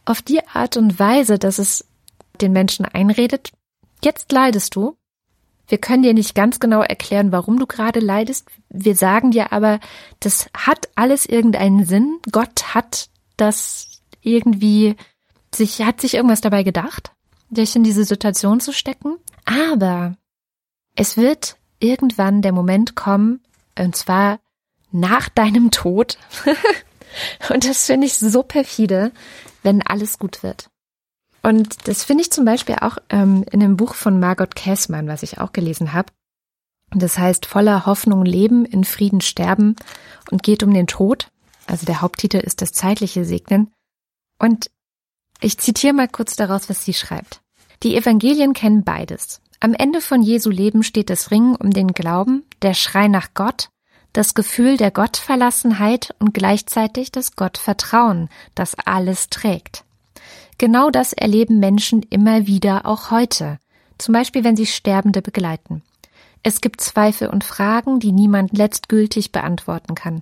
auf 0.05 0.21
die 0.21 0.45
Art 0.47 0.77
und 0.77 0.99
Weise, 0.99 1.39
dass 1.39 1.59
es 1.59 1.85
den 2.41 2.51
Menschen 2.51 2.85
einredet, 2.85 3.51
jetzt 4.03 4.31
leidest 4.31 4.75
du. 4.75 4.97
Wir 5.67 5.77
können 5.77 6.03
dir 6.03 6.13
nicht 6.13 6.35
ganz 6.35 6.59
genau 6.59 6.81
erklären, 6.81 7.31
warum 7.31 7.57
du 7.57 7.65
gerade 7.65 7.99
leidest. 7.99 8.49
Wir 8.69 8.95
sagen 8.95 9.31
dir 9.31 9.53
aber, 9.53 9.79
das 10.19 10.49
hat 10.55 10.89
alles 10.95 11.25
irgendeinen 11.25 11.85
Sinn. 11.85 12.19
Gott 12.31 12.73
hat 12.75 13.09
das 13.37 14.01
irgendwie 14.21 14.95
sich, 15.55 15.81
hat 15.81 16.01
sich 16.01 16.15
irgendwas 16.15 16.41
dabei 16.41 16.63
gedacht, 16.63 17.11
dich 17.49 17.75
in 17.75 17.83
diese 17.83 18.03
Situation 18.03 18.59
zu 18.59 18.73
stecken. 18.73 19.17
Aber 19.45 20.17
es 20.95 21.17
wird 21.17 21.57
irgendwann 21.79 22.41
der 22.41 22.51
Moment 22.51 22.95
kommen, 22.95 23.41
und 23.77 23.95
zwar 23.95 24.39
nach 24.91 25.29
deinem 25.29 25.71
Tod. 25.71 26.17
und 27.49 27.67
das 27.67 27.85
finde 27.85 28.07
ich 28.07 28.15
so 28.15 28.43
perfide, 28.43 29.11
wenn 29.61 29.81
alles 29.81 30.19
gut 30.19 30.43
wird. 30.43 30.69
Und 31.41 31.87
das 31.87 32.03
finde 32.03 32.21
ich 32.23 32.31
zum 32.31 32.45
Beispiel 32.45 32.75
auch 32.79 32.97
ähm, 33.09 33.43
in 33.51 33.61
einem 33.61 33.75
Buch 33.75 33.95
von 33.95 34.19
Margot 34.19 34.55
Käßmann, 34.55 35.07
was 35.07 35.23
ich 35.23 35.39
auch 35.39 35.51
gelesen 35.51 35.93
habe. 35.93 36.11
Das 36.91 37.17
heißt 37.17 37.45
voller 37.45 37.85
Hoffnung 37.85 38.23
leben, 38.23 38.65
in 38.65 38.83
Frieden 38.83 39.19
sterben 39.19 39.75
und 40.31 40.43
geht 40.43 40.63
um 40.63 40.73
den 40.73 40.87
Tod. 40.87 41.31
Also 41.65 41.85
der 41.85 42.01
Haupttitel 42.01 42.37
ist 42.37 42.61
das 42.61 42.71
zeitliche 42.71 43.25
Segnen. 43.25 43.71
Und 44.39 44.69
ich 45.41 45.57
zitiere 45.57 45.93
mal 45.93 46.07
kurz 46.07 46.35
daraus, 46.35 46.69
was 46.69 46.85
sie 46.85 46.93
schreibt. 46.93 47.41
Die 47.83 47.97
Evangelien 47.97 48.53
kennen 48.53 48.83
beides. 48.83 49.41
Am 49.59 49.73
Ende 49.73 50.01
von 50.01 50.21
Jesu 50.21 50.49
Leben 50.49 50.83
steht 50.83 51.09
das 51.09 51.31
Ringen 51.31 51.55
um 51.55 51.71
den 51.71 51.89
Glauben, 51.89 52.45
der 52.61 52.73
Schrei 52.73 53.07
nach 53.07 53.33
Gott, 53.33 53.69
das 54.13 54.35
Gefühl 54.35 54.77
der 54.77 54.91
Gottverlassenheit 54.91 56.15
und 56.19 56.33
gleichzeitig 56.33 57.11
das 57.11 57.35
Gottvertrauen, 57.35 58.29
das 58.55 58.75
alles 58.75 59.29
trägt. 59.29 59.83
Genau 60.59 60.91
das 60.91 61.13
erleben 61.13 61.59
Menschen 61.59 62.03
immer 62.03 62.47
wieder 62.47 62.85
auch 62.85 63.09
heute, 63.11 63.59
zum 63.97 64.13
Beispiel 64.13 64.43
wenn 64.43 64.55
sie 64.55 64.67
Sterbende 64.67 65.21
begleiten. 65.21 65.81
Es 66.43 66.61
gibt 66.61 66.81
Zweifel 66.81 67.29
und 67.29 67.43
Fragen, 67.43 67.99
die 67.99 68.11
niemand 68.11 68.55
letztgültig 68.55 69.31
beantworten 69.31 69.95
kann. 69.95 70.21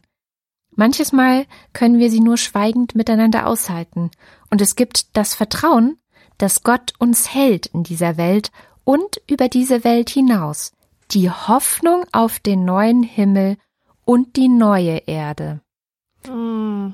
Manches 0.73 1.11
Mal 1.11 1.45
können 1.73 1.99
wir 1.99 2.09
sie 2.09 2.21
nur 2.21 2.37
schweigend 2.37 2.95
miteinander 2.95 3.45
aushalten, 3.45 4.09
und 4.49 4.61
es 4.61 4.75
gibt 4.75 5.17
das 5.17 5.35
Vertrauen, 5.35 5.97
dass 6.37 6.63
Gott 6.63 6.93
uns 6.97 7.33
hält 7.33 7.67
in 7.67 7.83
dieser 7.83 8.17
Welt 8.17 8.51
und 8.85 9.21
über 9.27 9.49
diese 9.49 9.83
Welt 9.83 10.09
hinaus, 10.09 10.71
die 11.11 11.29
Hoffnung 11.29 12.05
auf 12.13 12.39
den 12.39 12.63
neuen 12.63 13.03
Himmel 13.03 13.57
und 14.05 14.35
die 14.35 14.49
neue 14.49 14.97
Erde. 15.07 15.61
Mm. 16.27 16.93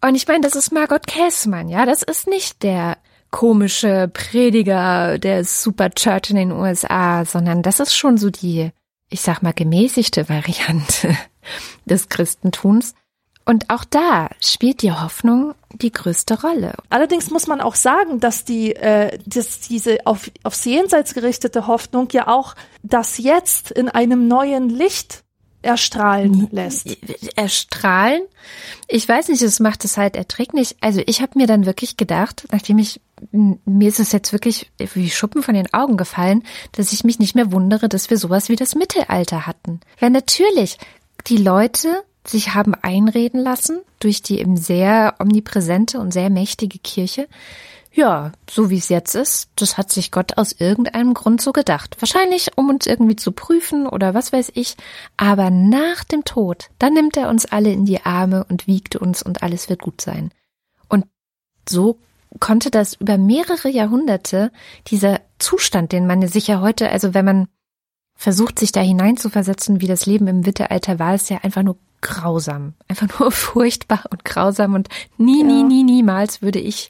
Und 0.00 0.14
ich 0.14 0.28
meine, 0.28 0.42
das 0.42 0.54
ist 0.54 0.70
Margot 0.70 1.06
Käßmann, 1.06 1.68
ja, 1.68 1.86
das 1.86 2.02
ist 2.02 2.26
nicht 2.26 2.62
der 2.62 2.98
komische 3.30 4.08
Prediger 4.12 5.18
der 5.18 5.44
Super 5.44 5.90
Church 5.90 6.30
in 6.30 6.36
den 6.36 6.52
USA, 6.52 7.24
sondern 7.24 7.62
das 7.62 7.80
ist 7.80 7.96
schon 7.96 8.16
so 8.16 8.30
die, 8.30 8.70
ich 9.08 9.22
sag 9.22 9.42
mal, 9.42 9.52
gemäßigte 9.52 10.28
Variante 10.28 11.16
des 11.84 12.08
Christentums. 12.08 12.94
Und 13.44 13.70
auch 13.70 13.84
da 13.84 14.30
spielt 14.40 14.82
die 14.82 14.92
Hoffnung 14.92 15.54
die 15.72 15.90
größte 15.90 16.40
Rolle. 16.40 16.74
Allerdings 16.90 17.30
muss 17.30 17.48
man 17.48 17.60
auch 17.60 17.74
sagen, 17.74 18.20
dass 18.20 18.44
die, 18.44 18.76
äh, 18.76 19.18
dass 19.26 19.60
diese 19.60 19.98
auf, 20.06 20.30
aufs 20.44 20.64
Jenseits 20.64 21.12
gerichtete 21.12 21.66
Hoffnung 21.66 22.08
ja 22.12 22.28
auch 22.28 22.54
das 22.84 23.18
Jetzt 23.18 23.72
in 23.72 23.88
einem 23.88 24.28
neuen 24.28 24.68
Licht 24.68 25.23
erstrahlen 25.64 26.48
lässt. 26.50 26.96
Erstrahlen? 27.36 28.22
Ich 28.88 29.08
weiß 29.08 29.28
nicht, 29.28 29.42
es 29.42 29.60
macht 29.60 29.84
es 29.84 29.96
halt 29.96 30.16
erträglich. 30.16 30.76
Also 30.80 31.02
ich 31.06 31.22
habe 31.22 31.38
mir 31.38 31.46
dann 31.46 31.66
wirklich 31.66 31.96
gedacht, 31.96 32.46
nachdem 32.52 32.78
ich, 32.78 33.00
mir 33.32 33.88
ist 33.88 34.00
es 34.00 34.12
jetzt 34.12 34.32
wirklich 34.32 34.70
wie 34.78 35.10
Schuppen 35.10 35.42
von 35.42 35.54
den 35.54 35.72
Augen 35.72 35.96
gefallen, 35.96 36.42
dass 36.72 36.92
ich 36.92 37.04
mich 37.04 37.18
nicht 37.18 37.34
mehr 37.34 37.52
wundere, 37.52 37.88
dass 37.88 38.10
wir 38.10 38.18
sowas 38.18 38.48
wie 38.48 38.56
das 38.56 38.74
Mittelalter 38.74 39.46
hatten. 39.46 39.80
Weil 39.98 40.10
natürlich 40.10 40.78
die 41.26 41.38
Leute 41.38 42.02
sich 42.26 42.54
haben 42.54 42.74
einreden 42.74 43.40
lassen 43.40 43.80
durch 43.98 44.22
die 44.22 44.38
eben 44.40 44.56
sehr 44.56 45.14
omnipräsente 45.18 45.98
und 45.98 46.12
sehr 46.12 46.30
mächtige 46.30 46.78
Kirche. 46.78 47.28
Ja, 47.96 48.32
so 48.50 48.70
wie 48.70 48.78
es 48.78 48.88
jetzt 48.88 49.14
ist, 49.14 49.50
das 49.54 49.78
hat 49.78 49.92
sich 49.92 50.10
Gott 50.10 50.36
aus 50.36 50.50
irgendeinem 50.50 51.14
Grund 51.14 51.40
so 51.40 51.52
gedacht. 51.52 51.96
Wahrscheinlich, 52.00 52.50
um 52.56 52.68
uns 52.68 52.86
irgendwie 52.86 53.14
zu 53.14 53.30
prüfen 53.30 53.86
oder 53.86 54.14
was 54.14 54.32
weiß 54.32 54.50
ich. 54.54 54.76
Aber 55.16 55.50
nach 55.50 56.02
dem 56.02 56.24
Tod, 56.24 56.70
dann 56.80 56.94
nimmt 56.94 57.16
er 57.16 57.28
uns 57.28 57.46
alle 57.46 57.72
in 57.72 57.84
die 57.84 58.04
Arme 58.04 58.44
und 58.48 58.66
wiegt 58.66 58.96
uns 58.96 59.22
und 59.22 59.44
alles 59.44 59.68
wird 59.68 59.80
gut 59.80 60.00
sein. 60.00 60.32
Und 60.88 61.06
so 61.68 62.00
konnte 62.40 62.72
das 62.72 62.94
über 62.94 63.16
mehrere 63.16 63.68
Jahrhunderte, 63.68 64.50
dieser 64.88 65.20
Zustand, 65.38 65.92
den 65.92 66.08
man 66.08 66.26
sich 66.26 66.48
ja 66.48 66.60
heute, 66.60 66.90
also 66.90 67.14
wenn 67.14 67.24
man 67.24 67.48
versucht, 68.16 68.58
sich 68.58 68.72
da 68.72 68.80
hineinzuversetzen, 68.80 69.80
wie 69.80 69.86
das 69.86 70.04
Leben 70.04 70.26
im 70.26 70.40
Mittelalter 70.40 70.98
war, 70.98 71.14
ist 71.14 71.30
ja 71.30 71.38
einfach 71.44 71.62
nur 71.62 71.76
grausam. 72.00 72.74
Einfach 72.88 73.20
nur 73.20 73.30
furchtbar 73.32 74.04
und 74.10 74.24
grausam 74.24 74.74
und 74.74 74.88
nie, 75.16 75.42
ja. 75.42 75.46
nie, 75.46 75.62
nie, 75.62 75.84
niemals 75.84 76.42
würde 76.42 76.58
ich, 76.58 76.88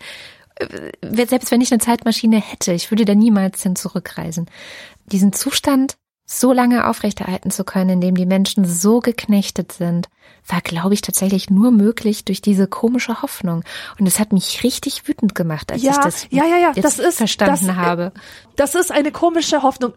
selbst 1.02 1.50
wenn 1.50 1.60
ich 1.60 1.72
eine 1.72 1.80
Zeitmaschine 1.80 2.40
hätte, 2.40 2.72
ich 2.72 2.90
würde 2.90 3.04
da 3.04 3.14
niemals 3.14 3.62
hin 3.62 3.76
zurückreisen. 3.76 4.46
Diesen 5.06 5.32
Zustand 5.32 5.96
so 6.26 6.52
lange 6.52 6.88
aufrechterhalten 6.88 7.50
zu 7.50 7.64
können, 7.64 7.90
in 7.90 8.00
dem 8.00 8.14
die 8.14 8.24
Menschen 8.24 8.64
so 8.64 9.00
geknechtet 9.00 9.72
sind, 9.72 10.08
war, 10.46 10.62
glaube 10.62 10.94
ich, 10.94 11.02
tatsächlich 11.02 11.50
nur 11.50 11.70
möglich 11.70 12.24
durch 12.24 12.40
diese 12.40 12.66
komische 12.66 13.20
Hoffnung. 13.20 13.62
Und 13.98 14.06
es 14.06 14.18
hat 14.18 14.32
mich 14.32 14.62
richtig 14.64 15.06
wütend 15.06 15.34
gemacht, 15.34 15.70
als 15.70 15.82
ja, 15.82 15.92
ich 15.92 15.98
das, 15.98 16.26
ja, 16.30 16.44
ja, 16.46 16.56
ja, 16.56 16.72
das 16.72 16.98
ist, 16.98 17.18
verstanden 17.18 17.66
das, 17.66 17.76
habe. 17.76 18.12
Das 18.56 18.74
ist 18.74 18.90
eine 18.90 19.12
komische 19.12 19.62
Hoffnung 19.62 19.92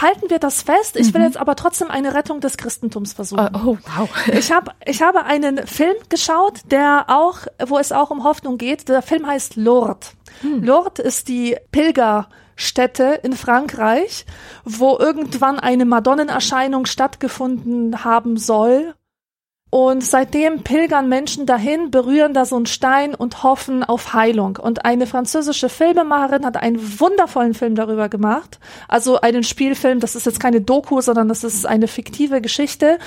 halten 0.00 0.30
wir 0.30 0.38
das 0.38 0.62
fest. 0.62 0.96
Ich 0.96 1.12
will 1.12 1.20
mhm. 1.20 1.26
jetzt 1.26 1.36
aber 1.36 1.56
trotzdem 1.56 1.90
eine 1.90 2.14
Rettung 2.14 2.40
des 2.40 2.56
Christentums 2.56 3.12
versuchen. 3.12 3.50
Oh, 3.54 3.58
oh 3.72 3.78
wow. 3.96 4.08
Ich 4.32 4.52
habe 4.52 4.72
ich 4.84 5.02
habe 5.02 5.24
einen 5.24 5.66
Film 5.66 5.96
geschaut, 6.08 6.60
der 6.70 7.06
auch, 7.08 7.38
wo 7.66 7.78
es 7.78 7.92
auch 7.92 8.10
um 8.10 8.24
Hoffnung 8.24 8.58
geht. 8.58 8.88
Der 8.88 9.02
Film 9.02 9.26
heißt 9.26 9.56
Lourdes. 9.56 10.12
Hm. 10.40 10.62
Lourdes 10.62 11.04
ist 11.04 11.28
die 11.28 11.56
Pilgerstätte 11.70 13.20
in 13.22 13.34
Frankreich, 13.34 14.24
wo 14.64 14.98
irgendwann 14.98 15.58
eine 15.58 15.84
Madonnenerscheinung 15.84 16.86
stattgefunden 16.86 18.04
haben 18.04 18.36
soll 18.36 18.94
und 19.74 20.04
seitdem 20.04 20.64
pilgern 20.64 21.08
Menschen 21.08 21.46
dahin, 21.46 21.90
berühren 21.90 22.34
da 22.34 22.44
so 22.44 22.56
einen 22.56 22.66
Stein 22.66 23.14
und 23.14 23.42
hoffen 23.42 23.82
auf 23.82 24.12
Heilung. 24.12 24.58
Und 24.58 24.84
eine 24.84 25.06
französische 25.06 25.70
Filmemacherin 25.70 26.44
hat 26.44 26.58
einen 26.58 27.00
wundervollen 27.00 27.54
Film 27.54 27.74
darüber 27.74 28.10
gemacht. 28.10 28.58
Also 28.86 29.22
einen 29.22 29.44
Spielfilm, 29.44 29.98
das 29.98 30.14
ist 30.14 30.26
jetzt 30.26 30.40
keine 30.40 30.60
Doku, 30.60 31.00
sondern 31.00 31.26
das 31.28 31.42
ist 31.42 31.64
eine 31.64 31.88
fiktive 31.88 32.42
Geschichte. 32.42 32.98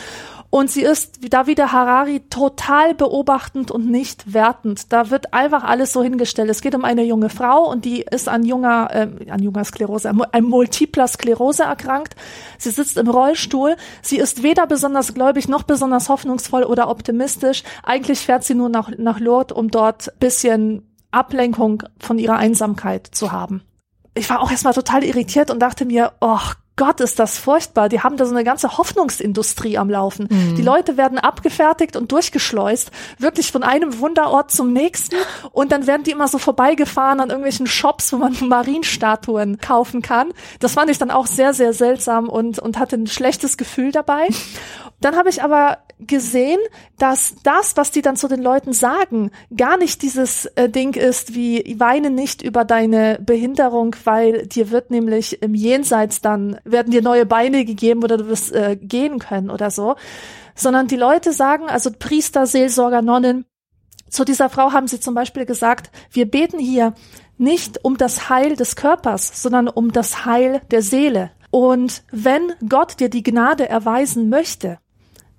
Und 0.56 0.72
sie 0.72 0.84
ist 0.84 1.20
da 1.34 1.48
wieder 1.48 1.74
Harari 1.74 2.22
total 2.30 2.94
beobachtend 2.96 3.72
und 3.72 3.92
nicht 3.92 4.34
wertend. 4.34 4.94
Da 4.94 5.10
wird 5.10 5.34
einfach 5.34 5.66
alles 5.66 5.92
so 5.92 6.02
hingestellt. 6.02 6.50
Es 6.50 6.62
geht 6.62 6.74
um 6.76 6.86
eine 6.86 7.04
junge 7.04 7.30
Frau 7.30 7.70
und 7.70 7.84
die 7.84 8.04
ist 8.04 8.30
an 8.30 8.46
junger, 8.46 8.88
äh, 8.90 9.30
an 9.30 9.44
junger 9.44 9.66
Sklerose, 9.66 10.10
an 10.10 10.44
multipler 10.46 11.10
Sklerose 11.10 11.64
erkrankt. 11.64 12.16
Sie 12.58 12.70
sitzt 12.70 12.96
im 12.96 13.10
Rollstuhl. 13.10 13.76
Sie 14.02 14.18
ist 14.18 14.44
weder 14.44 14.66
besonders 14.66 15.14
gläubig 15.14 15.50
noch 15.50 15.64
besonders 15.64 16.08
hoffnungsvoll 16.08 16.64
oder 16.64 16.88
optimistisch. 16.88 17.64
Eigentlich 17.84 18.20
fährt 18.20 18.46
sie 18.46 18.56
nur 18.56 18.70
nach, 18.70 18.90
nach 18.98 19.20
Lourdes, 19.20 19.58
um 19.58 19.70
dort 19.70 20.18
bisschen 20.22 20.90
Ablenkung 21.12 21.84
von 22.00 22.18
ihrer 22.18 22.38
Einsamkeit 22.38 23.08
zu 23.12 23.34
haben. 23.34 23.62
Ich 24.14 24.30
war 24.30 24.40
auch 24.40 24.52
erstmal 24.52 24.74
total 24.74 25.04
irritiert 25.04 25.52
und 25.52 25.60
dachte 25.60 25.84
mir, 25.84 26.14
oh 26.22 26.40
Gott, 26.78 27.00
ist 27.00 27.20
das 27.20 27.38
furchtbar. 27.38 27.88
Die 27.88 28.02
haben 28.02 28.18
da 28.18 28.26
so 28.26 28.36
eine 28.36 28.44
ganze 28.44 28.78
Hoffnungsindustrie 28.78 29.78
am 29.78 29.90
Laufen. 29.90 30.28
Mhm. 30.30 30.56
Die 30.56 30.62
Leute 30.62 30.98
werden 30.98 31.18
abgefertigt 31.18 31.96
und 31.96 32.12
durchgeschleust, 32.12 32.92
wirklich 33.18 33.52
von 33.52 33.64
einem 33.64 34.00
Wunderort 34.00 34.52
zum 34.52 34.74
nächsten. 34.74 35.16
Und 35.52 35.72
dann 35.72 35.88
werden 35.88 36.04
die 36.04 36.12
immer 36.12 36.28
so 36.28 36.38
vorbeigefahren 36.38 37.22
an 37.22 37.30
irgendwelchen 37.30 37.68
Shops, 37.68 38.12
wo 38.12 38.18
man 38.18 38.36
Marienstatuen 38.48 39.60
kaufen 39.60 40.02
kann. 40.02 40.34
Das 40.60 40.74
fand 40.74 40.90
ich 40.90 40.98
dann 40.98 41.12
auch 41.12 41.28
sehr, 41.28 41.54
sehr 41.54 41.72
seltsam 41.72 42.28
und, 42.28 42.60
und 42.60 42.78
hatte 42.78 42.98
ein 42.98 43.08
schlechtes 43.08 43.56
Gefühl 43.56 43.94
dabei. 43.94 44.28
Dann 45.02 45.16
habe 45.16 45.30
ich 45.30 45.44
aber 45.44 45.80
gesehen, 46.00 46.60
dass 46.98 47.36
das, 47.44 47.78
was 47.78 47.92
die 47.92 48.02
dann 48.02 48.16
zu 48.16 48.28
den 48.28 48.42
Leuten 48.42 48.74
sagen, 48.74 49.32
gar 49.56 49.78
nicht 49.78 50.02
dieses 50.02 50.46
äh, 50.46 50.70
Ding 50.70 50.96
ist 50.96 51.36
wie 51.36 51.76
weine 51.80 52.10
nicht 52.10 52.42
über 52.42 52.66
deine 52.66 53.20
Behinderung, 53.22 53.96
weil 54.04 54.46
dir 54.48 54.72
wird 54.72 54.92
nämlich 54.92 55.42
im 55.42 55.56
Jenseits 55.56 56.22
dann 56.22 56.60
werden 56.66 56.92
dir 56.92 57.02
neue 57.02 57.26
Beine 57.26 57.66
gegeben 57.66 58.04
oder 58.04 58.18
du 58.18 58.28
wirst 58.28 58.54
äh, 58.54 58.76
gehen 58.76 59.20
können 59.20 59.50
oder 59.50 59.72
so, 59.72 59.96
sondern 60.54 60.88
die 60.88 60.98
Leute 60.98 61.32
sagen, 61.32 61.70
also 61.70 61.92
Priester, 61.98 62.46
Seelsorger, 62.46 63.02
Nonnen, 63.02 63.46
zu 64.10 64.24
dieser 64.24 64.50
Frau 64.50 64.72
haben 64.72 64.88
sie 64.88 65.00
zum 65.00 65.14
Beispiel 65.14 65.46
gesagt, 65.46 65.92
wir 66.12 66.30
beten 66.30 66.60
hier 66.60 66.94
nicht 67.38 67.84
um 67.84 67.98
das 67.98 68.30
Heil 68.30 68.56
des 68.56 68.76
Körpers, 68.76 69.42
sondern 69.42 69.68
um 69.68 69.92
das 69.92 70.26
Heil 70.26 70.62
der 70.72 70.82
Seele. 70.82 71.32
Und 71.52 72.04
wenn 72.12 72.54
Gott 72.68 73.00
dir 73.00 73.10
die 73.10 73.24
Gnade 73.24 73.68
erweisen 73.68 74.30
möchte, 74.30 74.80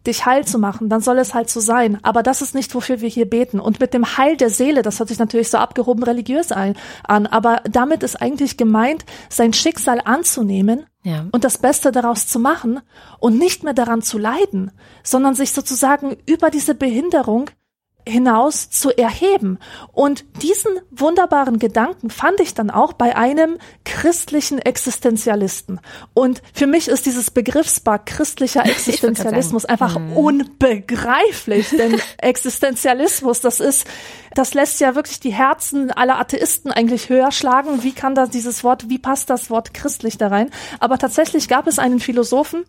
dich 0.06 0.26
heil 0.26 0.44
zu 0.44 0.58
machen, 0.58 0.88
dann 0.88 1.00
soll 1.00 1.18
es 1.18 1.34
halt 1.34 1.50
so 1.50 1.60
sein. 1.60 1.98
Aber 2.02 2.22
das 2.22 2.42
ist 2.42 2.54
nicht, 2.54 2.74
wofür 2.74 3.00
wir 3.00 3.08
hier 3.08 3.28
beten. 3.28 3.60
Und 3.60 3.80
mit 3.80 3.94
dem 3.94 4.16
Heil 4.16 4.36
der 4.36 4.50
Seele, 4.50 4.82
das 4.82 4.98
hört 4.98 5.08
sich 5.08 5.18
natürlich 5.18 5.50
so 5.50 5.58
abgehoben 5.58 6.02
religiös 6.02 6.52
ein, 6.52 6.74
an, 7.06 7.26
aber 7.26 7.60
damit 7.68 8.02
ist 8.02 8.20
eigentlich 8.20 8.56
gemeint, 8.56 9.04
sein 9.28 9.52
Schicksal 9.52 10.00
anzunehmen 10.04 10.86
ja. 11.02 11.26
und 11.32 11.44
das 11.44 11.58
Beste 11.58 11.92
daraus 11.92 12.26
zu 12.26 12.38
machen 12.38 12.80
und 13.18 13.38
nicht 13.38 13.62
mehr 13.62 13.74
daran 13.74 14.02
zu 14.02 14.18
leiden, 14.18 14.72
sondern 15.02 15.34
sich 15.34 15.52
sozusagen 15.52 16.16
über 16.26 16.50
diese 16.50 16.74
Behinderung 16.74 17.50
hinaus 18.06 18.70
zu 18.70 18.96
erheben. 18.96 19.58
Und 19.92 20.24
diesen 20.42 20.72
wunderbaren 20.90 21.58
Gedanken 21.58 22.10
fand 22.10 22.40
ich 22.40 22.54
dann 22.54 22.70
auch 22.70 22.92
bei 22.92 23.16
einem 23.16 23.58
christlichen 23.84 24.58
Existenzialisten. 24.58 25.80
Und 26.14 26.42
für 26.54 26.66
mich 26.66 26.88
ist 26.88 27.06
dieses 27.06 27.30
Begriffspaar 27.30 28.04
christlicher 28.04 28.64
Existenzialismus 28.64 29.64
einfach 29.64 29.96
hm. 29.96 30.12
unbegreiflich, 30.12 31.70
denn 31.70 32.00
Existenzialismus, 32.18 33.40
das 33.40 33.60
ist, 33.60 33.86
das 34.34 34.54
lässt 34.54 34.80
ja 34.80 34.94
wirklich 34.94 35.20
die 35.20 35.32
Herzen 35.32 35.90
aller 35.90 36.18
Atheisten 36.18 36.70
eigentlich 36.70 37.08
höher 37.08 37.32
schlagen. 37.32 37.82
Wie 37.82 37.92
kann 37.92 38.14
da 38.14 38.26
dieses 38.26 38.62
Wort, 38.62 38.88
wie 38.88 38.98
passt 38.98 39.30
das 39.30 39.50
Wort 39.50 39.74
christlich 39.74 40.18
da 40.18 40.28
rein? 40.28 40.50
Aber 40.78 40.98
tatsächlich 40.98 41.48
gab 41.48 41.66
es 41.66 41.78
einen 41.78 42.00
Philosophen, 42.00 42.64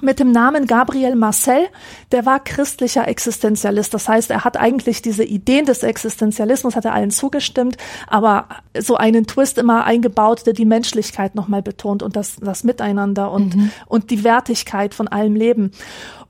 mit 0.00 0.20
dem 0.20 0.30
Namen 0.30 0.66
Gabriel 0.66 1.16
Marcel, 1.16 1.66
der 2.12 2.24
war 2.24 2.38
christlicher 2.40 3.08
Existenzialist. 3.08 3.92
Das 3.94 4.08
heißt, 4.08 4.30
er 4.30 4.44
hat 4.44 4.56
eigentlich 4.56 5.02
diese 5.02 5.24
Ideen 5.24 5.66
des 5.66 5.82
Existenzialismus, 5.82 6.76
hat 6.76 6.84
er 6.84 6.94
allen 6.94 7.10
zugestimmt, 7.10 7.76
aber 8.06 8.48
so 8.78 8.96
einen 8.96 9.26
Twist 9.26 9.58
immer 9.58 9.84
eingebaut, 9.84 10.46
der 10.46 10.52
die 10.52 10.64
Menschlichkeit 10.64 11.34
nochmal 11.34 11.62
betont 11.62 12.02
und 12.02 12.16
das, 12.16 12.36
das 12.36 12.64
Miteinander 12.64 13.32
und, 13.32 13.56
mhm. 13.56 13.70
und 13.86 14.10
die 14.10 14.24
Wertigkeit 14.24 14.94
von 14.94 15.08
allem 15.08 15.34
Leben. 15.34 15.72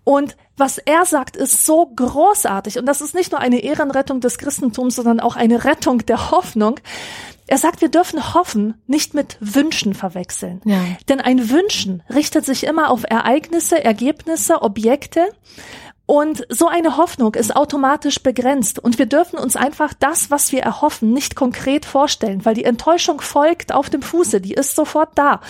Und 0.04 0.36
was 0.56 0.78
er 0.78 1.04
sagt, 1.04 1.36
ist 1.36 1.66
so 1.66 1.86
großartig. 1.94 2.78
Und 2.78 2.86
das 2.86 3.00
ist 3.00 3.14
nicht 3.14 3.30
nur 3.30 3.40
eine 3.40 3.60
Ehrenrettung 3.60 4.20
des 4.20 4.38
Christentums, 4.38 4.96
sondern 4.96 5.20
auch 5.20 5.36
eine 5.36 5.64
Rettung 5.64 6.04
der 6.06 6.30
Hoffnung. 6.30 6.80
Er 7.48 7.58
sagt, 7.58 7.80
wir 7.80 7.88
dürfen 7.88 8.34
Hoffen 8.34 8.74
nicht 8.86 9.14
mit 9.14 9.38
Wünschen 9.40 9.94
verwechseln. 9.94 10.60
Ja. 10.64 10.80
Denn 11.08 11.20
ein 11.20 11.48
Wünschen 11.48 12.02
richtet 12.14 12.44
sich 12.44 12.64
immer 12.64 12.90
auf 12.90 13.04
Ereignisse, 13.08 13.82
Ergebnisse, 13.82 14.60
Objekte. 14.62 15.26
Und 16.04 16.46
so 16.50 16.68
eine 16.68 16.98
Hoffnung 16.98 17.34
ist 17.34 17.56
automatisch 17.56 18.22
begrenzt. 18.22 18.78
Und 18.78 18.98
wir 18.98 19.06
dürfen 19.06 19.38
uns 19.38 19.56
einfach 19.56 19.94
das, 19.94 20.30
was 20.30 20.52
wir 20.52 20.62
erhoffen, 20.62 21.12
nicht 21.12 21.36
konkret 21.36 21.86
vorstellen, 21.86 22.44
weil 22.44 22.54
die 22.54 22.64
Enttäuschung 22.64 23.20
folgt 23.20 23.72
auf 23.72 23.88
dem 23.88 24.02
Fuße, 24.02 24.40
die 24.42 24.54
ist 24.54 24.74
sofort 24.74 25.10
da. 25.14 25.40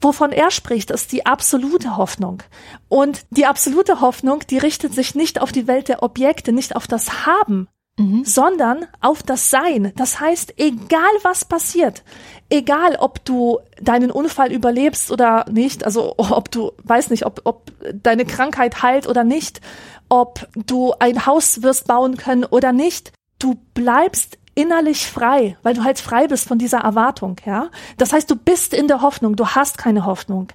Wovon 0.00 0.30
er 0.30 0.52
spricht, 0.52 0.92
ist 0.92 1.10
die 1.10 1.26
absolute 1.26 1.96
Hoffnung. 1.96 2.44
Und 2.88 3.26
die 3.30 3.46
absolute 3.46 4.00
Hoffnung, 4.00 4.44
die 4.48 4.58
richtet 4.58 4.94
sich 4.94 5.16
nicht 5.16 5.40
auf 5.40 5.50
die 5.50 5.66
Welt 5.66 5.88
der 5.88 6.04
Objekte, 6.04 6.52
nicht 6.52 6.76
auf 6.76 6.86
das 6.86 7.26
Haben, 7.26 7.68
mhm. 7.98 8.24
sondern 8.24 8.86
auf 9.00 9.22
das 9.22 9.50
Sein. 9.50 9.92
Das 9.96 10.20
heißt, 10.20 10.54
egal 10.56 11.00
was 11.22 11.44
passiert, 11.44 12.02
egal 12.48 12.96
ob 12.96 13.24
du 13.24 13.58
deinen 13.80 14.10
Unfall 14.10 14.52
überlebst 14.52 15.10
oder 15.10 15.44
nicht, 15.50 15.84
also 15.84 16.14
ob 16.16 16.50
du, 16.50 16.72
weiß 16.84 17.10
nicht, 17.10 17.26
ob, 17.26 17.42
ob 17.44 17.72
deine 17.92 18.24
Krankheit 18.24 18.82
heilt 18.82 19.06
oder 19.06 19.24
nicht, 19.24 19.60
ob 20.08 20.48
du 20.54 20.94
ein 20.98 21.26
Haus 21.26 21.62
wirst 21.62 21.86
bauen 21.86 22.16
können 22.16 22.44
oder 22.44 22.72
nicht, 22.72 23.12
du 23.38 23.56
bleibst 23.74 24.37
innerlich 24.58 25.06
frei, 25.06 25.56
weil 25.62 25.74
du 25.74 25.84
halt 25.84 26.00
frei 26.00 26.26
bist 26.26 26.48
von 26.48 26.58
dieser 26.58 26.78
Erwartung, 26.78 27.36
ja. 27.46 27.70
Das 27.96 28.12
heißt, 28.12 28.28
du 28.28 28.34
bist 28.34 28.74
in 28.74 28.88
der 28.88 29.02
Hoffnung, 29.02 29.36
du 29.36 29.46
hast 29.46 29.78
keine 29.78 30.04
Hoffnung. 30.04 30.48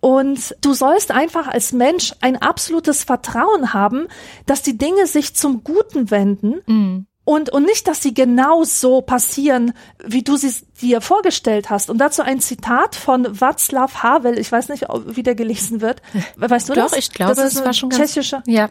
Und 0.00 0.56
du 0.62 0.72
sollst 0.72 1.10
einfach 1.10 1.46
als 1.46 1.72
Mensch 1.72 2.14
ein 2.22 2.40
absolutes 2.40 3.04
Vertrauen 3.04 3.74
haben, 3.74 4.08
dass 4.46 4.62
die 4.62 4.78
Dinge 4.78 5.06
sich 5.06 5.36
zum 5.36 5.62
Guten 5.62 6.10
wenden. 6.10 6.62
Mhm. 6.66 7.06
Und, 7.24 7.50
und 7.50 7.64
nicht, 7.64 7.86
dass 7.86 8.02
sie 8.02 8.14
genau 8.14 8.64
so 8.64 9.02
passieren, 9.02 9.74
wie 10.02 10.22
du 10.22 10.36
sie 10.36 10.52
dir 10.80 11.02
vorgestellt 11.02 11.68
hast. 11.68 11.90
Und 11.90 11.98
dazu 11.98 12.22
ein 12.22 12.40
Zitat 12.40 12.96
von 12.96 13.26
Václav 13.26 14.02
Havel. 14.02 14.38
Ich 14.38 14.50
weiß 14.50 14.70
nicht, 14.70 14.86
wie 15.06 15.22
der 15.22 15.34
gelesen 15.34 15.82
wird. 15.82 16.00
Weißt 16.36 16.70
du 16.70 16.72
Doch, 16.72 16.84
das? 16.84 16.94
ich 16.94 17.12
glaube, 17.12 17.34
das, 17.34 17.54
das 17.54 17.64
war 17.64 17.74
schon 17.74 17.90
ganz, 17.90 18.14
tschechischer. 18.14 18.42
Ja 18.46 18.70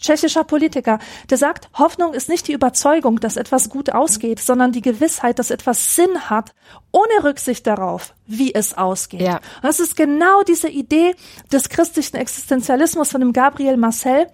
tschechischer 0.00 0.44
Politiker, 0.44 0.98
der 1.30 1.38
sagt, 1.38 1.68
Hoffnung 1.74 2.14
ist 2.14 2.28
nicht 2.28 2.48
die 2.48 2.52
Überzeugung, 2.52 3.20
dass 3.20 3.36
etwas 3.36 3.68
gut 3.68 3.90
ausgeht, 3.90 4.40
sondern 4.40 4.72
die 4.72 4.80
Gewissheit, 4.80 5.38
dass 5.38 5.50
etwas 5.50 5.96
Sinn 5.96 6.30
hat, 6.30 6.54
ohne 6.92 7.24
Rücksicht 7.24 7.66
darauf, 7.66 8.14
wie 8.26 8.54
es 8.54 8.76
ausgeht. 8.76 9.22
Ja. 9.22 9.36
Und 9.36 9.64
das 9.64 9.80
ist 9.80 9.96
genau 9.96 10.42
diese 10.42 10.68
Idee 10.68 11.14
des 11.52 11.68
christlichen 11.68 12.16
Existenzialismus 12.16 13.10
von 13.10 13.20
dem 13.20 13.32
Gabriel 13.32 13.76
Marcel. 13.76 14.28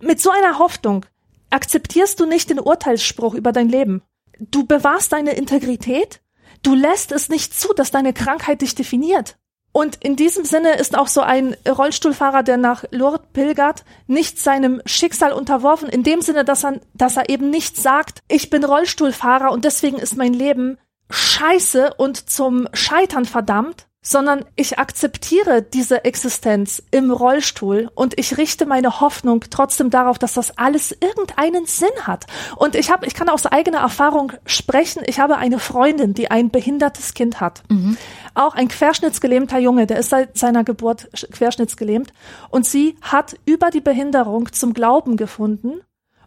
Mit 0.00 0.20
so 0.20 0.30
einer 0.30 0.58
Hoffnung 0.58 1.04
akzeptierst 1.50 2.20
du 2.20 2.26
nicht 2.26 2.50
den 2.50 2.60
Urteilsspruch 2.60 3.34
über 3.34 3.52
dein 3.52 3.68
Leben. 3.68 4.02
Du 4.38 4.66
bewahrst 4.66 5.12
deine 5.12 5.32
Integrität, 5.32 6.20
du 6.62 6.74
lässt 6.74 7.12
es 7.12 7.28
nicht 7.28 7.58
zu, 7.58 7.72
dass 7.74 7.90
deine 7.90 8.12
Krankheit 8.12 8.62
dich 8.62 8.74
definiert. 8.74 9.36
Und 9.78 9.94
in 10.02 10.16
diesem 10.16 10.44
Sinne 10.44 10.74
ist 10.74 10.98
auch 10.98 11.06
so 11.06 11.20
ein 11.20 11.56
Rollstuhlfahrer, 11.64 12.42
der 12.42 12.56
nach 12.56 12.82
Lourdes 12.90 13.28
pilgert, 13.32 13.84
nicht 14.08 14.36
seinem 14.36 14.82
Schicksal 14.86 15.32
unterworfen, 15.32 15.88
in 15.88 16.02
dem 16.02 16.20
Sinne, 16.20 16.44
dass 16.44 16.64
er, 16.64 16.80
dass 16.94 17.16
er 17.16 17.28
eben 17.28 17.50
nicht 17.50 17.76
sagt, 17.76 18.24
ich 18.26 18.50
bin 18.50 18.64
Rollstuhlfahrer 18.64 19.52
und 19.52 19.64
deswegen 19.64 19.98
ist 19.98 20.16
mein 20.16 20.32
Leben 20.32 20.78
scheiße 21.10 21.94
und 21.96 22.28
zum 22.28 22.66
Scheitern 22.72 23.24
verdammt, 23.24 23.86
sondern 24.08 24.46
ich 24.56 24.78
akzeptiere 24.78 25.60
diese 25.60 26.06
Existenz 26.06 26.82
im 26.90 27.10
Rollstuhl 27.10 27.90
und 27.94 28.18
ich 28.18 28.38
richte 28.38 28.64
meine 28.64 29.00
Hoffnung 29.00 29.44
trotzdem 29.50 29.90
darauf, 29.90 30.18
dass 30.18 30.32
das 30.32 30.56
alles 30.56 30.92
irgendeinen 30.92 31.66
Sinn 31.66 31.90
hat. 32.04 32.24
Und 32.56 32.74
ich 32.74 32.90
habe, 32.90 33.04
ich 33.04 33.12
kann 33.12 33.28
aus 33.28 33.44
eigener 33.44 33.80
Erfahrung 33.80 34.32
sprechen. 34.46 35.02
Ich 35.04 35.20
habe 35.20 35.36
eine 35.36 35.58
Freundin, 35.58 36.14
die 36.14 36.30
ein 36.30 36.48
behindertes 36.48 37.12
Kind 37.12 37.38
hat. 37.38 37.62
Mhm. 37.68 37.98
Auch 38.32 38.54
ein 38.54 38.68
querschnittsgelähmter 38.68 39.58
Junge, 39.58 39.86
der 39.86 39.98
ist 39.98 40.08
seit 40.08 40.38
seiner 40.38 40.64
Geburt 40.64 41.10
querschnittsgelähmt. 41.30 42.14
Und 42.48 42.64
sie 42.64 42.96
hat 43.02 43.36
über 43.44 43.68
die 43.68 43.82
Behinderung 43.82 44.50
zum 44.54 44.72
Glauben 44.72 45.18
gefunden 45.18 45.82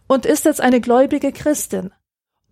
und 0.06 0.24
ist 0.24 0.44
jetzt 0.44 0.60
eine 0.60 0.80
gläubige 0.80 1.32
Christin. 1.32 1.90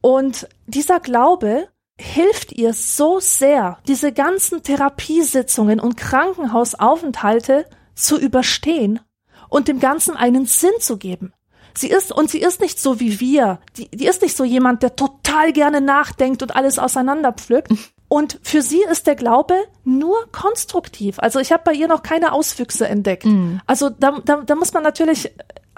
Und 0.00 0.48
dieser 0.66 0.98
Glaube 0.98 1.68
hilft 2.00 2.52
ihr 2.52 2.72
so 2.72 3.20
sehr, 3.20 3.78
diese 3.86 4.12
ganzen 4.12 4.62
Therapiesitzungen 4.62 5.80
und 5.80 5.96
Krankenhausaufenthalte 5.96 7.66
zu 7.94 8.18
überstehen 8.18 9.00
und 9.48 9.68
dem 9.68 9.80
Ganzen 9.80 10.16
einen 10.16 10.46
Sinn 10.46 10.72
zu 10.80 10.96
geben. 10.96 11.32
Sie 11.74 11.88
ist, 11.88 12.10
und 12.10 12.30
sie 12.30 12.40
ist 12.40 12.60
nicht 12.60 12.80
so 12.80 12.98
wie 13.00 13.20
wir. 13.20 13.60
Die, 13.76 13.88
die 13.90 14.06
ist 14.06 14.22
nicht 14.22 14.36
so 14.36 14.44
jemand, 14.44 14.82
der 14.82 14.96
total 14.96 15.52
gerne 15.52 15.80
nachdenkt 15.80 16.42
und 16.42 16.56
alles 16.56 16.78
auseinanderpflückt. 16.78 17.72
Und 18.12 18.40
für 18.42 18.60
sie 18.60 18.82
ist 18.90 19.06
der 19.06 19.14
Glaube 19.14 19.54
nur 19.84 20.16
konstruktiv. 20.32 21.20
Also 21.20 21.38
ich 21.38 21.52
habe 21.52 21.62
bei 21.64 21.72
ihr 21.72 21.86
noch 21.86 22.02
keine 22.02 22.32
Auswüchse 22.32 22.88
entdeckt. 22.88 23.24
Mm. 23.24 23.58
Also 23.68 23.88
da, 23.88 24.18
da, 24.24 24.42
da 24.44 24.56
muss 24.56 24.72
man 24.72 24.82
natürlich 24.82 25.30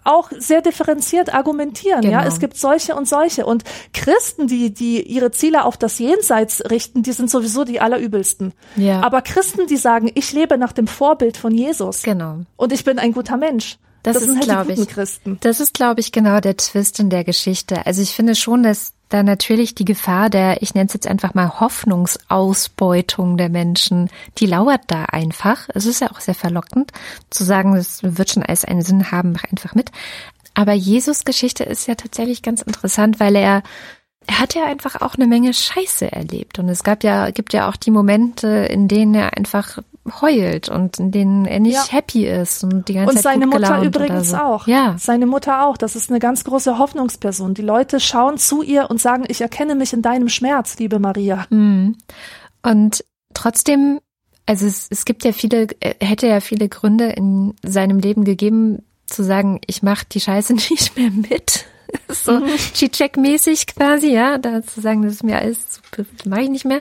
auch 0.05 0.31
sehr 0.37 0.63
differenziert 0.63 1.33
argumentieren. 1.35 2.03
Genau. 2.03 2.13
Ja, 2.15 2.27
es 2.27 2.39
gibt 2.39 2.57
solche 2.57 2.95
und 2.95 3.09
solche. 3.09 3.47
Und 3.47 3.65
Christen, 3.93 4.47
die, 4.47 4.73
die 4.73 5.03
ihre 5.03 5.31
Ziele 5.31 5.65
auf 5.65 5.77
das 5.77 5.99
Jenseits 5.99 6.63
richten, 6.71 7.03
die 7.03 7.13
sind 7.13 7.31
sowieso 7.31 7.65
die 7.65 7.81
allerübelsten. 7.81 8.53
Ja. 8.77 9.01
Aber 9.01 9.23
Christen, 9.23 9.67
die 9.67 9.77
sagen, 9.77 10.11
ich 10.15 10.33
lebe 10.33 10.59
nach 10.59 10.73
dem 10.73 10.87
Vorbild 10.87 11.37
von 11.37 11.53
Jesus. 11.53 12.03
Genau. 12.03 12.41
Und 12.57 12.73
ich 12.73 12.85
bin 12.85 12.99
ein 12.99 13.13
guter 13.13 13.37
Mensch. 13.37 13.79
Das, 14.03 14.15
das 14.15 14.25
ist, 14.25 14.35
halt 14.35 14.45
glaube 14.45 14.73
ich, 14.73 14.89
Christen. 14.89 15.39
das 15.43 15.61
ist, 15.61 15.75
glaube 15.75 16.01
ich, 16.01 16.11
genau 16.11 16.41
der 16.41 16.57
Twist 16.57 16.99
in 16.99 17.09
der 17.09 17.23
Geschichte. 17.23 17.87
Also 17.87 18.03
ich 18.03 18.13
finde 18.13 18.35
schon, 18.35 18.65
dass 18.65 18.95
da 19.13 19.23
natürlich 19.23 19.75
die 19.75 19.85
Gefahr 19.85 20.31
der, 20.31 20.63
ich 20.63 20.75
nenne 20.75 20.87
es 20.87 20.95
jetzt 20.95 21.07
einfach 21.07 21.35
mal 21.35 21.61
Hoffnungsausbeutung 21.61 23.37
der 23.37 23.49
Menschen, 23.49 24.11
die 24.39 24.47
lauert 24.47 24.83
da 24.89 25.05
einfach. 25.05 25.69
Es 25.75 25.87
ist 25.87 26.01
ja 26.01 26.11
auch 26.11 26.21
sehr 26.21 26.35
verlockend 26.35 26.93
zu 27.31 27.45
sagen, 27.45 27.77
es 27.77 28.03
wird 28.03 28.31
schon 28.31 28.43
alles 28.43 28.65
einen 28.65 28.83
Sinn 28.83 29.11
haben, 29.11 29.33
mach 29.33 29.45
einfach 29.45 29.75
mit. 29.75 29.91
Aber 30.55 30.73
Jesus 30.73 31.25
Geschichte 31.25 31.65
ist 31.65 31.89
ja 31.89 31.95
tatsächlich 31.95 32.43
ganz 32.43 32.63
interessant, 32.63 33.21
weil 33.21 33.37
er 33.37 33.63
er 34.29 34.39
hat 34.39 34.55
ja 34.55 34.67
einfach 34.67 35.01
auch 35.01 35.17
eine 35.17 35.27
Menge 35.27 35.53
Scheiße 35.53 36.13
erlebt 36.13 36.61
und 36.61 36.69
es 36.69 36.85
gab 36.85 37.03
ja 37.03 37.31
gibt 37.31 37.53
ja 37.53 37.69
auch 37.69 37.75
die 37.75 37.91
Momente, 37.91 38.47
in 38.47 38.87
denen 38.87 39.17
er 39.17 39.37
einfach 39.37 39.79
heult 40.21 40.69
und 40.69 40.99
in 40.99 41.11
denen 41.13 41.45
er 41.45 41.61
nicht 41.61 41.75
ja. 41.75 41.93
happy 41.93 42.27
ist 42.27 42.65
und 42.65 42.89
die 42.89 42.95
ganze 42.95 43.11
und 43.11 43.15
Zeit 43.17 43.35
seine 43.35 43.47
gut 43.47 43.61
Mutter 43.61 43.83
übrigens 43.83 44.31
so. 44.31 44.37
auch. 44.37 44.67
Ja. 44.67 44.97
Seine 44.99 45.27
Mutter 45.27 45.67
auch. 45.67 45.77
Das 45.77 45.95
ist 45.95 46.11
eine 46.11 46.19
ganz 46.19 46.45
große 46.45 46.79
Hoffnungsperson. 46.79 47.55
Die 47.55 47.63
Leute 47.63 48.01
schauen 48.01 48.39
zu 48.39 48.63
ihr 48.63 48.91
und 48.91 49.01
sagen, 49.01 49.25
ich 49.29 49.41
erkenne 49.41 49.75
mich 49.75 49.93
in 49.93 50.03
deinem 50.03 50.29
Schmerz, 50.29 50.79
liebe 50.79 50.99
Maria. 50.99 51.47
Mhm. 51.51 51.97
Und 52.63 53.05
trotzdem, 53.33 54.01
also 54.45 54.67
es, 54.67 54.89
es 54.91 55.05
gibt 55.05 55.25
ja 55.25 55.33
viele, 55.33 55.69
hätte 56.01 56.27
ja 56.27 56.41
viele 56.41 56.69
Gründe 56.69 57.11
in 57.11 57.55
seinem 57.65 57.99
Leben 58.01 58.25
gegeben, 58.25 58.85
zu 59.07 59.23
sagen, 59.23 59.61
ich 59.67 59.83
mache 59.83 60.07
die 60.11 60.21
Scheiße 60.21 60.55
nicht 60.71 60.97
mehr 60.97 61.11
mit. 61.11 61.67
so 62.09 62.41
mhm. 62.41 62.47
Check-mäßig 62.75 63.67
quasi, 63.67 64.13
ja, 64.13 64.39
da 64.39 64.63
zu 64.63 64.81
sagen, 64.81 65.03
das 65.03 65.15
ist 65.15 65.25
mir 65.25 65.39
alles, 65.39 65.81
mache 66.25 66.43
ich 66.43 66.51
nicht 66.51 66.65
mehr. 66.65 66.81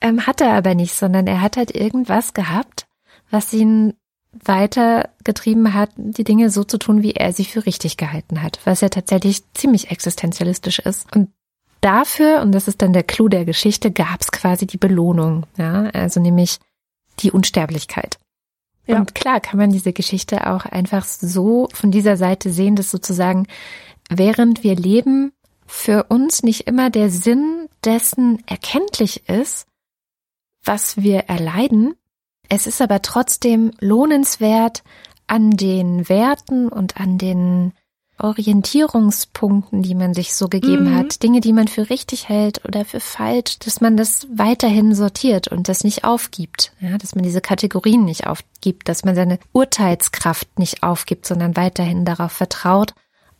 Ähm, 0.00 0.26
hat 0.26 0.40
er 0.40 0.52
aber 0.52 0.74
nicht, 0.74 0.94
sondern 0.94 1.26
er 1.26 1.40
hat 1.40 1.56
halt 1.56 1.74
irgendwas 1.74 2.34
gehabt, 2.34 2.86
was 3.30 3.52
ihn 3.52 3.94
weitergetrieben 4.32 5.74
hat, 5.74 5.90
die 5.96 6.24
Dinge 6.24 6.50
so 6.50 6.64
zu 6.64 6.78
tun, 6.78 7.02
wie 7.02 7.12
er 7.12 7.32
sie 7.32 7.44
für 7.44 7.66
richtig 7.66 7.96
gehalten 7.96 8.42
hat, 8.42 8.58
was 8.64 8.80
ja 8.80 8.88
tatsächlich 8.88 9.42
ziemlich 9.54 9.90
existenzialistisch 9.90 10.80
ist. 10.80 11.14
Und 11.14 11.30
dafür, 11.80 12.40
und 12.40 12.52
das 12.52 12.66
ist 12.66 12.82
dann 12.82 12.92
der 12.92 13.04
Clou 13.04 13.28
der 13.28 13.44
Geschichte, 13.44 13.92
gab 13.92 14.20
es 14.20 14.32
quasi 14.32 14.66
die 14.66 14.78
Belohnung, 14.78 15.46
ja, 15.56 15.84
also 15.90 16.20
nämlich 16.20 16.58
die 17.20 17.30
Unsterblichkeit. 17.30 18.18
Ja. 18.86 18.98
Und 18.98 19.14
klar 19.14 19.40
kann 19.40 19.58
man 19.58 19.70
diese 19.70 19.92
Geschichte 19.92 20.50
auch 20.50 20.66
einfach 20.66 21.04
so 21.04 21.68
von 21.72 21.90
dieser 21.90 22.16
Seite 22.16 22.50
sehen, 22.50 22.76
dass 22.76 22.90
sozusagen 22.90 23.46
während 24.08 24.62
wir 24.62 24.76
leben, 24.76 25.32
für 25.66 26.04
uns 26.04 26.42
nicht 26.42 26.66
immer 26.66 26.90
der 26.90 27.10
Sinn 27.10 27.68
dessen 27.84 28.42
erkenntlich 28.46 29.28
ist, 29.28 29.66
was 30.62 30.96
wir 30.98 31.20
erleiden. 31.20 31.94
Es 32.48 32.66
ist 32.66 32.82
aber 32.82 33.02
trotzdem 33.02 33.70
lohnenswert, 33.80 34.82
an 35.26 35.52
den 35.52 36.08
Werten 36.08 36.68
und 36.68 36.98
an 37.00 37.16
den 37.16 37.72
Orientierungspunkten, 38.18 39.82
die 39.82 39.94
man 39.94 40.14
sich 40.14 40.34
so 40.34 40.48
gegeben 40.48 40.90
mhm. 40.90 40.96
hat, 40.96 41.22
Dinge, 41.22 41.40
die 41.40 41.52
man 41.52 41.66
für 41.66 41.90
richtig 41.90 42.28
hält 42.28 42.64
oder 42.64 42.84
für 42.84 43.00
falsch, 43.00 43.58
dass 43.58 43.80
man 43.80 43.96
das 43.96 44.28
weiterhin 44.32 44.94
sortiert 44.94 45.48
und 45.48 45.68
das 45.68 45.82
nicht 45.82 46.04
aufgibt, 46.04 46.72
ja, 46.80 46.96
dass 46.96 47.14
man 47.14 47.24
diese 47.24 47.40
Kategorien 47.40 48.04
nicht 48.04 48.26
aufgibt, 48.26 48.88
dass 48.88 49.04
man 49.04 49.16
seine 49.16 49.38
Urteilskraft 49.52 50.58
nicht 50.58 50.82
aufgibt, 50.82 51.26
sondern 51.26 51.56
weiterhin 51.56 52.04
darauf 52.04 52.32
vertraut, 52.32 52.94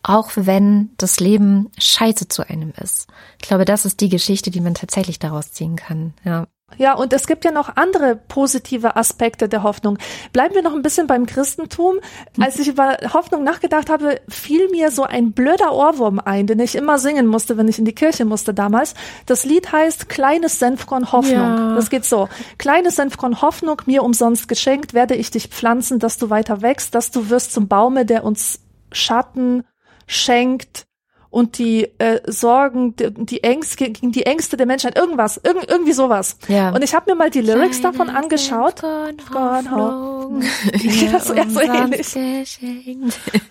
auch 0.07 0.31
wenn 0.35 0.91
das 0.97 1.19
Leben 1.19 1.71
scheiße 1.77 2.27
zu 2.27 2.47
einem 2.47 2.73
ist. 2.81 3.07
Ich 3.41 3.47
glaube, 3.47 3.65
das 3.65 3.85
ist 3.85 4.01
die 4.01 4.09
Geschichte, 4.09 4.51
die 4.51 4.61
man 4.61 4.75
tatsächlich 4.75 5.19
daraus 5.19 5.51
ziehen 5.51 5.75
kann. 5.75 6.13
Ja. 6.23 6.47
Ja, 6.77 6.93
und 6.95 7.13
es 7.13 7.27
gibt 7.27 7.45
ja 7.45 7.51
noch 7.51 7.75
andere 7.75 8.15
positive 8.15 8.95
Aspekte 8.95 9.47
der 9.47 9.61
Hoffnung. 9.61 9.97
Bleiben 10.33 10.55
wir 10.55 10.63
noch 10.63 10.73
ein 10.73 10.81
bisschen 10.81 11.05
beim 11.05 11.27
Christentum. 11.27 11.99
Als 12.39 12.57
ich 12.59 12.67
über 12.67 12.97
Hoffnung 13.13 13.43
nachgedacht 13.43 13.89
habe, 13.89 14.19
fiel 14.27 14.69
mir 14.71 14.89
so 14.89 15.03
ein 15.03 15.31
blöder 15.31 15.73
Ohrwurm 15.73 16.19
ein, 16.19 16.47
den 16.47 16.59
ich 16.59 16.75
immer 16.75 16.97
singen 16.97 17.27
musste, 17.27 17.57
wenn 17.57 17.67
ich 17.67 17.77
in 17.77 17.85
die 17.85 17.93
Kirche 17.93 18.25
musste 18.25 18.53
damals. 18.53 18.95
Das 19.27 19.45
Lied 19.45 19.71
heißt 19.71 20.09
Kleines 20.09 20.57
Senfkorn 20.57 21.11
Hoffnung. 21.11 21.35
Ja. 21.35 21.75
Das 21.75 21.89
geht 21.91 22.03
so. 22.03 22.29
Kleines 22.57 22.95
Senfkorn 22.95 23.41
Hoffnung, 23.41 23.81
mir 23.85 24.03
umsonst 24.03 24.47
geschenkt, 24.47 24.93
werde 24.93 25.15
ich 25.15 25.29
dich 25.29 25.47
pflanzen, 25.47 25.99
dass 25.99 26.17
du 26.17 26.31
weiter 26.31 26.61
wächst, 26.61 26.95
dass 26.95 27.11
du 27.11 27.29
wirst 27.29 27.53
zum 27.53 27.67
Baume, 27.67 28.05
der 28.05 28.25
uns 28.25 28.59
Schatten 28.91 29.63
schenkt 30.07 30.85
und 31.29 31.57
die 31.57 31.89
äh, 31.97 32.21
Sorgen, 32.31 32.95
die, 32.95 33.13
die 33.13 33.43
Ängste 33.43 33.91
gegen 33.91 34.13
die 34.13 34.25
Ängste 34.25 34.55
der 34.55 34.65
Menschheit, 34.65 34.97
irgendwas, 34.97 35.37
irg 35.43 35.65
irgendwie 35.67 35.91
sowas. 35.91 36.37
Ja. 36.47 36.69
Und 36.69 36.81
ich 36.81 36.95
habe 36.95 37.11
mir 37.11 37.15
mal 37.17 37.29
die 37.29 37.41
Lyrics 37.41 37.81
Kleine 37.81 37.97
davon 37.97 38.15
angeschaut. 38.15 38.81
Hoffnung, 38.81 40.41
ja, 40.81 41.11
das 41.11 41.29
ist 41.29 41.53
so 41.53 41.59
ähnlich. 41.59 42.15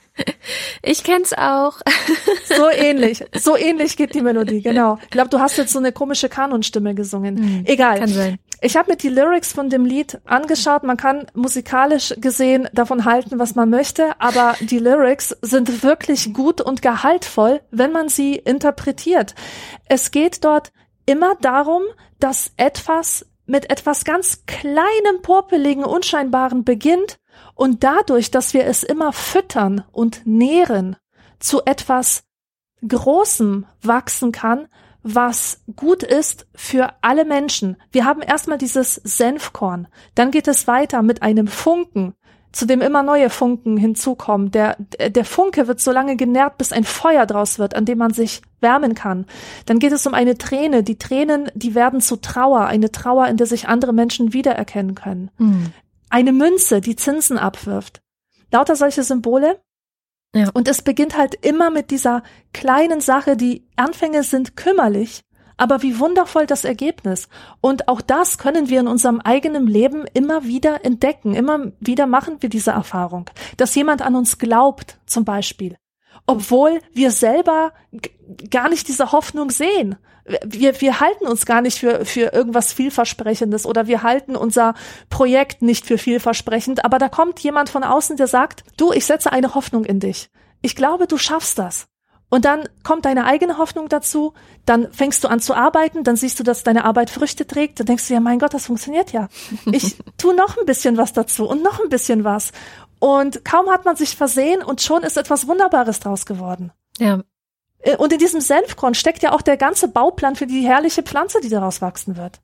Ich 0.82 1.02
kenn's 1.02 1.32
auch. 1.32 1.78
So 2.44 2.68
ähnlich, 2.76 3.24
so 3.36 3.56
ähnlich 3.56 3.96
geht 3.96 4.14
die 4.14 4.20
Melodie, 4.20 4.62
genau. 4.62 4.98
Ich 5.02 5.10
glaube, 5.10 5.28
du 5.28 5.40
hast 5.40 5.56
jetzt 5.56 5.72
so 5.72 5.78
eine 5.78 5.92
komische 5.92 6.28
Kanonstimme 6.28 6.94
gesungen. 6.94 7.34
Mhm, 7.34 7.62
Egal. 7.64 7.98
Kann 7.98 8.08
sein. 8.08 8.38
Ich 8.64 8.78
habe 8.78 8.92
mir 8.92 8.96
die 8.96 9.10
Lyrics 9.10 9.52
von 9.52 9.68
dem 9.68 9.84
Lied 9.84 10.22
angeschaut. 10.24 10.84
Man 10.84 10.96
kann 10.96 11.26
musikalisch 11.34 12.14
gesehen 12.16 12.66
davon 12.72 13.04
halten, 13.04 13.38
was 13.38 13.54
man 13.54 13.68
möchte, 13.68 14.18
aber 14.22 14.54
die 14.58 14.78
Lyrics 14.78 15.36
sind 15.42 15.82
wirklich 15.82 16.32
gut 16.32 16.62
und 16.62 16.80
gehaltvoll, 16.80 17.60
wenn 17.70 17.92
man 17.92 18.08
sie 18.08 18.36
interpretiert. 18.36 19.34
Es 19.84 20.12
geht 20.12 20.44
dort 20.46 20.72
immer 21.04 21.34
darum, 21.42 21.82
dass 22.20 22.52
etwas 22.56 23.26
mit 23.44 23.68
etwas 23.70 24.06
ganz 24.06 24.46
kleinem, 24.46 25.20
popeligen, 25.20 25.84
unscheinbaren 25.84 26.64
beginnt 26.64 27.18
und 27.54 27.84
dadurch, 27.84 28.30
dass 28.30 28.54
wir 28.54 28.64
es 28.64 28.82
immer 28.82 29.12
füttern 29.12 29.84
und 29.92 30.22
nähren, 30.24 30.96
zu 31.38 31.60
etwas 31.66 32.24
Großem 32.88 33.66
wachsen 33.82 34.32
kann, 34.32 34.68
was 35.04 35.60
gut 35.76 36.02
ist 36.02 36.46
für 36.54 36.94
alle 37.02 37.24
Menschen. 37.24 37.76
Wir 37.92 38.06
haben 38.06 38.22
erstmal 38.22 38.58
dieses 38.58 38.94
Senfkorn, 38.96 39.86
dann 40.14 40.30
geht 40.30 40.48
es 40.48 40.66
weiter 40.66 41.02
mit 41.02 41.22
einem 41.22 41.46
Funken, 41.46 42.14
zu 42.52 42.66
dem 42.66 42.80
immer 42.80 43.02
neue 43.02 43.30
Funken 43.30 43.76
hinzukommen. 43.76 44.50
Der, 44.50 44.76
der 44.78 45.24
Funke 45.24 45.66
wird 45.66 45.80
so 45.80 45.92
lange 45.92 46.16
genährt, 46.16 46.56
bis 46.56 46.72
ein 46.72 46.84
Feuer 46.84 47.26
draus 47.26 47.58
wird, 47.58 47.74
an 47.74 47.84
dem 47.84 47.98
man 47.98 48.12
sich 48.12 48.42
wärmen 48.60 48.94
kann. 48.94 49.26
Dann 49.66 49.78
geht 49.78 49.92
es 49.92 50.06
um 50.06 50.14
eine 50.14 50.38
Träne. 50.38 50.82
Die 50.82 50.96
Tränen, 50.96 51.50
die 51.54 51.74
werden 51.74 52.00
zu 52.00 52.16
Trauer, 52.16 52.66
eine 52.66 52.92
Trauer, 52.92 53.26
in 53.26 53.36
der 53.36 53.46
sich 53.46 53.68
andere 53.68 53.92
Menschen 53.92 54.32
wiedererkennen 54.32 54.94
können. 54.94 55.30
Mhm. 55.36 55.72
Eine 56.10 56.32
Münze, 56.32 56.80
die 56.80 56.96
Zinsen 56.96 57.38
abwirft. 57.38 58.00
Lauter 58.52 58.76
solche 58.76 59.02
Symbole, 59.02 59.60
ja. 60.34 60.50
Und 60.52 60.68
es 60.68 60.82
beginnt 60.82 61.16
halt 61.16 61.34
immer 61.34 61.70
mit 61.70 61.90
dieser 61.90 62.22
kleinen 62.52 63.00
Sache, 63.00 63.36
die 63.36 63.64
Anfänge 63.76 64.22
sind 64.22 64.56
kümmerlich, 64.56 65.20
aber 65.56 65.82
wie 65.82 65.98
wundervoll 66.00 66.46
das 66.46 66.64
Ergebnis. 66.64 67.28
Und 67.60 67.88
auch 67.88 68.00
das 68.00 68.38
können 68.38 68.68
wir 68.68 68.80
in 68.80 68.88
unserem 68.88 69.20
eigenen 69.20 69.66
Leben 69.66 70.04
immer 70.12 70.44
wieder 70.44 70.84
entdecken. 70.84 71.34
Immer 71.34 71.72
wieder 71.80 72.06
machen 72.06 72.38
wir 72.40 72.48
diese 72.48 72.72
Erfahrung, 72.72 73.30
dass 73.56 73.74
jemand 73.74 74.02
an 74.02 74.16
uns 74.16 74.38
glaubt, 74.38 74.98
zum 75.06 75.24
Beispiel, 75.24 75.76
obwohl 76.26 76.80
wir 76.92 77.10
selber 77.10 77.72
gar 78.50 78.68
nicht 78.68 78.88
diese 78.88 79.12
Hoffnung 79.12 79.50
sehen 79.50 79.96
wir, 80.44 80.80
wir 80.80 81.00
halten 81.00 81.26
uns 81.26 81.44
gar 81.44 81.60
nicht 81.60 81.78
für, 81.78 82.04
für 82.04 82.32
irgendwas 82.32 82.72
vielversprechendes 82.72 83.66
oder 83.66 83.86
wir 83.86 84.02
halten 84.02 84.36
unser 84.36 84.74
Projekt 85.10 85.62
nicht 85.62 85.86
für 85.86 85.98
vielversprechend, 85.98 86.84
aber 86.84 86.98
da 86.98 87.08
kommt 87.08 87.40
jemand 87.40 87.68
von 87.68 87.84
außen, 87.84 88.16
der 88.16 88.26
sagt, 88.26 88.64
du, 88.76 88.92
ich 88.92 89.04
setze 89.04 89.32
eine 89.32 89.54
Hoffnung 89.54 89.84
in 89.84 90.00
dich. 90.00 90.30
Ich 90.62 90.76
glaube, 90.76 91.06
du 91.06 91.18
schaffst 91.18 91.58
das. 91.58 91.86
Und 92.30 92.46
dann 92.46 92.68
kommt 92.82 93.04
deine 93.04 93.26
eigene 93.26 93.58
Hoffnung 93.58 93.88
dazu, 93.88 94.32
dann 94.66 94.90
fängst 94.92 95.22
du 95.22 95.28
an 95.28 95.38
zu 95.38 95.54
arbeiten, 95.54 96.02
dann 96.02 96.16
siehst 96.16 96.40
du, 96.40 96.42
dass 96.42 96.64
deine 96.64 96.84
Arbeit 96.84 97.10
Früchte 97.10 97.46
trägt, 97.46 97.78
dann 97.78 97.86
denkst 97.86 98.08
du 98.08 98.14
ja, 98.14 98.18
mein 98.18 98.40
Gott, 98.40 98.54
das 98.54 98.66
funktioniert 98.66 99.12
ja. 99.12 99.28
Ich 99.66 99.96
tu 100.18 100.32
noch 100.32 100.56
ein 100.56 100.66
bisschen 100.66 100.96
was 100.96 101.12
dazu 101.12 101.46
und 101.46 101.62
noch 101.62 101.80
ein 101.80 101.90
bisschen 101.90 102.24
was. 102.24 102.50
Und 103.04 103.44
kaum 103.44 103.68
hat 103.68 103.84
man 103.84 103.96
sich 103.96 104.16
versehen 104.16 104.62
und 104.62 104.80
schon 104.80 105.02
ist 105.02 105.18
etwas 105.18 105.46
Wunderbares 105.46 106.00
draus 106.00 106.24
geworden. 106.24 106.72
Ja. 106.98 107.20
Äh, 107.80 107.96
und 107.96 108.14
in 108.14 108.18
diesem 108.18 108.40
Senfkorn 108.40 108.94
steckt 108.94 109.22
ja 109.22 109.32
auch 109.32 109.42
der 109.42 109.58
ganze 109.58 109.88
Bauplan 109.88 110.36
für 110.36 110.46
die 110.46 110.66
herrliche 110.66 111.02
Pflanze, 111.02 111.42
die 111.42 111.50
daraus 111.50 111.82
wachsen 111.82 112.16
wird. 112.16 112.40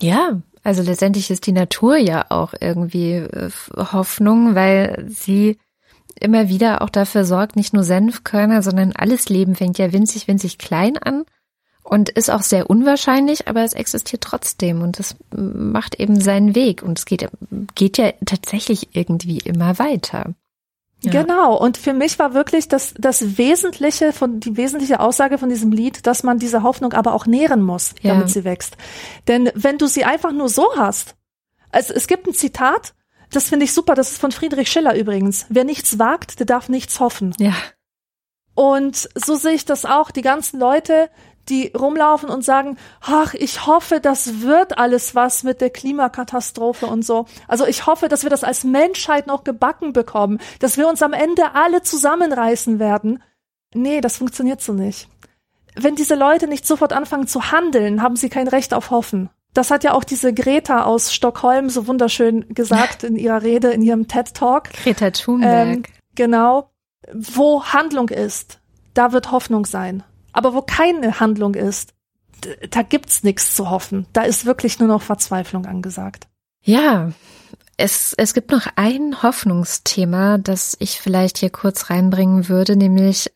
Ja, 0.00 0.42
also 0.62 0.82
letztendlich 0.82 1.30
ist 1.30 1.46
die 1.46 1.52
Natur 1.52 1.96
ja 1.96 2.26
auch 2.28 2.52
irgendwie 2.60 3.12
äh, 3.12 3.48
Hoffnung, 3.78 4.54
weil 4.54 5.06
sie 5.08 5.56
immer 6.20 6.50
wieder 6.50 6.82
auch 6.82 6.90
dafür 6.90 7.24
sorgt, 7.24 7.56
nicht 7.56 7.72
nur 7.72 7.84
Senfkörner, 7.84 8.62
sondern 8.62 8.92
alles 8.92 9.30
Leben 9.30 9.54
fängt 9.54 9.78
ja 9.78 9.90
winzig, 9.90 10.28
winzig 10.28 10.58
klein 10.58 10.98
an 10.98 11.24
und 11.84 12.08
ist 12.08 12.30
auch 12.30 12.42
sehr 12.42 12.68
unwahrscheinlich, 12.68 13.46
aber 13.46 13.62
es 13.62 13.74
existiert 13.74 14.22
trotzdem 14.22 14.80
und 14.82 14.98
es 14.98 15.16
macht 15.30 16.00
eben 16.00 16.20
seinen 16.20 16.54
Weg 16.54 16.82
und 16.82 16.98
es 16.98 17.04
geht, 17.04 17.28
geht 17.74 17.98
ja 17.98 18.12
tatsächlich 18.24 18.96
irgendwie 18.96 19.38
immer 19.38 19.78
weiter. 19.78 20.34
Ja. 21.02 21.22
Genau. 21.22 21.54
Und 21.56 21.76
für 21.76 21.92
mich 21.92 22.18
war 22.18 22.32
wirklich 22.32 22.68
das, 22.68 22.94
das 22.96 23.36
Wesentliche 23.36 24.14
von, 24.14 24.40
die 24.40 24.56
wesentliche 24.56 25.00
Aussage 25.00 25.36
von 25.36 25.50
diesem 25.50 25.70
Lied, 25.70 26.06
dass 26.06 26.22
man 26.22 26.38
diese 26.38 26.62
Hoffnung 26.62 26.94
aber 26.94 27.12
auch 27.12 27.26
nähren 27.26 27.60
muss, 27.60 27.94
ja. 28.00 28.14
damit 28.14 28.30
sie 28.30 28.44
wächst. 28.44 28.78
Denn 29.28 29.50
wenn 29.54 29.76
du 29.76 29.86
sie 29.86 30.04
einfach 30.04 30.32
nur 30.32 30.48
so 30.48 30.66
hast, 30.76 31.14
also 31.70 31.92
es 31.92 32.06
gibt 32.06 32.26
ein 32.26 32.32
Zitat, 32.32 32.94
das 33.30 33.50
finde 33.50 33.64
ich 33.64 33.74
super, 33.74 33.94
das 33.94 34.12
ist 34.12 34.20
von 34.20 34.32
Friedrich 34.32 34.70
Schiller 34.70 34.96
übrigens. 34.96 35.44
Wer 35.50 35.64
nichts 35.64 35.98
wagt, 35.98 36.38
der 36.38 36.46
darf 36.46 36.70
nichts 36.70 37.00
hoffen. 37.00 37.34
Ja. 37.38 37.54
Und 38.54 39.08
so 39.14 39.34
sehe 39.34 39.52
ich 39.52 39.64
das 39.64 39.84
auch. 39.84 40.10
Die 40.10 40.22
ganzen 40.22 40.60
Leute, 40.60 41.10
die 41.48 41.68
rumlaufen 41.68 42.28
und 42.28 42.44
sagen, 42.44 42.76
ach, 43.00 43.34
ich 43.34 43.66
hoffe, 43.66 44.00
das 44.00 44.40
wird 44.40 44.78
alles 44.78 45.14
was 45.14 45.42
mit 45.42 45.60
der 45.60 45.70
Klimakatastrophe 45.70 46.86
und 46.86 47.04
so. 47.04 47.26
Also 47.48 47.66
ich 47.66 47.86
hoffe, 47.86 48.08
dass 48.08 48.22
wir 48.22 48.30
das 48.30 48.44
als 48.44 48.64
Menschheit 48.64 49.26
noch 49.26 49.44
gebacken 49.44 49.92
bekommen, 49.92 50.40
dass 50.60 50.76
wir 50.76 50.88
uns 50.88 51.02
am 51.02 51.12
Ende 51.12 51.54
alle 51.54 51.82
zusammenreißen 51.82 52.78
werden. 52.78 53.22
Nee, 53.74 54.00
das 54.00 54.18
funktioniert 54.18 54.60
so 54.60 54.72
nicht. 54.72 55.08
Wenn 55.74 55.96
diese 55.96 56.14
Leute 56.14 56.46
nicht 56.46 56.66
sofort 56.66 56.92
anfangen 56.92 57.26
zu 57.26 57.50
handeln, 57.50 58.00
haben 58.00 58.16
sie 58.16 58.28
kein 58.28 58.48
Recht 58.48 58.72
auf 58.72 58.90
Hoffen. 58.90 59.30
Das 59.52 59.70
hat 59.70 59.84
ja 59.84 59.92
auch 59.92 60.04
diese 60.04 60.32
Greta 60.32 60.84
aus 60.84 61.12
Stockholm 61.12 61.68
so 61.68 61.86
wunderschön 61.86 62.46
gesagt 62.54 63.04
in 63.04 63.16
ihrer 63.16 63.42
Rede, 63.42 63.70
in 63.70 63.82
ihrem 63.82 64.08
TED 64.08 64.34
Talk. 64.34 64.70
Greta 64.70 65.10
Thunberg. 65.10 65.68
Ähm, 65.68 65.82
genau. 66.14 66.70
Wo 67.12 67.64
Handlung 67.64 68.08
ist, 68.08 68.60
da 68.94 69.12
wird 69.12 69.30
Hoffnung 69.30 69.66
sein. 69.66 70.02
Aber 70.34 70.52
wo 70.52 70.60
keine 70.60 71.20
Handlung 71.20 71.54
ist, 71.54 71.94
da 72.70 72.82
gibt's 72.82 73.22
nichts 73.22 73.54
zu 73.54 73.70
hoffen. 73.70 74.06
Da 74.12 74.22
ist 74.22 74.44
wirklich 74.44 74.78
nur 74.78 74.88
noch 74.88 75.00
Verzweiflung 75.00 75.64
angesagt. 75.64 76.26
Ja, 76.62 77.12
es, 77.76 78.14
es 78.16 78.34
gibt 78.34 78.50
noch 78.50 78.66
ein 78.76 79.22
Hoffnungsthema, 79.22 80.38
das 80.38 80.76
ich 80.80 81.00
vielleicht 81.00 81.38
hier 81.38 81.50
kurz 81.50 81.88
reinbringen 81.88 82.48
würde, 82.48 82.76
nämlich 82.76 83.32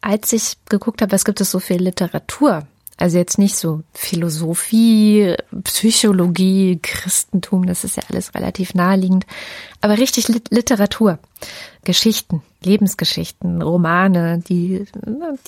als 0.00 0.32
ich 0.32 0.56
geguckt 0.68 1.00
habe, 1.00 1.12
was 1.12 1.24
gibt 1.24 1.40
es 1.40 1.50
so 1.50 1.60
viel 1.60 1.82
Literatur 1.82 2.66
also 3.02 3.18
jetzt 3.18 3.36
nicht 3.36 3.56
so 3.56 3.82
Philosophie, 3.92 5.34
Psychologie, 5.64 6.78
Christentum, 6.80 7.66
das 7.66 7.82
ist 7.82 7.96
ja 7.96 8.04
alles 8.08 8.32
relativ 8.36 8.74
naheliegend, 8.74 9.26
aber 9.80 9.98
richtig 9.98 10.28
Literatur, 10.50 11.18
Geschichten, 11.82 12.42
Lebensgeschichten, 12.62 13.60
Romane, 13.60 14.38
die, 14.48 14.84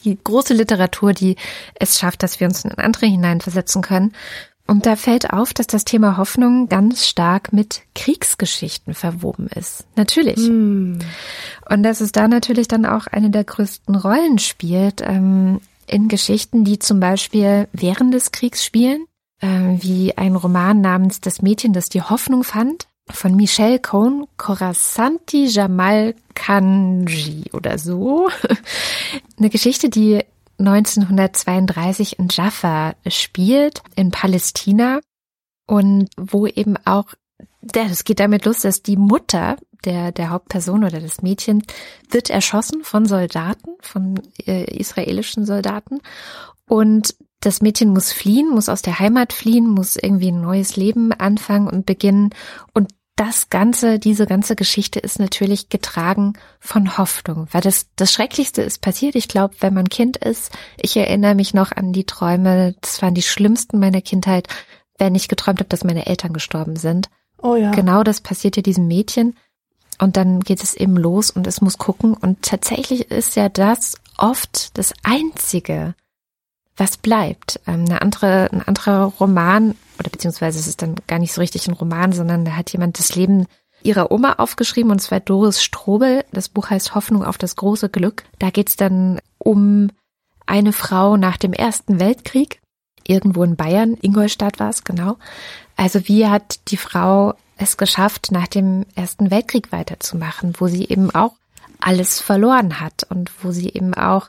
die 0.02 0.18
große 0.22 0.52
Literatur, 0.52 1.12
die 1.12 1.36
es 1.76 2.00
schafft, 2.00 2.24
dass 2.24 2.40
wir 2.40 2.48
uns 2.48 2.64
in 2.64 2.72
andere 2.72 3.06
hineinversetzen 3.06 3.82
können. 3.82 4.12
Und 4.66 4.86
da 4.86 4.96
fällt 4.96 5.30
auf, 5.30 5.54
dass 5.54 5.68
das 5.68 5.84
Thema 5.84 6.16
Hoffnung 6.16 6.68
ganz 6.68 7.06
stark 7.06 7.52
mit 7.52 7.82
Kriegsgeschichten 7.94 8.94
verwoben 8.94 9.46
ist. 9.54 9.84
Natürlich. 9.94 10.38
Mm. 10.38 10.98
Und 11.70 11.82
dass 11.82 12.00
es 12.00 12.12
da 12.12 12.26
natürlich 12.26 12.66
dann 12.66 12.86
auch 12.86 13.06
eine 13.06 13.28
der 13.30 13.44
größten 13.44 13.94
Rollen 13.94 14.38
spielt. 14.38 15.02
Ähm, 15.02 15.60
in 15.86 16.08
Geschichten, 16.08 16.64
die 16.64 16.78
zum 16.78 17.00
Beispiel 17.00 17.68
während 17.72 18.14
des 18.14 18.32
Kriegs 18.32 18.64
spielen, 18.64 19.06
äh, 19.40 19.48
wie 19.48 20.16
ein 20.16 20.36
Roman 20.36 20.80
namens 20.80 21.20
Das 21.20 21.42
Mädchen, 21.42 21.72
das 21.72 21.88
die 21.88 22.02
Hoffnung 22.02 22.44
fand, 22.44 22.86
von 23.10 23.36
Michelle 23.36 23.78
Cohn, 23.78 24.26
Corasanti 24.36 25.46
Jamal 25.46 26.14
Kanji 26.34 27.50
oder 27.52 27.78
so. 27.78 28.28
Eine 29.38 29.50
Geschichte, 29.50 29.90
die 29.90 30.24
1932 30.58 32.18
in 32.18 32.28
Jaffa 32.30 32.94
spielt, 33.08 33.82
in 33.96 34.10
Palästina 34.10 35.00
und 35.66 36.08
wo 36.16 36.46
eben 36.46 36.76
auch, 36.84 37.06
das 37.60 38.04
geht 38.04 38.20
damit 38.20 38.44
los, 38.44 38.60
dass 38.60 38.82
die 38.82 38.96
Mutter 38.96 39.56
der, 39.84 40.12
der 40.12 40.30
Hauptperson 40.30 40.84
oder 40.84 41.00
des 41.00 41.22
Mädchens 41.22 41.64
wird 42.10 42.30
erschossen 42.30 42.84
von 42.84 43.06
Soldaten, 43.06 43.70
von 43.80 44.20
äh, 44.46 44.64
israelischen 44.76 45.46
Soldaten. 45.46 46.00
Und 46.66 47.14
das 47.40 47.60
Mädchen 47.60 47.90
muss 47.90 48.12
fliehen, 48.12 48.48
muss 48.48 48.68
aus 48.68 48.82
der 48.82 48.98
Heimat 48.98 49.32
fliehen, 49.32 49.68
muss 49.68 49.96
irgendwie 49.96 50.30
ein 50.30 50.40
neues 50.40 50.76
Leben 50.76 51.12
anfangen 51.12 51.68
und 51.68 51.86
beginnen. 51.86 52.30
Und 52.72 52.88
das 53.16 53.48
ganze, 53.48 53.98
diese 53.98 54.26
ganze 54.26 54.56
Geschichte 54.56 54.98
ist 54.98 55.20
natürlich 55.20 55.68
getragen 55.68 56.32
von 56.58 56.98
Hoffnung, 56.98 57.46
weil 57.52 57.60
das, 57.60 57.86
das 57.94 58.12
Schrecklichste 58.12 58.62
ist 58.62 58.80
passiert. 58.80 59.14
Ich 59.14 59.28
glaube, 59.28 59.54
wenn 59.60 59.74
man 59.74 59.88
Kind 59.88 60.16
ist, 60.16 60.50
ich 60.80 60.96
erinnere 60.96 61.34
mich 61.34 61.54
noch 61.54 61.70
an 61.70 61.92
die 61.92 62.06
Träume, 62.06 62.74
das 62.80 63.02
waren 63.02 63.14
die 63.14 63.22
schlimmsten 63.22 63.78
meiner 63.78 64.00
Kindheit, 64.00 64.48
wenn 64.98 65.14
ich 65.14 65.28
geträumt 65.28 65.60
habe, 65.60 65.68
dass 65.68 65.84
meine 65.84 66.06
Eltern 66.06 66.32
gestorben 66.32 66.76
sind. 66.76 67.08
Oh 67.40 67.56
ja. 67.56 67.70
Genau 67.72 68.02
das 68.02 68.20
passiert 68.20 68.56
ja 68.56 68.62
diesem 68.62 68.88
Mädchen. 68.88 69.36
Und 69.98 70.16
dann 70.16 70.40
geht 70.40 70.62
es 70.62 70.74
eben 70.74 70.96
los 70.96 71.30
und 71.30 71.46
es 71.46 71.60
muss 71.60 71.78
gucken. 71.78 72.14
Und 72.14 72.42
tatsächlich 72.42 73.10
ist 73.10 73.36
ja 73.36 73.48
das 73.48 73.96
oft 74.16 74.76
das 74.78 74.94
Einzige, 75.02 75.94
was 76.76 76.96
bleibt. 76.96 77.60
Ähm, 77.66 77.84
eine 77.86 78.02
andere, 78.02 78.48
ein 78.52 78.62
anderer 78.62 79.12
Roman, 79.20 79.74
oder 79.98 80.10
beziehungsweise 80.10 80.58
es 80.58 80.66
ist 80.66 80.82
dann 80.82 80.96
gar 81.06 81.18
nicht 81.18 81.32
so 81.32 81.40
richtig 81.40 81.68
ein 81.68 81.74
Roman, 81.74 82.12
sondern 82.12 82.44
da 82.44 82.52
hat 82.52 82.72
jemand 82.72 82.98
das 82.98 83.14
Leben 83.14 83.46
ihrer 83.82 84.10
Oma 84.10 84.34
aufgeschrieben, 84.34 84.90
und 84.90 85.00
zwar 85.00 85.20
Doris 85.20 85.62
Strobel. 85.62 86.24
Das 86.32 86.48
Buch 86.48 86.70
heißt 86.70 86.94
Hoffnung 86.94 87.24
auf 87.24 87.38
das 87.38 87.56
große 87.56 87.90
Glück. 87.90 88.24
Da 88.38 88.50
geht 88.50 88.70
es 88.70 88.76
dann 88.76 89.20
um 89.38 89.90
eine 90.46 90.72
Frau 90.72 91.16
nach 91.16 91.36
dem 91.36 91.52
Ersten 91.52 92.00
Weltkrieg, 92.00 92.60
irgendwo 93.06 93.44
in 93.44 93.56
Bayern, 93.56 93.96
Ingolstadt 94.00 94.58
war 94.58 94.70
es, 94.70 94.84
genau. 94.84 95.16
Also 95.76 96.06
wie 96.08 96.26
hat 96.26 96.60
die 96.68 96.76
Frau 96.76 97.34
es 97.56 97.76
geschafft, 97.76 98.30
nach 98.32 98.48
dem 98.48 98.86
Ersten 98.94 99.30
Weltkrieg 99.30 99.72
weiterzumachen, 99.72 100.54
wo 100.58 100.66
sie 100.66 100.84
eben 100.84 101.14
auch 101.14 101.34
alles 101.80 102.20
verloren 102.20 102.80
hat 102.80 103.06
und 103.08 103.30
wo 103.42 103.52
sie 103.52 103.68
eben 103.68 103.94
auch 103.94 104.28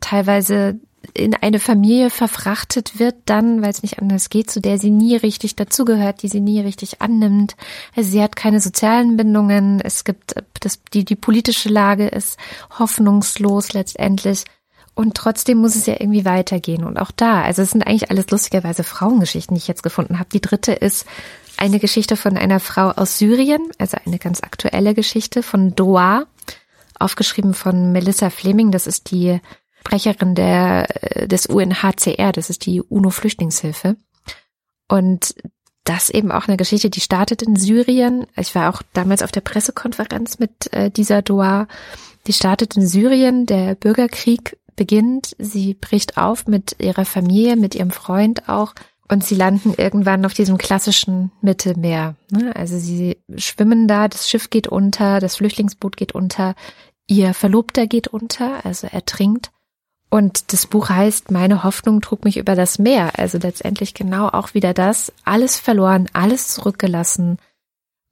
teilweise 0.00 0.80
in 1.12 1.34
eine 1.34 1.60
Familie 1.60 2.08
verfrachtet 2.08 2.98
wird, 2.98 3.16
dann, 3.26 3.62
weil 3.62 3.70
es 3.70 3.82
nicht 3.82 3.98
anders 4.00 4.30
geht, 4.30 4.50
zu 4.50 4.60
der 4.60 4.78
sie 4.78 4.90
nie 4.90 5.16
richtig 5.16 5.54
dazugehört, 5.54 6.22
die 6.22 6.28
sie 6.28 6.40
nie 6.40 6.60
richtig 6.60 7.02
annimmt. 7.02 7.56
Also 7.94 8.10
sie 8.10 8.22
hat 8.22 8.36
keine 8.36 8.60
sozialen 8.60 9.16
Bindungen. 9.16 9.80
Es 9.80 10.04
gibt 10.04 10.34
das, 10.60 10.80
die, 10.92 11.04
die 11.04 11.16
politische 11.16 11.68
Lage 11.68 12.08
ist 12.08 12.38
hoffnungslos 12.78 13.74
letztendlich. 13.74 14.44
Und 14.94 15.16
trotzdem 15.16 15.58
muss 15.58 15.74
es 15.74 15.86
ja 15.86 15.94
irgendwie 15.98 16.24
weitergehen. 16.24 16.84
Und 16.84 16.98
auch 16.98 17.10
da, 17.10 17.42
also 17.42 17.62
es 17.62 17.70
sind 17.70 17.86
eigentlich 17.86 18.10
alles 18.10 18.30
lustigerweise 18.30 18.84
Frauengeschichten, 18.84 19.54
die 19.54 19.58
ich 19.58 19.68
jetzt 19.68 19.82
gefunden 19.82 20.18
habe. 20.18 20.28
Die 20.32 20.40
dritte 20.40 20.72
ist 20.72 21.04
eine 21.56 21.80
Geschichte 21.80 22.16
von 22.16 22.36
einer 22.36 22.60
Frau 22.60 22.90
aus 22.90 23.18
Syrien, 23.18 23.60
also 23.78 23.96
eine 24.04 24.18
ganz 24.18 24.42
aktuelle 24.42 24.94
Geschichte 24.94 25.42
von 25.42 25.74
Doa, 25.74 26.26
aufgeschrieben 26.98 27.54
von 27.54 27.92
Melissa 27.92 28.30
Fleming. 28.30 28.70
Das 28.70 28.86
ist 28.86 29.10
die 29.10 29.40
Sprecherin 29.80 30.34
der, 30.34 30.86
äh, 31.02 31.28
des 31.28 31.46
UNHCR, 31.46 32.32
das 32.32 32.50
ist 32.50 32.64
die 32.66 32.80
UNO-Flüchtlingshilfe. 32.80 33.96
Und 34.88 35.34
das 35.84 36.08
eben 36.08 36.32
auch 36.32 36.48
eine 36.48 36.56
Geschichte, 36.56 36.88
die 36.88 37.00
startet 37.00 37.42
in 37.42 37.56
Syrien. 37.56 38.26
Ich 38.36 38.54
war 38.54 38.70
auch 38.70 38.82
damals 38.94 39.22
auf 39.22 39.32
der 39.32 39.42
Pressekonferenz 39.42 40.38
mit 40.38 40.72
äh, 40.72 40.90
dieser 40.90 41.20
Doa. 41.20 41.68
Die 42.26 42.32
startet 42.32 42.76
in 42.76 42.86
Syrien, 42.86 43.44
der 43.44 43.74
Bürgerkrieg 43.74 44.56
beginnt, 44.76 45.34
sie 45.38 45.74
bricht 45.74 46.16
auf 46.18 46.46
mit 46.46 46.76
ihrer 46.80 47.04
Familie, 47.04 47.56
mit 47.56 47.74
ihrem 47.74 47.90
Freund 47.90 48.48
auch 48.48 48.74
und 49.08 49.24
sie 49.24 49.34
landen 49.34 49.74
irgendwann 49.76 50.24
auf 50.24 50.34
diesem 50.34 50.58
klassischen 50.58 51.30
Mittelmeer. 51.40 52.16
Ne? 52.30 52.54
Also 52.56 52.78
sie 52.78 53.18
schwimmen 53.36 53.86
da, 53.86 54.08
das 54.08 54.28
Schiff 54.28 54.50
geht 54.50 54.66
unter, 54.68 55.20
das 55.20 55.36
Flüchtlingsboot 55.36 55.96
geht 55.96 56.12
unter, 56.12 56.54
ihr 57.06 57.34
Verlobter 57.34 57.86
geht 57.86 58.08
unter, 58.08 58.64
also 58.64 58.88
er 58.90 59.04
trinkt. 59.04 59.50
Und 60.10 60.52
das 60.52 60.66
Buch 60.66 60.90
heißt 60.90 61.32
Meine 61.32 61.64
Hoffnung 61.64 62.00
trug 62.00 62.24
mich 62.24 62.36
über 62.36 62.54
das 62.54 62.78
Meer. 62.78 63.18
Also 63.18 63.38
letztendlich 63.38 63.94
genau 63.94 64.28
auch 64.28 64.54
wieder 64.54 64.72
das. 64.72 65.12
Alles 65.24 65.58
verloren, 65.58 66.08
alles 66.12 66.48
zurückgelassen. 66.48 67.38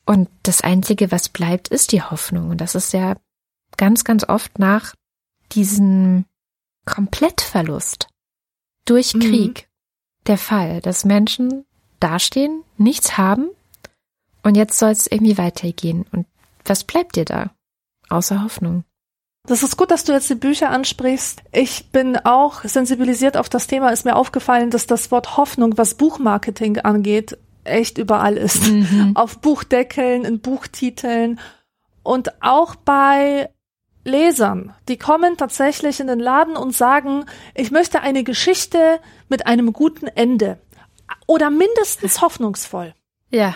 Und 0.04 0.28
das 0.42 0.62
Einzige, 0.62 1.12
was 1.12 1.28
bleibt, 1.28 1.68
ist 1.68 1.92
die 1.92 2.02
Hoffnung. 2.02 2.50
Und 2.50 2.60
das 2.60 2.74
ist 2.74 2.92
ja 2.92 3.14
ganz, 3.76 4.02
ganz 4.02 4.28
oft 4.28 4.58
nach 4.58 4.94
diesem 5.52 6.24
Komplettverlust 6.84 8.08
durch 8.84 9.14
mhm. 9.14 9.20
Krieg, 9.20 9.68
der 10.26 10.38
Fall, 10.38 10.80
dass 10.80 11.04
Menschen 11.04 11.64
dastehen, 12.00 12.64
nichts 12.76 13.16
haben 13.16 13.50
und 14.42 14.56
jetzt 14.56 14.78
soll 14.78 14.90
es 14.90 15.06
irgendwie 15.06 15.38
weitergehen. 15.38 16.04
Und 16.12 16.26
was 16.64 16.84
bleibt 16.84 17.16
dir 17.16 17.24
da? 17.24 17.50
Außer 18.08 18.42
Hoffnung. 18.42 18.84
Das 19.46 19.62
ist 19.62 19.76
gut, 19.76 19.90
dass 19.90 20.04
du 20.04 20.12
jetzt 20.12 20.30
die 20.30 20.36
Bücher 20.36 20.70
ansprichst. 20.70 21.42
Ich 21.50 21.90
bin 21.90 22.16
auch 22.16 22.62
sensibilisiert 22.62 23.36
auf 23.36 23.48
das 23.48 23.66
Thema. 23.66 23.90
Ist 23.90 24.04
mir 24.04 24.14
aufgefallen, 24.14 24.70
dass 24.70 24.86
das 24.86 25.10
Wort 25.10 25.36
Hoffnung, 25.36 25.76
was 25.78 25.94
Buchmarketing 25.94 26.78
angeht, 26.78 27.36
echt 27.64 27.98
überall 27.98 28.36
ist. 28.36 28.68
Mhm. 28.68 29.12
Auf 29.14 29.40
Buchdeckeln, 29.40 30.24
in 30.24 30.40
Buchtiteln 30.40 31.40
und 32.02 32.42
auch 32.42 32.76
bei 32.76 33.50
Lesern, 34.04 34.74
die 34.88 34.98
kommen 34.98 35.36
tatsächlich 35.36 36.00
in 36.00 36.08
den 36.08 36.18
Laden 36.18 36.56
und 36.56 36.74
sagen, 36.74 37.24
ich 37.54 37.70
möchte 37.70 38.00
eine 38.00 38.24
Geschichte 38.24 39.00
mit 39.28 39.46
einem 39.46 39.72
guten 39.72 40.08
Ende 40.08 40.58
oder 41.26 41.50
mindestens 41.50 42.20
hoffnungsvoll. 42.20 42.94
Ja. 43.30 43.54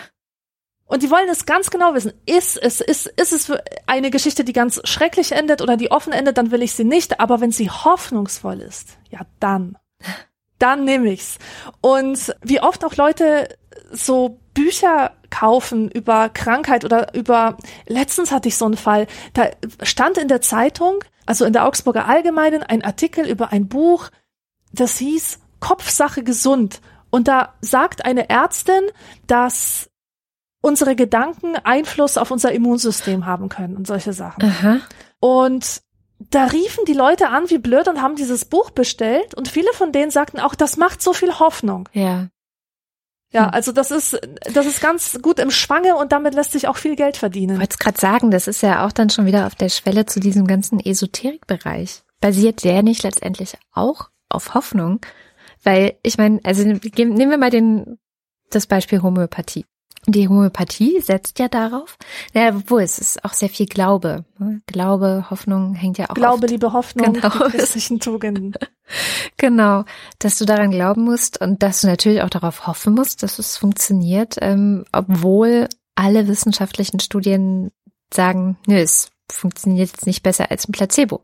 Und 0.85 1.03
die 1.03 1.11
wollen 1.11 1.27
es 1.29 1.45
ganz 1.45 1.69
genau 1.69 1.93
wissen. 1.93 2.13
Ist 2.25 2.57
es, 2.57 2.79
ist, 2.79 3.07
ist 3.07 3.33
es 3.33 3.51
eine 3.87 4.09
Geschichte, 4.09 4.45
die 4.45 4.53
ganz 4.53 4.79
schrecklich 4.85 5.33
endet 5.33 5.61
oder 5.61 5.75
die 5.75 5.91
offen 5.91 6.13
endet, 6.13 6.37
dann 6.37 6.51
will 6.51 6.61
ich 6.61 6.73
sie 6.73 6.85
nicht. 6.85 7.19
Aber 7.19 7.41
wenn 7.41 7.51
sie 7.51 7.69
hoffnungsvoll 7.69 8.61
ist, 8.61 8.97
ja 9.09 9.21
dann. 9.39 9.77
Dann 10.59 10.85
nehme 10.85 11.11
ich's. 11.11 11.37
Und 11.81 12.33
wie 12.41 12.59
oft 12.61 12.83
auch 12.83 12.95
Leute 12.95 13.47
so 13.91 14.39
Bücher 14.55 15.11
kaufen 15.29 15.89
über 15.89 16.29
Krankheit 16.29 16.85
oder 16.85 17.13
über, 17.13 17.57
letztens 17.87 18.31
hatte 18.31 18.47
ich 18.47 18.57
so 18.57 18.65
einen 18.65 18.77
Fall, 18.77 19.07
da 19.33 19.49
stand 19.83 20.17
in 20.17 20.27
der 20.27 20.41
Zeitung, 20.41 21.03
also 21.25 21.45
in 21.45 21.53
der 21.53 21.65
Augsburger 21.65 22.07
Allgemeinen, 22.07 22.63
ein 22.63 22.83
Artikel 22.83 23.27
über 23.27 23.51
ein 23.51 23.67
Buch, 23.67 24.09
das 24.71 24.97
hieß 24.97 25.39
Kopfsache 25.59 26.23
gesund. 26.23 26.81
Und 27.09 27.27
da 27.27 27.53
sagt 27.61 28.05
eine 28.05 28.29
Ärztin, 28.29 28.81
dass 29.27 29.89
unsere 30.61 30.95
Gedanken 30.95 31.55
Einfluss 31.55 32.17
auf 32.17 32.31
unser 32.31 32.51
Immunsystem 32.51 33.25
haben 33.25 33.49
können 33.49 33.77
und 33.77 33.87
solche 33.87 34.13
Sachen. 34.13 34.43
Aha. 34.43 34.79
Und 35.19 35.81
da 36.19 36.45
riefen 36.45 36.85
die 36.85 36.93
Leute 36.93 37.29
an 37.29 37.49
wie 37.49 37.59
blöd 37.59 37.87
und 37.87 38.01
haben 38.01 38.15
dieses 38.15 38.45
Buch 38.45 38.71
bestellt 38.71 39.35
und 39.35 39.47
viele 39.47 39.71
von 39.73 39.91
denen 39.91 40.11
sagten 40.11 40.39
auch, 40.39 40.55
das 40.55 40.77
macht 40.77 41.01
so 41.01 41.13
viel 41.13 41.39
Hoffnung. 41.39 41.87
Ja. 41.93 42.27
Ja, 43.33 43.49
also 43.49 43.71
das 43.71 43.91
ist, 43.91 44.19
das 44.53 44.65
ist 44.65 44.81
ganz 44.81 45.19
gut 45.21 45.39
im 45.39 45.51
Schwange 45.51 45.97
und 45.97 46.11
damit 46.11 46.33
lässt 46.33 46.53
sich 46.53 46.67
auch 46.67 46.77
viel 46.77 46.95
Geld 46.95 47.17
verdienen. 47.17 47.55
Ich 47.55 47.59
wollte 47.59 47.73
es 47.73 47.79
gerade 47.79 47.99
sagen, 47.99 48.31
das 48.31 48.47
ist 48.47 48.61
ja 48.61 48.85
auch 48.85 48.91
dann 48.91 49.09
schon 49.09 49.25
wieder 49.25 49.47
auf 49.47 49.55
der 49.55 49.69
Schwelle 49.69 50.05
zu 50.05 50.19
diesem 50.19 50.47
ganzen 50.47 50.79
Esoterikbereich. 50.79 52.03
Basiert 52.21 52.63
der 52.63 52.83
nicht 52.83 53.03
letztendlich 53.03 53.57
auch 53.73 54.09
auf 54.29 54.53
Hoffnung? 54.53 55.01
Weil 55.63 55.97
ich 56.03 56.17
meine, 56.17 56.39
also 56.43 56.63
nehmen 56.63 57.29
wir 57.29 57.37
mal 57.37 57.49
den, 57.49 57.99
das 58.49 58.65
Beispiel 58.65 59.01
Homöopathie. 59.01 59.65
Die 60.05 60.29
Homöopathie 60.29 61.01
setzt 61.01 61.37
ja 61.37 61.49
darauf, 61.49 61.97
ja, 62.33 62.53
wo 62.69 62.79
es 62.79 62.97
ist 62.97 63.25
auch 63.25 63.33
sehr 63.33 63.49
viel 63.49 63.65
Glaube. 63.65 64.23
Ne? 64.37 64.61
Glaube, 64.65 65.25
Hoffnung 65.29 65.73
hängt 65.73 65.97
ja 65.97 66.09
auch. 66.09 66.13
Glaube, 66.13 66.43
oft, 66.43 66.49
Liebe, 66.49 66.71
Hoffnung, 66.71 67.11
genau. 67.11 67.29
die 67.47 67.57
christlichen 67.57 67.99
Tugenden. 67.99 68.53
Genau, 69.37 69.85
dass 70.19 70.37
du 70.37 70.45
daran 70.45 70.71
glauben 70.71 71.03
musst 71.03 71.39
und 71.41 71.63
dass 71.63 71.81
du 71.81 71.87
natürlich 71.87 72.21
auch 72.21 72.29
darauf 72.29 72.67
hoffen 72.67 72.93
musst, 72.93 73.23
dass 73.23 73.39
es 73.39 73.57
funktioniert, 73.57 74.35
ähm, 74.41 74.85
obwohl 74.91 75.67
alle 75.95 76.27
wissenschaftlichen 76.27 76.99
Studien 76.99 77.71
sagen, 78.13 78.57
nö, 78.67 78.75
es 78.77 79.09
funktioniert 79.31 79.89
jetzt 79.89 80.05
nicht 80.05 80.23
besser 80.23 80.51
als 80.51 80.67
ein 80.67 80.71
Placebo. 80.71 81.21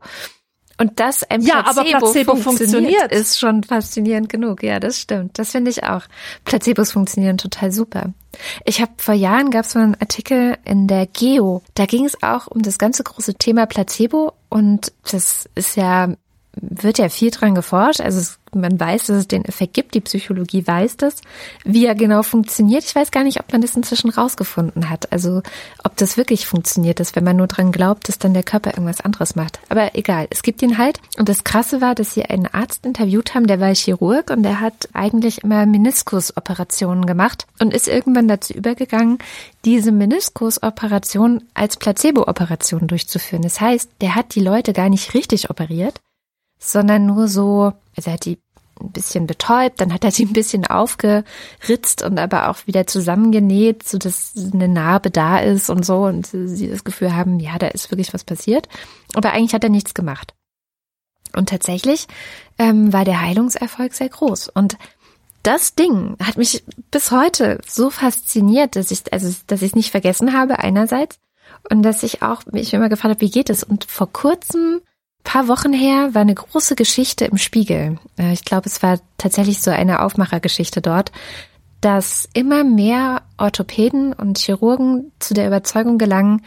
Und 0.76 0.98
dass 0.98 1.22
ein 1.22 1.40
Placebo, 1.40 1.58
ja, 1.58 1.66
aber 1.66 1.84
Placebo 1.84 2.36
funktioniert, 2.36 2.42
funktioniert, 2.42 3.12
ist 3.12 3.38
schon 3.38 3.62
faszinierend 3.62 4.28
genug. 4.28 4.62
Ja, 4.62 4.80
das 4.80 4.98
stimmt. 4.98 5.38
Das 5.38 5.52
finde 5.52 5.70
ich 5.70 5.84
auch. 5.84 6.02
Placebos 6.44 6.92
funktionieren 6.92 7.38
total 7.38 7.70
super. 7.70 8.12
Ich 8.64 8.80
habe 8.80 8.92
vor 8.96 9.14
Jahren 9.14 9.50
gab 9.50 9.64
es 9.64 9.74
mal 9.76 9.84
einen 9.84 9.94
Artikel 9.94 10.58
in 10.64 10.88
der 10.88 11.06
Geo. 11.06 11.62
Da 11.74 11.86
ging 11.86 12.04
es 12.04 12.20
auch 12.22 12.48
um 12.48 12.62
das 12.62 12.78
ganze 12.78 13.04
große 13.04 13.34
Thema 13.34 13.66
Placebo 13.66 14.32
und 14.48 14.92
das 15.10 15.48
ist 15.54 15.76
ja 15.76 16.08
wird 16.60 16.98
ja 16.98 17.08
viel 17.08 17.30
dran 17.30 17.54
geforscht. 17.54 18.00
Also 18.00 18.18
es, 18.18 18.38
man 18.52 18.78
weiß, 18.78 19.06
dass 19.06 19.16
es 19.16 19.28
den 19.28 19.44
Effekt 19.44 19.74
gibt. 19.74 19.94
Die 19.94 20.00
Psychologie 20.00 20.66
weiß 20.66 20.96
das. 20.96 21.16
Wie 21.64 21.86
er 21.86 21.94
genau 21.94 22.22
funktioniert, 22.22 22.84
ich 22.84 22.94
weiß 22.94 23.10
gar 23.10 23.24
nicht, 23.24 23.40
ob 23.40 23.52
man 23.52 23.60
das 23.60 23.76
inzwischen 23.76 24.10
rausgefunden 24.10 24.90
hat. 24.90 25.12
Also 25.12 25.42
ob 25.82 25.96
das 25.96 26.16
wirklich 26.16 26.46
funktioniert 26.46 27.00
ist, 27.00 27.16
wenn 27.16 27.24
man 27.24 27.36
nur 27.36 27.46
dran 27.46 27.72
glaubt, 27.72 28.08
dass 28.08 28.18
dann 28.18 28.34
der 28.34 28.42
Körper 28.42 28.70
irgendwas 28.70 29.00
anderes 29.00 29.36
macht. 29.36 29.60
Aber 29.68 29.94
egal, 29.94 30.26
es 30.30 30.42
gibt 30.42 30.62
ihn 30.62 30.78
halt. 30.78 31.00
Und 31.18 31.28
das 31.28 31.44
Krasse 31.44 31.80
war, 31.80 31.94
dass 31.94 32.14
sie 32.14 32.24
einen 32.24 32.46
Arzt 32.46 32.86
interviewt 32.86 33.34
haben, 33.34 33.46
der 33.46 33.60
war 33.60 33.74
Chirurg 33.74 34.30
und 34.30 34.42
der 34.42 34.60
hat 34.60 34.88
eigentlich 34.92 35.42
immer 35.42 35.66
Meniskusoperationen 35.66 37.06
gemacht 37.06 37.46
und 37.58 37.74
ist 37.74 37.88
irgendwann 37.88 38.28
dazu 38.28 38.52
übergegangen, 38.52 39.18
diese 39.64 39.92
Meniskusoperation 39.92 41.42
als 41.54 41.76
Placebo-Operation 41.76 42.86
durchzuführen. 42.86 43.42
Das 43.42 43.60
heißt, 43.60 43.90
der 44.00 44.14
hat 44.14 44.34
die 44.34 44.40
Leute 44.40 44.72
gar 44.72 44.88
nicht 44.88 45.14
richtig 45.14 45.50
operiert, 45.50 46.00
sondern 46.70 47.06
nur 47.06 47.28
so, 47.28 47.72
also 47.96 48.10
er 48.10 48.14
hat 48.14 48.24
die 48.24 48.38
ein 48.80 48.90
bisschen 48.90 49.26
betäubt, 49.26 49.80
dann 49.80 49.92
hat 49.92 50.04
er 50.04 50.10
sie 50.10 50.24
ein 50.24 50.32
bisschen 50.32 50.66
aufgeritzt 50.66 52.02
und 52.02 52.18
aber 52.18 52.50
auch 52.50 52.66
wieder 52.66 52.86
zusammengenäht, 52.86 53.86
so 53.86 53.98
dass 53.98 54.34
eine 54.52 54.68
Narbe 54.68 55.10
da 55.10 55.38
ist 55.38 55.70
und 55.70 55.86
so 55.86 56.04
und 56.04 56.26
sie 56.26 56.68
das 56.68 56.84
Gefühl 56.84 57.14
haben, 57.14 57.38
ja, 57.38 57.56
da 57.58 57.68
ist 57.68 57.90
wirklich 57.90 58.12
was 58.12 58.24
passiert. 58.24 58.68
Aber 59.14 59.32
eigentlich 59.32 59.54
hat 59.54 59.64
er 59.64 59.70
nichts 59.70 59.94
gemacht. 59.94 60.34
Und 61.36 61.48
tatsächlich 61.48 62.06
ähm, 62.58 62.92
war 62.92 63.04
der 63.04 63.20
Heilungserfolg 63.20 63.94
sehr 63.94 64.08
groß. 64.08 64.48
Und 64.48 64.76
das 65.42 65.74
Ding 65.74 66.16
hat 66.22 66.36
mich 66.36 66.64
bis 66.90 67.10
heute 67.10 67.60
so 67.66 67.90
fasziniert, 67.90 68.76
dass 68.76 68.90
ich, 68.90 69.12
also, 69.12 69.34
dass 69.46 69.62
ich 69.62 69.70
es 69.70 69.76
nicht 69.76 69.90
vergessen 69.90 70.32
habe, 70.32 70.58
einerseits, 70.58 71.18
und 71.70 71.82
dass 71.82 72.02
ich 72.02 72.22
auch 72.22 72.44
mich 72.46 72.74
immer 72.74 72.88
gefragt 72.88 73.14
habe, 73.14 73.20
wie 73.20 73.30
geht 73.30 73.50
es? 73.50 73.62
Und 73.62 73.84
vor 73.84 74.12
kurzem 74.12 74.80
paar 75.24 75.48
Wochen 75.48 75.72
her 75.72 76.14
war 76.14 76.22
eine 76.22 76.34
große 76.34 76.76
Geschichte 76.76 77.24
im 77.24 77.38
Spiegel. 77.38 77.98
Äh, 78.18 78.32
ich 78.32 78.44
glaube, 78.44 78.66
es 78.66 78.82
war 78.82 79.00
tatsächlich 79.18 79.60
so 79.60 79.70
eine 79.70 80.02
Aufmachergeschichte 80.02 80.80
dort, 80.80 81.10
dass 81.80 82.28
immer 82.32 82.64
mehr 82.64 83.22
Orthopäden 83.36 84.12
und 84.12 84.38
Chirurgen 84.38 85.12
zu 85.18 85.34
der 85.34 85.46
Überzeugung 85.46 85.98
gelangen, 85.98 86.42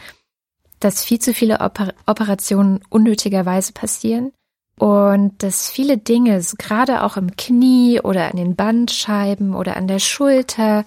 dass 0.80 1.04
viel 1.04 1.18
zu 1.18 1.34
viele 1.34 1.60
Oper 1.60 1.92
Operationen 2.06 2.80
unnötigerweise 2.88 3.72
passieren 3.72 4.32
und 4.78 5.42
dass 5.42 5.70
viele 5.70 5.98
Dinge, 5.98 6.40
gerade 6.56 7.02
auch 7.02 7.16
im 7.16 7.36
Knie 7.36 8.00
oder 8.00 8.30
an 8.30 8.36
den 8.36 8.54
Bandscheiben 8.54 9.54
oder 9.54 9.76
an 9.76 9.88
der 9.88 9.98
Schulter, 9.98 10.84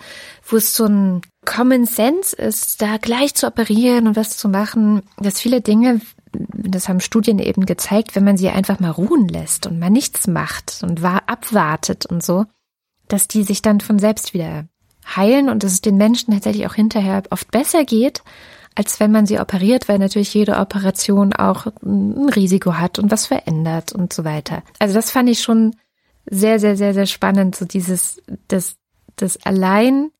wo 0.47 0.57
es 0.57 0.75
so 0.75 0.85
ein 0.85 1.21
Common 1.45 1.85
Sense 1.85 2.35
ist, 2.35 2.81
da 2.81 2.97
gleich 2.97 3.35
zu 3.35 3.47
operieren 3.47 4.07
und 4.07 4.15
was 4.15 4.37
zu 4.37 4.47
machen, 4.47 5.01
dass 5.17 5.41
viele 5.41 5.61
Dinge 5.61 5.99
das 6.33 6.87
haben 6.87 6.99
Studien 6.99 7.39
eben 7.39 7.65
gezeigt, 7.65 8.15
wenn 8.15 8.23
man 8.23 8.37
sie 8.37 8.49
einfach 8.49 8.79
mal 8.79 8.91
ruhen 8.91 9.27
lässt 9.27 9.67
und 9.67 9.79
mal 9.79 9.89
nichts 9.89 10.27
macht 10.27 10.79
und 10.83 11.03
abwartet 11.03 12.05
und 12.05 12.23
so, 12.23 12.45
dass 13.07 13.27
die 13.27 13.43
sich 13.43 13.61
dann 13.61 13.81
von 13.81 13.99
selbst 13.99 14.33
wieder 14.33 14.65
heilen 15.15 15.49
und 15.49 15.63
dass 15.63 15.73
es 15.73 15.81
den 15.81 15.97
Menschen 15.97 16.33
tatsächlich 16.33 16.67
auch 16.67 16.75
hinterher 16.75 17.23
oft 17.29 17.51
besser 17.51 17.85
geht, 17.85 18.23
als 18.75 18.99
wenn 18.99 19.11
man 19.11 19.25
sie 19.25 19.39
operiert, 19.39 19.89
weil 19.89 19.99
natürlich 19.99 20.33
jede 20.33 20.57
Operation 20.57 21.33
auch 21.33 21.67
ein 21.83 22.29
Risiko 22.29 22.75
hat 22.75 22.99
und 22.99 23.11
was 23.11 23.25
verändert 23.25 23.91
und 23.91 24.13
so 24.13 24.23
weiter. 24.23 24.63
Also 24.79 24.95
das 24.95 25.11
fand 25.11 25.29
ich 25.29 25.41
schon 25.41 25.75
sehr, 26.29 26.59
sehr, 26.59 26.77
sehr, 26.77 26.93
sehr 26.93 27.07
spannend, 27.07 27.55
so 27.55 27.65
dieses, 27.65 28.21
das, 28.47 28.75
das 29.17 29.43
allein 29.45 30.11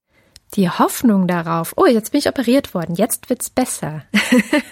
die 0.56 0.70
Hoffnung 0.70 1.28
darauf, 1.28 1.74
oh, 1.78 1.86
jetzt 1.86 2.12
bin 2.12 2.20
ich 2.20 2.28
operiert 2.28 2.74
worden, 2.74 2.96
jetzt 2.96 3.30
wird's 3.30 3.50
besser, 3.50 4.04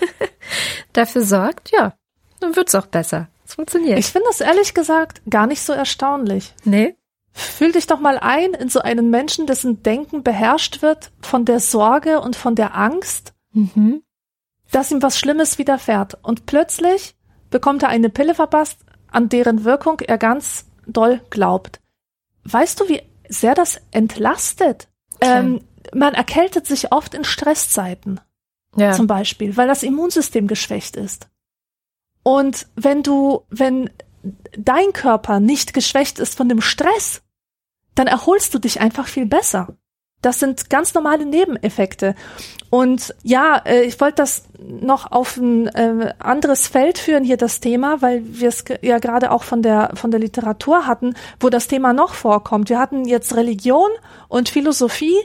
dafür 0.93 1.23
sorgt, 1.23 1.71
ja, 1.71 1.93
dann 2.39 2.55
wird's 2.55 2.75
auch 2.75 2.87
besser. 2.87 3.29
Es 3.45 3.55
funktioniert. 3.55 3.97
Ich 3.97 4.07
finde 4.07 4.27
das 4.27 4.41
ehrlich 4.41 4.73
gesagt 4.73 5.21
gar 5.29 5.47
nicht 5.47 5.61
so 5.61 5.73
erstaunlich. 5.73 6.53
Nee. 6.65 6.95
Fühl 7.31 7.71
dich 7.71 7.87
doch 7.87 7.99
mal 7.99 8.19
ein 8.19 8.53
in 8.53 8.69
so 8.69 8.79
einen 8.79 9.09
Menschen, 9.09 9.47
dessen 9.47 9.81
Denken 9.81 10.23
beherrscht 10.23 10.81
wird 10.81 11.11
von 11.21 11.45
der 11.45 11.59
Sorge 11.59 12.21
und 12.21 12.35
von 12.35 12.55
der 12.55 12.75
Angst, 12.75 13.33
mhm. 13.53 14.03
dass 14.71 14.91
ihm 14.91 15.01
was 15.01 15.17
Schlimmes 15.17 15.57
widerfährt. 15.57 16.17
Und 16.21 16.45
plötzlich 16.45 17.15
bekommt 17.49 17.83
er 17.83 17.89
eine 17.89 18.09
Pille 18.09 18.35
verpasst, 18.35 18.79
an 19.11 19.29
deren 19.29 19.63
Wirkung 19.63 19.99
er 19.99 20.17
ganz 20.17 20.65
doll 20.85 21.21
glaubt. 21.29 21.79
Weißt 22.43 22.79
du, 22.79 22.87
wie 22.87 23.01
sehr 23.27 23.55
das 23.55 23.81
entlastet? 23.91 24.87
Ähm, 25.21 25.61
man 25.93 26.13
erkältet 26.13 26.67
sich 26.67 26.91
oft 26.91 27.13
in 27.13 27.23
Stresszeiten. 27.23 28.19
Ja. 28.75 28.91
Zum 28.91 29.07
Beispiel, 29.07 29.57
weil 29.57 29.67
das 29.67 29.83
Immunsystem 29.83 30.47
geschwächt 30.47 30.95
ist. 30.95 31.27
Und 32.23 32.67
wenn 32.75 33.01
du, 33.01 33.41
wenn 33.49 33.89
dein 34.57 34.93
Körper 34.93 35.39
nicht 35.39 35.73
geschwächt 35.73 36.19
ist 36.19 36.35
von 36.35 36.49
dem 36.49 36.61
Stress, 36.61 37.21
dann 37.95 38.07
erholst 38.07 38.53
du 38.53 38.59
dich 38.59 38.79
einfach 38.79 39.07
viel 39.07 39.25
besser. 39.25 39.75
Das 40.21 40.39
sind 40.39 40.69
ganz 40.69 40.93
normale 40.93 41.25
Nebeneffekte. 41.25 42.13
Und 42.69 43.15
ja, 43.23 43.57
äh, 43.65 43.83
ich 43.83 43.99
wollte 44.01 44.17
das 44.17 44.43
noch 44.59 45.11
auf 45.11 45.37
ein 45.37 45.67
äh, 45.67 46.13
anderes 46.19 46.67
Feld 46.67 46.97
führen 46.97 47.23
hier 47.23 47.37
das 47.37 47.61
Thema, 47.61 48.01
weil 48.01 48.21
wir 48.25 48.49
es 48.49 48.65
ja 48.81 48.99
gerade 48.99 49.31
auch 49.31 49.43
von 49.43 49.61
der 49.61 49.91
von 49.95 50.11
der 50.11 50.19
Literatur 50.19 50.85
hatten, 50.85 51.15
wo 51.39 51.49
das 51.49 51.67
Thema 51.67 51.93
noch 51.93 52.13
vorkommt. 52.13 52.69
Wir 52.69 52.79
hatten 52.79 53.05
jetzt 53.05 53.35
Religion 53.35 53.89
und 54.27 54.49
Philosophie 54.49 55.15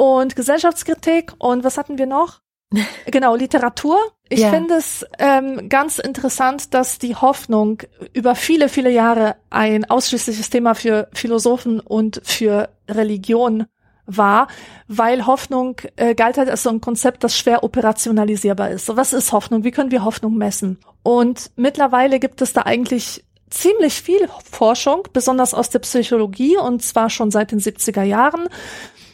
und 0.00 0.34
Gesellschaftskritik 0.34 1.34
und 1.36 1.62
was 1.62 1.76
hatten 1.76 1.98
wir 1.98 2.06
noch? 2.06 2.40
genau, 3.10 3.36
Literatur. 3.36 3.98
Ich 4.30 4.40
ja. 4.40 4.48
finde 4.48 4.76
es 4.76 5.04
ähm, 5.18 5.68
ganz 5.68 5.98
interessant, 5.98 6.72
dass 6.72 6.98
die 6.98 7.16
Hoffnung 7.16 7.82
über 8.14 8.34
viele, 8.34 8.70
viele 8.70 8.90
Jahre 8.90 9.36
ein 9.50 9.84
ausschließliches 9.84 10.48
Thema 10.48 10.74
für 10.74 11.10
Philosophen 11.12 11.80
und 11.80 12.22
für 12.24 12.70
Religion 12.88 13.66
war, 14.06 14.48
weil 14.88 15.26
Hoffnung 15.26 15.76
äh, 15.96 16.14
galt 16.14 16.38
halt 16.38 16.48
als 16.48 16.62
so 16.62 16.70
ein 16.70 16.80
Konzept, 16.80 17.22
das 17.22 17.36
schwer 17.36 17.62
operationalisierbar 17.62 18.70
ist. 18.70 18.86
So, 18.86 18.96
was 18.96 19.12
ist 19.12 19.32
Hoffnung? 19.32 19.64
Wie 19.64 19.70
können 19.70 19.90
wir 19.90 20.02
Hoffnung 20.02 20.38
messen? 20.38 20.78
Und 21.02 21.50
mittlerweile 21.56 22.20
gibt 22.20 22.40
es 22.40 22.54
da 22.54 22.62
eigentlich 22.62 23.22
ziemlich 23.50 24.00
viel 24.00 24.30
Forschung, 24.50 25.08
besonders 25.12 25.52
aus 25.52 25.68
der 25.68 25.80
Psychologie 25.80 26.56
und 26.56 26.82
zwar 26.82 27.10
schon 27.10 27.30
seit 27.30 27.50
den 27.52 27.60
70er 27.60 28.02
Jahren. 28.02 28.48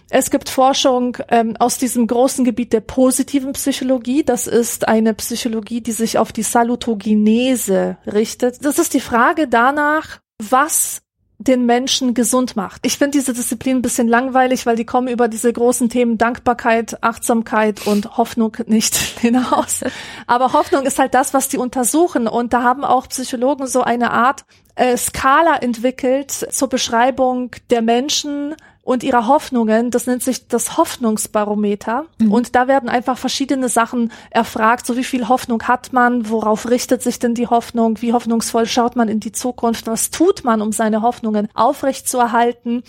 Es 0.08 0.30
gibt 0.30 0.48
Forschung 0.48 1.16
ähm, 1.28 1.56
aus 1.58 1.78
diesem 1.78 2.06
großen 2.06 2.44
Gebiet 2.44 2.72
der 2.72 2.80
positiven 2.80 3.52
Psychologie. 3.52 4.22
Das 4.22 4.46
ist 4.46 4.86
eine 4.86 5.14
Psychologie, 5.14 5.80
die 5.80 5.92
sich 5.92 6.18
auf 6.18 6.32
die 6.32 6.44
Salutogenese 6.44 7.98
richtet. 8.06 8.64
Das 8.64 8.78
ist 8.78 8.94
die 8.94 9.00
Frage 9.00 9.48
danach, 9.48 10.20
was 10.38 11.02
den 11.38 11.66
Menschen 11.66 12.14
gesund 12.14 12.56
macht. 12.56 12.86
Ich 12.86 12.96
finde 12.96 13.18
diese 13.18 13.34
Disziplin 13.34 13.78
ein 13.78 13.82
bisschen 13.82 14.08
langweilig, 14.08 14.64
weil 14.64 14.76
die 14.76 14.86
kommen 14.86 15.08
über 15.08 15.28
diese 15.28 15.52
großen 15.52 15.90
Themen 15.90 16.16
Dankbarkeit, 16.16 17.02
Achtsamkeit 17.02 17.86
und 17.86 18.16
Hoffnung 18.16 18.56
nicht 18.66 18.96
hinaus. 19.20 19.80
Aber 20.26 20.52
Hoffnung 20.52 20.84
ist 20.84 20.98
halt 20.98 21.14
das, 21.14 21.34
was 21.34 21.48
die 21.48 21.58
untersuchen. 21.58 22.26
Und 22.26 22.52
da 22.52 22.62
haben 22.62 22.84
auch 22.84 23.08
Psychologen 23.08 23.66
so 23.66 23.82
eine 23.82 24.12
Art 24.12 24.44
äh, 24.76 24.96
Skala 24.96 25.56
entwickelt 25.56 26.30
zur 26.30 26.68
Beschreibung 26.68 27.50
der 27.70 27.82
Menschen, 27.82 28.54
und 28.86 29.02
ihrer 29.02 29.26
Hoffnungen. 29.26 29.90
Das 29.90 30.06
nennt 30.06 30.22
sich 30.22 30.46
das 30.46 30.76
Hoffnungsbarometer. 30.76 32.06
Mhm. 32.20 32.30
Und 32.30 32.54
da 32.54 32.68
werden 32.68 32.88
einfach 32.88 33.18
verschiedene 33.18 33.68
Sachen 33.68 34.12
erfragt. 34.30 34.86
So 34.86 34.96
wie 34.96 35.02
viel 35.02 35.28
Hoffnung 35.28 35.64
hat 35.64 35.92
man? 35.92 36.30
Worauf 36.30 36.70
richtet 36.70 37.02
sich 37.02 37.18
denn 37.18 37.34
die 37.34 37.48
Hoffnung? 37.48 38.00
Wie 38.00 38.12
hoffnungsvoll 38.12 38.66
schaut 38.66 38.94
man 38.94 39.08
in 39.08 39.18
die 39.18 39.32
Zukunft? 39.32 39.88
Was 39.88 40.12
tut 40.12 40.44
man, 40.44 40.62
um 40.62 40.70
seine 40.70 41.02
Hoffnungen 41.02 41.48
aufrechtzuerhalten? 41.52 42.84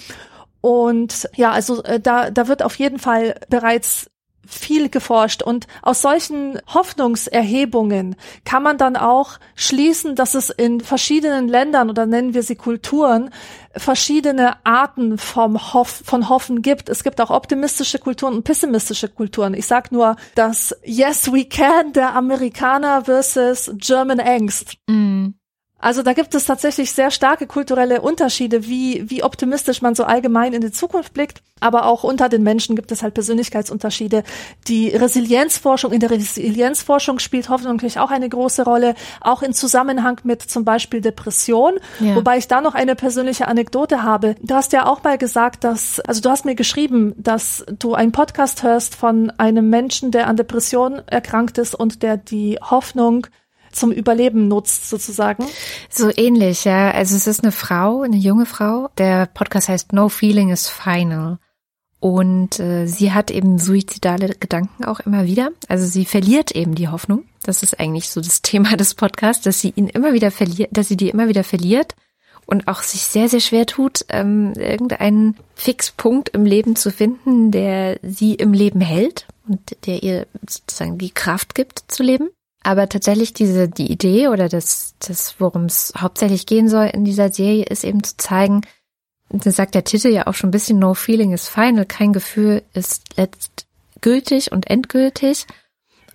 Und 0.62 1.30
ja, 1.36 1.52
also 1.52 1.82
äh, 1.84 2.00
da, 2.00 2.30
da 2.30 2.48
wird 2.48 2.62
auf 2.62 2.76
jeden 2.76 3.00
Fall 3.00 3.34
bereits 3.50 4.12
viel 4.48 4.90
geforscht 4.90 5.42
und 5.44 5.68
aus 5.82 6.02
solchen 6.02 6.60
Hoffnungserhebungen 6.74 8.16
kann 8.46 8.64
man 8.64 8.78
dann 8.78 8.96
auch 8.96 9.40
schließen, 9.56 10.16
dass 10.16 10.34
es 10.34 10.50
in 10.50 10.82
verschiedenen 10.82 11.48
Ländern 11.48 11.90
oder 11.90 12.06
nennen 12.06 12.34
wir 12.34 12.44
sie 12.44 12.56
Kulturen 12.56 13.30
verschiedene 13.76 14.66
Arten 14.66 15.18
vom 15.18 15.74
Hoff, 15.74 16.02
von 16.06 16.30
Hoffen 16.30 16.62
gibt. 16.62 16.90
Es 16.90 17.04
gibt 17.04 17.22
auch 17.22 17.30
optimistische 17.30 18.00
Kulturen 18.00 18.36
und 18.36 18.44
pessimistische 18.44 19.10
Kulturen. 19.10 19.54
Ich 19.54 19.68
sag 19.68 19.92
nur 19.92 20.16
das 20.36 20.76
Yes 20.84 21.32
We 21.32 21.46
Can 21.46 21.94
der 21.94 22.16
Amerikaner 22.16 23.06
versus 23.06 23.72
German 23.78 24.20
Angst. 24.20 24.78
Mm. 24.88 25.30
Also 25.80 26.02
da 26.02 26.14
gibt 26.14 26.34
es 26.34 26.46
tatsächlich 26.46 26.92
sehr 26.92 27.12
starke 27.12 27.46
kulturelle 27.46 28.02
Unterschiede, 28.02 28.68
wie, 28.68 29.04
wie 29.10 29.24
optimistisch 29.24 29.82
man 29.82 29.94
so 29.94 30.06
allgemein 30.06 30.54
in 30.54 30.62
die 30.62 30.72
Zukunft 30.72 31.14
blickt. 31.14 31.44
Aber 31.60 31.86
auch 31.86 32.04
unter 32.04 32.30
den 32.30 32.44
Menschen 32.44 32.76
gibt 32.76 32.92
es 32.92 33.04
halt 33.04 33.14
Persönlichkeitsunterschiede. 33.14 34.24
Die 34.68 34.90
Resilienzforschung, 34.90 35.92
in 35.92 36.00
der 36.00 36.12
Resilienzforschung 36.12 37.20
spielt 37.20 37.50
hoffentlich 37.50 38.00
auch 38.00 38.12
eine 38.12 38.30
große 38.30 38.64
Rolle, 38.64 38.96
auch 39.22 39.42
in 39.42 39.54
Zusammenhang 39.54 40.20
mit 40.24 40.42
zum 40.42 40.66
Beispiel 40.66 41.02
Depression. 41.02 41.74
Ja. 42.00 42.16
Wobei 42.16 42.38
ich 42.38 42.48
da 42.48 42.62
noch 42.62 42.76
eine 42.76 42.96
persönliche 42.96 43.48
Anekdote 43.48 44.04
habe. 44.04 44.36
Du 44.42 44.56
hast 44.56 44.74
ja 44.74 44.88
auch 44.88 45.04
mal 45.04 45.18
gesagt, 45.18 45.64
dass, 45.64 46.00
also 46.02 46.22
du 46.22 46.30
hast 46.30 46.46
mir 46.46 46.56
geschrieben, 46.56 47.14
dass 47.18 47.66
du 47.80 47.94
einen 47.94 48.12
Podcast 48.12 48.64
hörst 48.64 48.96
von 48.96 49.32
einem 49.38 49.70
Menschen, 49.70 50.12
der 50.12 50.28
an 50.28 50.38
Depression 50.38 51.02
erkrankt 51.08 51.58
ist 51.58 51.76
und 51.76 52.04
der 52.04 52.18
die 52.18 52.58
Hoffnung 52.62 53.28
zum 53.78 53.92
Überleben 53.92 54.48
nutzt, 54.48 54.90
sozusagen. 54.90 55.46
So 55.90 56.12
ähnlich, 56.16 56.66
ja. 56.66 56.92
Also 56.92 57.16
es 57.16 57.28
ist 57.28 57.44
eine 57.44 57.52
Frau, 57.52 58.02
eine 58.02 58.18
junge 58.18 58.46
Frau. 58.46 58.90
Der 58.98 59.26
Podcast 59.28 59.70
heißt 59.70 59.94
No 59.94 60.10
Feeling 60.10 60.50
is 60.50 60.68
Final. 60.68 61.40
Und 62.00 62.60
äh, 62.60 62.86
sie 62.86 63.12
hat 63.12 63.32
eben 63.32 63.58
suizidale 63.58 64.30
Gedanken 64.30 64.86
auch 64.86 65.00
immer 65.00 65.26
wieder. 65.26 65.50
Also 65.68 65.88
sie 65.88 66.06
verliert 66.06 66.52
eben 66.52 66.76
die 66.76 66.90
Hoffnung. 66.90 67.24
Das 67.44 67.64
ist 67.64 67.80
eigentlich 67.80 68.10
so 68.10 68.22
das 68.22 68.42
Thema 68.44 68.78
des 68.78 68.94
Podcasts, 68.94 69.44
dass 69.44 69.60
sie 69.60 69.74
ihn 69.76 69.88
immer 69.88 70.14
wieder 70.14 70.32
verliert, 70.32 70.70
dass 70.72 70.88
sie 70.88 70.98
die 70.98 71.10
immer 71.10 71.28
wieder 71.28 71.44
verliert 71.44 71.96
und 72.46 72.68
auch 72.68 72.82
sich 72.82 73.02
sehr, 73.02 73.30
sehr 73.30 73.42
schwer 73.42 73.66
tut, 73.66 74.06
ähm, 74.10 74.54
irgendeinen 74.54 75.36
Fixpunkt 75.54 76.30
im 76.30 76.46
Leben 76.46 76.76
zu 76.76 76.92
finden, 76.92 77.52
der 77.52 78.00
sie 78.02 78.36
im 78.36 78.54
Leben 78.54 78.82
hält 78.82 79.28
und 79.48 79.60
der 79.86 80.02
ihr 80.02 80.28
sozusagen 80.48 80.98
die 80.98 81.12
Kraft 81.12 81.56
gibt 81.56 81.84
zu 81.88 82.04
leben. 82.04 82.30
Aber 82.64 82.90
tatsächlich 82.90 83.34
diese, 83.34 83.70
die 83.70 83.92
Idee 83.92 84.28
oder 84.28 84.50
das, 84.50 84.96
das 85.00 85.36
worum 85.40 85.66
es 85.66 85.94
hauptsächlich 85.98 86.46
gehen 86.46 86.68
soll 86.68 86.86
in 86.88 87.06
dieser 87.06 87.32
Serie, 87.32 87.66
ist 87.66 87.84
eben 87.84 88.04
zu 88.04 88.18
zeigen, 88.18 88.62
das 89.30 89.56
sagt 89.56 89.76
der 89.76 89.84
Titel 89.84 90.10
ja 90.10 90.28
auch 90.28 90.34
schon 90.34 90.50
ein 90.50 90.52
bisschen, 90.52 90.80
no 90.80 90.94
feeling 90.94 91.34
is 91.34 91.48
final, 91.48 91.86
kein 91.86 92.14
Gefühl 92.14 92.64
ist 92.74 93.18
letztgültig 93.18 94.52
und 94.52 94.70
endgültig. 94.70 95.46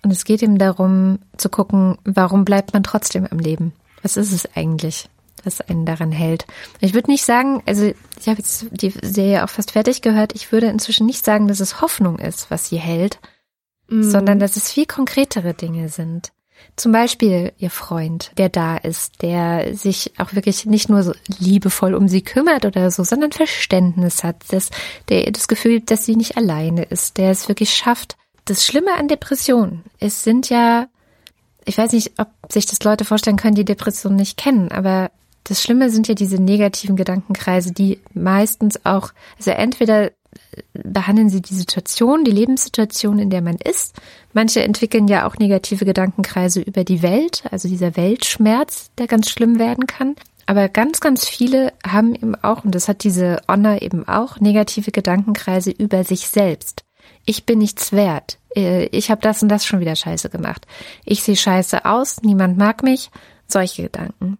Und 0.03 0.11
es 0.11 0.25
geht 0.25 0.43
eben 0.43 0.57
darum 0.57 1.19
zu 1.37 1.49
gucken, 1.49 1.97
warum 2.03 2.43
bleibt 2.43 2.73
man 2.73 2.83
trotzdem 2.83 3.25
am 3.29 3.39
Leben? 3.39 3.73
Was 4.01 4.17
ist 4.17 4.33
es 4.33 4.49
eigentlich, 4.55 5.09
was 5.43 5.61
einen 5.61 5.85
daran 5.85 6.11
hält? 6.11 6.45
Ich 6.81 6.93
würde 6.93 7.09
nicht 7.09 7.23
sagen, 7.23 7.63
also 7.65 7.93
ich 8.19 8.27
habe 8.27 8.39
jetzt 8.39 8.65
die 8.71 8.89
Serie 8.89 9.43
auch 9.43 9.49
fast 9.49 9.71
fertig 9.71 10.01
gehört, 10.01 10.35
ich 10.35 10.51
würde 10.51 10.67
inzwischen 10.67 11.05
nicht 11.05 11.23
sagen, 11.23 11.47
dass 11.47 11.61
es 11.61 11.81
Hoffnung 11.81 12.19
ist, 12.19 12.51
was 12.51 12.67
sie 12.67 12.77
hält, 12.77 13.19
mm. 13.87 14.03
sondern 14.03 14.39
dass 14.39 14.55
es 14.55 14.71
viel 14.71 14.85
konkretere 14.85 15.53
Dinge 15.53 15.89
sind. 15.89 16.31
Zum 16.75 16.91
Beispiel 16.91 17.51
ihr 17.57 17.69
Freund, 17.69 18.31
der 18.37 18.49
da 18.49 18.77
ist, 18.77 19.21
der 19.21 19.75
sich 19.75 20.13
auch 20.17 20.33
wirklich 20.33 20.65
nicht 20.65 20.89
nur 20.89 21.03
so 21.03 21.13
liebevoll 21.39 21.93
um 21.93 22.07
sie 22.07 22.21
kümmert 22.21 22.65
oder 22.65 22.89
so, 22.89 23.03
sondern 23.03 23.31
Verständnis 23.31 24.23
hat, 24.23 24.37
dass 24.49 24.69
der 25.09 25.29
das 25.31 25.47
Gefühl, 25.47 25.81
dass 25.81 26.05
sie 26.05 26.15
nicht 26.15 26.37
alleine 26.37 26.83
ist, 26.83 27.17
der 27.17 27.31
es 27.31 27.47
wirklich 27.47 27.73
schafft. 27.73 28.17
Das 28.45 28.65
Schlimme 28.65 28.93
an 28.95 29.07
Depressionen, 29.07 29.83
es 29.99 30.23
sind 30.23 30.49
ja, 30.49 30.87
ich 31.65 31.77
weiß 31.77 31.91
nicht, 31.91 32.13
ob 32.17 32.29
sich 32.51 32.65
das 32.65 32.83
Leute 32.83 33.05
vorstellen 33.05 33.37
können, 33.37 33.55
die 33.55 33.65
Depressionen 33.65 34.17
nicht 34.17 34.37
kennen, 34.37 34.71
aber 34.71 35.11
das 35.43 35.61
Schlimme 35.61 35.89
sind 35.89 36.07
ja 36.07 36.15
diese 36.15 36.41
negativen 36.41 36.95
Gedankenkreise, 36.95 37.71
die 37.71 37.99
meistens 38.13 38.85
auch, 38.85 39.11
also 39.37 39.51
entweder 39.51 40.11
behandeln 40.73 41.29
sie 41.29 41.41
die 41.41 41.53
Situation, 41.53 42.23
die 42.23 42.31
Lebenssituation, 42.31 43.19
in 43.19 43.29
der 43.29 43.41
man 43.41 43.55
ist. 43.55 43.95
Manche 44.33 44.63
entwickeln 44.63 45.07
ja 45.07 45.27
auch 45.27 45.37
negative 45.37 45.85
Gedankenkreise 45.85 46.61
über 46.61 46.83
die 46.83 47.01
Welt, 47.01 47.43
also 47.51 47.67
dieser 47.67 47.95
Weltschmerz, 47.95 48.91
der 48.97 49.07
ganz 49.07 49.29
schlimm 49.29 49.59
werden 49.59 49.87
kann. 49.87 50.15
Aber 50.45 50.67
ganz, 50.67 50.99
ganz 50.99 51.27
viele 51.27 51.73
haben 51.87 52.15
eben 52.15 52.35
auch, 52.35 52.65
und 52.65 52.75
das 52.75 52.87
hat 52.87 53.03
diese 53.03 53.41
Honor 53.47 53.81
eben 53.81 54.07
auch, 54.07 54.39
negative 54.39 54.91
Gedankenkreise 54.91 55.71
über 55.71 56.03
sich 56.03 56.27
selbst. 56.27 56.83
Ich 57.25 57.45
bin 57.45 57.59
nichts 57.59 57.93
wert. 57.93 58.39
Äh, 58.55 58.85
ich 58.87 59.09
habe 59.09 59.21
das 59.21 59.41
und 59.41 59.49
das 59.49 59.65
schon 59.65 59.79
wieder 59.79 59.95
scheiße 59.95 60.29
gemacht. 60.29 60.67
Ich 61.05 61.23
sehe 61.23 61.37
scheiße 61.37 61.85
aus, 61.85 62.21
niemand 62.21 62.57
mag 62.57 62.83
mich. 62.83 63.09
Solche 63.47 63.83
Gedanken. 63.83 64.37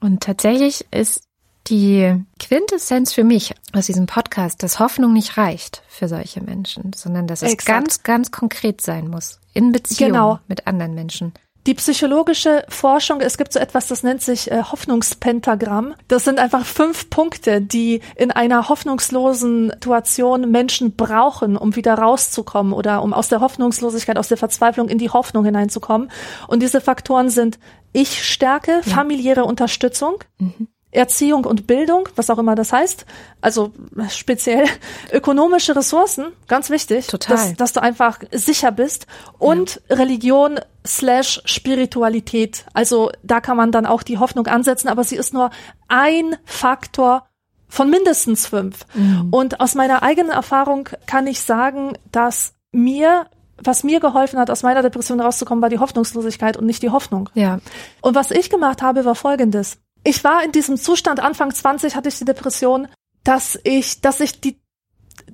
Und 0.00 0.22
tatsächlich 0.22 0.86
ist 0.90 1.22
die 1.68 2.24
Quintessenz 2.38 3.12
für 3.12 3.24
mich 3.24 3.54
aus 3.72 3.86
diesem 3.86 4.06
Podcast, 4.06 4.62
dass 4.62 4.78
Hoffnung 4.78 5.12
nicht 5.12 5.36
reicht 5.36 5.82
für 5.88 6.08
solche 6.08 6.42
Menschen, 6.42 6.92
sondern 6.94 7.26
dass 7.26 7.42
es 7.42 7.52
Exakt. 7.52 7.78
ganz, 7.78 8.02
ganz 8.02 8.30
konkret 8.30 8.80
sein 8.80 9.08
muss 9.08 9.40
in 9.54 9.72
Beziehung 9.72 10.12
genau. 10.12 10.38
mit 10.48 10.66
anderen 10.66 10.94
Menschen. 10.94 11.32
Die 11.68 11.74
psychologische 11.74 12.64
Forschung, 12.68 13.20
es 13.20 13.38
gibt 13.38 13.52
so 13.52 13.60
etwas, 13.60 13.86
das 13.86 14.02
nennt 14.02 14.20
sich 14.20 14.50
äh, 14.50 14.64
Hoffnungspentagramm. 14.64 15.94
Das 16.08 16.24
sind 16.24 16.40
einfach 16.40 16.66
fünf 16.66 17.08
Punkte, 17.08 17.60
die 17.60 18.00
in 18.16 18.32
einer 18.32 18.68
hoffnungslosen 18.68 19.70
Situation 19.70 20.50
Menschen 20.50 20.96
brauchen, 20.96 21.56
um 21.56 21.76
wieder 21.76 21.94
rauszukommen 21.94 22.72
oder 22.72 23.00
um 23.00 23.12
aus 23.12 23.28
der 23.28 23.40
Hoffnungslosigkeit, 23.40 24.18
aus 24.18 24.26
der 24.26 24.38
Verzweiflung 24.38 24.88
in 24.88 24.98
die 24.98 25.10
Hoffnung 25.10 25.44
hineinzukommen. 25.44 26.10
Und 26.48 26.64
diese 26.64 26.80
Faktoren 26.80 27.30
sind 27.30 27.60
Ich-Stärke, 27.92 28.80
ja. 28.84 28.94
familiäre 28.94 29.44
Unterstützung, 29.44 30.16
mhm. 30.38 30.66
Erziehung 30.92 31.46
und 31.46 31.66
Bildung, 31.66 32.08
was 32.16 32.28
auch 32.28 32.38
immer 32.38 32.54
das 32.54 32.72
heißt, 32.72 33.06
also 33.40 33.72
speziell 34.10 34.66
ökonomische 35.12 35.74
Ressourcen, 35.74 36.26
ganz 36.48 36.68
wichtig, 36.68 37.06
Total. 37.06 37.36
Dass, 37.36 37.54
dass 37.54 37.72
du 37.72 37.82
einfach 37.82 38.20
sicher 38.30 38.70
bist 38.70 39.06
und 39.38 39.80
ja. 39.88 39.96
Religion 39.96 40.60
slash 40.86 41.40
Spiritualität. 41.46 42.66
Also 42.74 43.10
da 43.22 43.40
kann 43.40 43.56
man 43.56 43.72
dann 43.72 43.86
auch 43.86 44.02
die 44.02 44.18
Hoffnung 44.18 44.46
ansetzen, 44.46 44.88
aber 44.88 45.02
sie 45.02 45.16
ist 45.16 45.32
nur 45.32 45.50
ein 45.88 46.36
Faktor 46.44 47.26
von 47.68 47.88
mindestens 47.88 48.46
fünf. 48.46 48.84
Mhm. 48.92 49.28
Und 49.30 49.60
aus 49.60 49.74
meiner 49.74 50.02
eigenen 50.02 50.30
Erfahrung 50.30 50.90
kann 51.06 51.26
ich 51.26 51.40
sagen, 51.40 51.94
dass 52.10 52.52
mir 52.70 53.26
was 53.64 53.84
mir 53.84 54.00
geholfen 54.00 54.40
hat, 54.40 54.50
aus 54.50 54.64
meiner 54.64 54.82
Depression 54.82 55.20
rauszukommen, 55.20 55.62
war 55.62 55.68
die 55.68 55.78
Hoffnungslosigkeit 55.78 56.56
und 56.56 56.66
nicht 56.66 56.82
die 56.82 56.90
Hoffnung. 56.90 57.28
Ja. 57.34 57.60
Und 58.00 58.16
was 58.16 58.32
ich 58.32 58.50
gemacht 58.50 58.82
habe, 58.82 59.04
war 59.04 59.14
folgendes 59.14 59.78
ich 60.04 60.24
war 60.24 60.44
in 60.44 60.52
diesem 60.52 60.76
Zustand, 60.76 61.20
Anfang 61.20 61.52
20 61.52 61.94
hatte 61.94 62.08
ich 62.08 62.18
die 62.18 62.24
Depression, 62.24 62.88
dass 63.24 63.58
ich, 63.64 64.00
dass 64.00 64.20
ich 64.20 64.40
die 64.40 64.62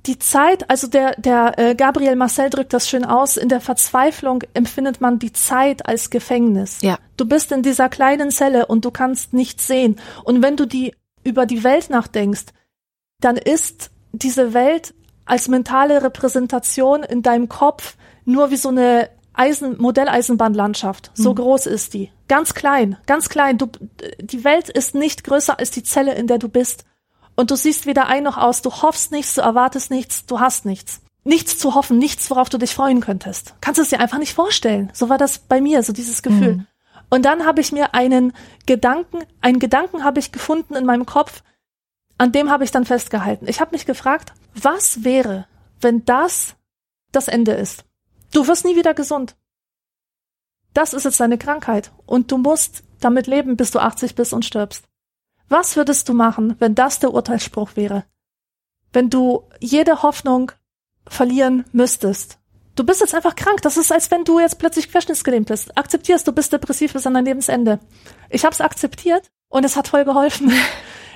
die 0.06 0.18
Zeit, 0.18 0.68
also 0.70 0.86
der, 0.86 1.14
der 1.16 1.58
äh, 1.58 1.74
Gabriel 1.74 2.16
Marcel 2.16 2.50
drückt 2.50 2.72
das 2.72 2.88
schön 2.88 3.04
aus, 3.04 3.36
in 3.36 3.48
der 3.48 3.60
Verzweiflung 3.60 4.42
empfindet 4.54 5.00
man 5.00 5.18
die 5.18 5.32
Zeit 5.32 5.86
als 5.86 6.10
Gefängnis. 6.10 6.78
Ja. 6.82 6.98
Du 7.16 7.26
bist 7.26 7.52
in 7.52 7.62
dieser 7.62 7.88
kleinen 7.88 8.30
Zelle 8.30 8.66
und 8.66 8.84
du 8.84 8.90
kannst 8.90 9.32
nichts 9.32 9.66
sehen. 9.66 9.96
Und 10.24 10.42
wenn 10.42 10.56
du 10.56 10.66
die 10.66 10.94
über 11.24 11.46
die 11.46 11.64
Welt 11.64 11.90
nachdenkst, 11.90 12.46
dann 13.20 13.36
ist 13.36 13.90
diese 14.12 14.54
Welt 14.54 14.94
als 15.24 15.48
mentale 15.48 16.02
Repräsentation 16.02 17.02
in 17.02 17.22
deinem 17.22 17.48
Kopf 17.48 17.96
nur 18.24 18.50
wie 18.50 18.56
so 18.56 18.70
eine 18.70 19.10
Eisen, 19.38 19.80
Modelleisenbahnlandschaft. 19.80 21.10
So 21.14 21.30
mhm. 21.30 21.36
groß 21.36 21.66
ist 21.66 21.94
die. 21.94 22.10
Ganz 22.28 22.54
klein, 22.54 22.96
ganz 23.06 23.28
klein. 23.28 23.56
Du, 23.56 23.68
die 24.20 24.44
Welt 24.44 24.68
ist 24.68 24.94
nicht 24.94 25.24
größer 25.24 25.58
als 25.58 25.70
die 25.70 25.82
Zelle, 25.82 26.14
in 26.14 26.26
der 26.26 26.38
du 26.38 26.48
bist. 26.48 26.84
Und 27.36 27.50
du 27.50 27.56
siehst 27.56 27.86
weder 27.86 28.06
ein 28.06 28.24
noch 28.24 28.36
aus. 28.36 28.62
Du 28.62 28.70
hoffst 28.70 29.12
nichts, 29.12 29.34
du 29.34 29.40
erwartest 29.42 29.90
nichts, 29.90 30.26
du 30.26 30.40
hast 30.40 30.66
nichts. 30.66 31.00
Nichts 31.24 31.58
zu 31.58 31.74
hoffen, 31.74 31.98
nichts, 31.98 32.30
worauf 32.30 32.48
du 32.48 32.58
dich 32.58 32.74
freuen 32.74 33.00
könntest. 33.00 33.54
Kannst 33.60 33.78
es 33.78 33.90
dir 33.90 34.00
einfach 34.00 34.18
nicht 34.18 34.34
vorstellen. 34.34 34.90
So 34.92 35.08
war 35.08 35.18
das 35.18 35.38
bei 35.38 35.60
mir, 35.60 35.82
so 35.82 35.92
dieses 35.92 36.22
Gefühl. 36.22 36.56
Mhm. 36.56 36.66
Und 37.10 37.24
dann 37.24 37.46
habe 37.46 37.60
ich 37.60 37.72
mir 37.72 37.94
einen 37.94 38.32
Gedanken, 38.66 39.18
einen 39.40 39.58
Gedanken 39.58 40.04
habe 40.04 40.18
ich 40.20 40.32
gefunden 40.32 40.74
in 40.74 40.84
meinem 40.84 41.06
Kopf, 41.06 41.42
an 42.18 42.32
dem 42.32 42.50
habe 42.50 42.64
ich 42.64 42.70
dann 42.70 42.84
festgehalten. 42.84 43.46
Ich 43.48 43.60
habe 43.60 43.70
mich 43.72 43.86
gefragt, 43.86 44.32
was 44.54 45.04
wäre, 45.04 45.46
wenn 45.80 46.04
das 46.04 46.56
das 47.12 47.28
Ende 47.28 47.52
ist? 47.52 47.84
Du 48.32 48.46
wirst 48.46 48.64
nie 48.64 48.76
wieder 48.76 48.94
gesund. 48.94 49.36
Das 50.74 50.92
ist 50.92 51.04
jetzt 51.04 51.20
deine 51.20 51.38
Krankheit 51.38 51.92
und 52.06 52.30
du 52.30 52.38
musst 52.38 52.82
damit 53.00 53.26
leben, 53.26 53.56
bis 53.56 53.70
du 53.70 53.78
80 53.78 54.14
bist 54.14 54.32
und 54.32 54.44
stirbst. 54.44 54.84
Was 55.48 55.76
würdest 55.76 56.08
du 56.08 56.14
machen, 56.14 56.56
wenn 56.58 56.74
das 56.74 56.98
der 56.98 57.12
Urteilsspruch 57.12 57.74
wäre? 57.74 58.04
Wenn 58.92 59.08
du 59.10 59.48
jede 59.60 60.02
Hoffnung 60.02 60.52
verlieren 61.06 61.64
müsstest. 61.72 62.38
Du 62.74 62.84
bist 62.84 63.00
jetzt 63.00 63.14
einfach 63.14 63.34
krank. 63.34 63.62
Das 63.62 63.76
ist, 63.76 63.90
als 63.90 64.10
wenn 64.10 64.24
du 64.24 64.38
jetzt 64.38 64.58
plötzlich 64.58 64.90
querschnittsgelähmt 64.90 65.48
bist. 65.48 65.76
Akzeptierst, 65.76 66.28
du 66.28 66.32
bist 66.32 66.52
depressiv 66.52 66.92
bis 66.92 67.06
an 67.06 67.14
dein 67.14 67.24
Lebensende. 67.24 67.80
Ich 68.30 68.44
habe 68.44 68.54
es 68.54 68.60
akzeptiert 68.60 69.30
und 69.48 69.64
es 69.64 69.74
hat 69.74 69.88
voll 69.88 70.04
geholfen. 70.04 70.52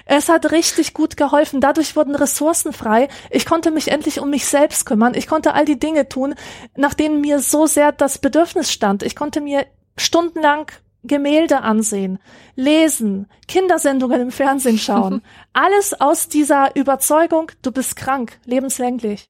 Es 0.04 0.28
hat 0.28 0.50
richtig 0.52 0.94
gut 0.94 1.16
geholfen. 1.16 1.60
Dadurch 1.60 1.96
wurden 1.96 2.14
Ressourcen 2.14 2.72
frei. 2.72 3.08
Ich 3.30 3.46
konnte 3.46 3.70
mich 3.70 3.88
endlich 3.88 4.20
um 4.20 4.30
mich 4.30 4.46
selbst 4.46 4.86
kümmern. 4.86 5.14
Ich 5.14 5.26
konnte 5.26 5.54
all 5.54 5.64
die 5.64 5.78
Dinge 5.78 6.08
tun, 6.08 6.34
nach 6.76 6.94
denen 6.94 7.20
mir 7.20 7.40
so 7.40 7.66
sehr 7.66 7.92
das 7.92 8.18
Bedürfnis 8.18 8.72
stand. 8.72 9.02
Ich 9.02 9.16
konnte 9.16 9.40
mir 9.40 9.66
stundenlang 9.96 10.66
Gemälde 11.04 11.62
ansehen, 11.62 12.18
lesen, 12.54 13.26
Kindersendungen 13.48 14.20
im 14.20 14.30
Fernsehen 14.30 14.78
schauen. 14.78 15.22
Alles 15.52 16.00
aus 16.00 16.28
dieser 16.28 16.76
Überzeugung, 16.76 17.50
du 17.62 17.72
bist 17.72 17.96
krank, 17.96 18.38
lebenslänglich. 18.44 19.26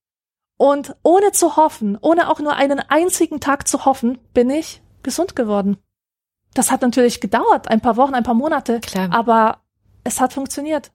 Und 0.59 0.95
ohne 1.03 1.33
zu 1.33 1.57
hoffen, 1.57 1.99
ohne 2.01 2.31
auch 2.31 2.41
nur 2.41 2.55
einen 2.55 2.79
einzigen 2.79 3.41
Tag 3.41 3.66
zu 3.66 3.85
hoffen, 3.87 4.18
bin 4.35 4.51
ich 4.51 4.83
gesund 5.03 5.35
geworden. 5.35 5.79
Das 6.55 6.70
hat 6.70 6.83
natürlich 6.83 7.20
gedauert, 7.20 7.68
ein 7.68 7.81
paar 7.81 7.97
Wochen, 7.97 8.14
ein 8.14 8.23
paar 8.23 8.35
Monate, 8.35 8.81
Klar. 8.81 9.09
aber 9.11 9.62
es 10.05 10.20
hat 10.20 10.32
funktioniert. 10.32 10.90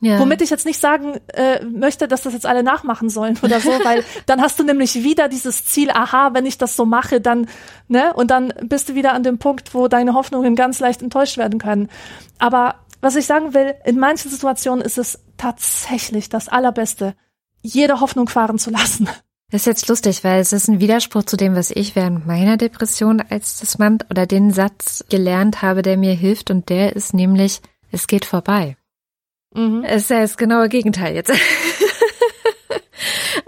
Ja. 0.00 0.18
Womit 0.18 0.42
ich 0.42 0.50
jetzt 0.50 0.66
nicht 0.66 0.80
sagen 0.80 1.20
äh, 1.28 1.64
möchte, 1.64 2.08
dass 2.08 2.22
das 2.22 2.32
jetzt 2.32 2.44
alle 2.44 2.64
nachmachen 2.64 3.08
sollen 3.08 3.38
oder 3.40 3.60
so, 3.60 3.70
weil 3.70 4.04
dann 4.26 4.42
hast 4.42 4.58
du 4.58 4.64
nämlich 4.64 5.04
wieder 5.04 5.28
dieses 5.28 5.64
Ziel, 5.64 5.92
aha, 5.92 6.30
wenn 6.34 6.44
ich 6.44 6.58
das 6.58 6.74
so 6.74 6.84
mache, 6.84 7.20
dann, 7.20 7.46
ne, 7.86 8.12
und 8.14 8.32
dann 8.32 8.52
bist 8.62 8.88
du 8.88 8.96
wieder 8.96 9.12
an 9.12 9.22
dem 9.22 9.38
Punkt, 9.38 9.74
wo 9.74 9.86
deine 9.86 10.14
Hoffnungen 10.14 10.56
ganz 10.56 10.80
leicht 10.80 11.02
enttäuscht 11.02 11.38
werden 11.38 11.60
können. 11.60 11.88
Aber 12.40 12.80
was 13.00 13.14
ich 13.14 13.26
sagen 13.26 13.54
will, 13.54 13.74
in 13.84 13.96
manchen 13.96 14.28
Situationen 14.28 14.84
ist 14.84 14.98
es 14.98 15.20
tatsächlich 15.36 16.28
das 16.28 16.48
Allerbeste, 16.48 17.14
jede 17.60 18.00
Hoffnung 18.00 18.28
fahren 18.28 18.58
zu 18.58 18.70
lassen. 18.70 19.08
Das 19.52 19.62
ist 19.62 19.66
jetzt 19.66 19.88
lustig, 19.88 20.24
weil 20.24 20.40
es 20.40 20.52
ist 20.52 20.68
ein 20.68 20.80
Widerspruch 20.80 21.24
zu 21.24 21.36
dem, 21.36 21.54
was 21.54 21.70
ich 21.70 21.94
während 21.94 22.26
meiner 22.26 22.56
Depression 22.56 23.20
als 23.20 23.60
das 23.60 23.78
Mann 23.78 23.98
oder 24.10 24.26
den 24.26 24.50
Satz 24.50 25.04
gelernt 25.10 25.62
habe, 25.62 25.82
der 25.82 25.96
mir 25.96 26.14
hilft 26.14 26.50
und 26.50 26.70
der 26.70 26.96
ist 26.96 27.12
nämlich, 27.12 27.60
es 27.92 28.08
geht 28.08 28.24
vorbei. 28.24 28.76
Mhm. 29.54 29.84
Es 29.84 30.04
ist 30.04 30.10
ja 30.10 30.20
das 30.20 30.36
genaue 30.36 30.68
Gegenteil 30.68 31.14
jetzt. 31.14 31.32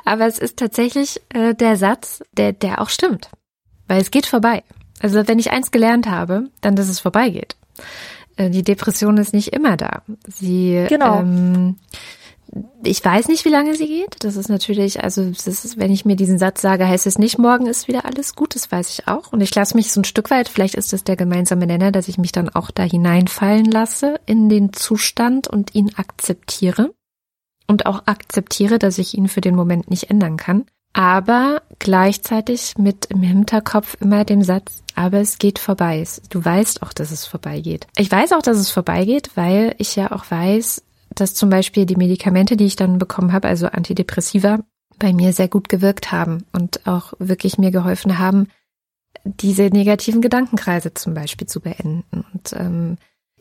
Aber 0.05 0.26
es 0.26 0.38
ist 0.38 0.59
tatsächlich 0.59 1.20
äh, 1.30 1.55
der 1.55 1.76
Satz, 1.76 2.22
der, 2.32 2.53
der 2.53 2.80
auch 2.80 2.90
stimmt. 2.90 3.30
Weil 3.88 4.01
es 4.01 4.11
geht 4.11 4.26
vorbei. 4.26 4.62
Also 5.01 5.26
wenn 5.26 5.38
ich 5.38 5.51
eins 5.51 5.70
gelernt 5.70 6.07
habe, 6.07 6.51
dann, 6.61 6.76
dass 6.76 6.88
es 6.88 7.01
vorbeigeht. 7.01 7.57
Äh, 8.36 8.51
die 8.51 8.62
Depression 8.62 9.16
ist 9.16 9.32
nicht 9.32 9.53
immer 9.53 9.76
da. 9.76 10.03
Sie 10.26 10.84
genau. 10.88 11.20
ähm, 11.20 11.76
ich 12.82 13.05
weiß 13.05 13.28
nicht, 13.28 13.44
wie 13.44 13.50
lange 13.50 13.74
sie 13.74 13.86
geht. 13.86 14.16
Das 14.20 14.36
ist 14.36 14.48
natürlich, 14.48 15.02
also 15.02 15.22
ist, 15.22 15.78
wenn 15.78 15.90
ich 15.90 16.05
mir 16.05 16.16
diesen 16.16 16.38
Satz 16.38 16.61
sage, 16.61 16.86
heißt 16.86 17.07
es 17.07 17.18
nicht, 17.18 17.38
morgen 17.38 17.66
ist 17.66 17.88
wieder 17.88 18.05
alles 18.05 18.34
gut. 18.34 18.55
Das 18.55 18.70
weiß 18.70 18.90
ich 18.90 19.09
auch. 19.09 19.32
Und 19.32 19.40
ich 19.40 19.55
lasse 19.55 19.76
mich 19.76 19.90
so 19.90 20.00
ein 20.00 20.05
Stück 20.05 20.30
weit, 20.30 20.48
vielleicht 20.48 20.74
ist 20.74 20.92
das 20.92 21.05
der 21.05 21.16
gemeinsame 21.16 21.66
Nenner, 21.66 21.90
dass 21.90 22.09
ich 22.09 22.18
mich 22.18 22.32
dann 22.32 22.48
auch 22.48 22.70
da 22.70 22.82
hineinfallen 22.84 23.66
lasse 23.66 24.20
in 24.26 24.48
den 24.48 24.72
Zustand 24.72 25.48
und 25.48 25.74
ihn 25.74 25.92
akzeptiere. 25.96 26.94
Und 27.66 27.86
auch 27.86 28.02
akzeptiere, 28.07 28.78
dass 28.78 28.98
ich 28.98 29.16
ihn 29.16 29.26
für 29.28 29.40
den 29.40 29.57
Moment 29.57 29.88
nicht 29.88 30.11
ändern 30.11 30.36
kann. 30.36 30.66
Aber 30.92 31.62
gleichzeitig 31.80 32.74
mit 32.78 33.07
im 33.07 33.22
Hinterkopf 33.22 33.96
immer 34.00 34.24
dem 34.24 34.42
Satz, 34.42 34.82
aber 34.94 35.18
es 35.18 35.38
geht 35.38 35.59
vorbei. 35.59 36.05
Du 36.28 36.44
weißt 36.44 36.82
auch, 36.82 36.92
dass 36.92 37.11
es 37.11 37.26
vorbeigeht. 37.26 37.88
Ich 37.96 38.12
weiß 38.12 38.32
auch, 38.32 38.42
dass 38.42 38.59
es 38.59 38.70
vorbeigeht, 38.70 39.30
weil 39.34 39.74
ich 39.78 39.96
ja 39.96 40.12
auch 40.12 40.30
weiß, 40.30 40.82
dass 41.15 41.35
zum 41.35 41.51
Beispiel 41.51 41.87
die 41.87 41.97
Medikamente, 41.97 42.57
die 42.57 42.67
ich 42.67 42.77
dann 42.77 42.99
bekommen 42.99 43.33
habe, 43.33 43.49
also 43.49 43.67
Antidepressiva, 43.67 44.61
bei 44.99 45.12
mir 45.12 45.33
sehr 45.33 45.49
gut 45.49 45.69
gewirkt 45.69 46.12
haben 46.12 46.45
und 46.53 46.87
auch 46.87 47.15
wirklich 47.19 47.59
mir 47.59 47.71
geholfen 47.71 48.19
haben, 48.19 48.49
diese 49.25 49.65
negativen 49.65 50.21
Gedankenkreise 50.21 50.95
zum 50.95 51.15
Beispiel 51.15 51.47
zu 51.47 51.61
beenden. 51.61 52.05
Und 52.11 52.53
ähm, 52.53 52.97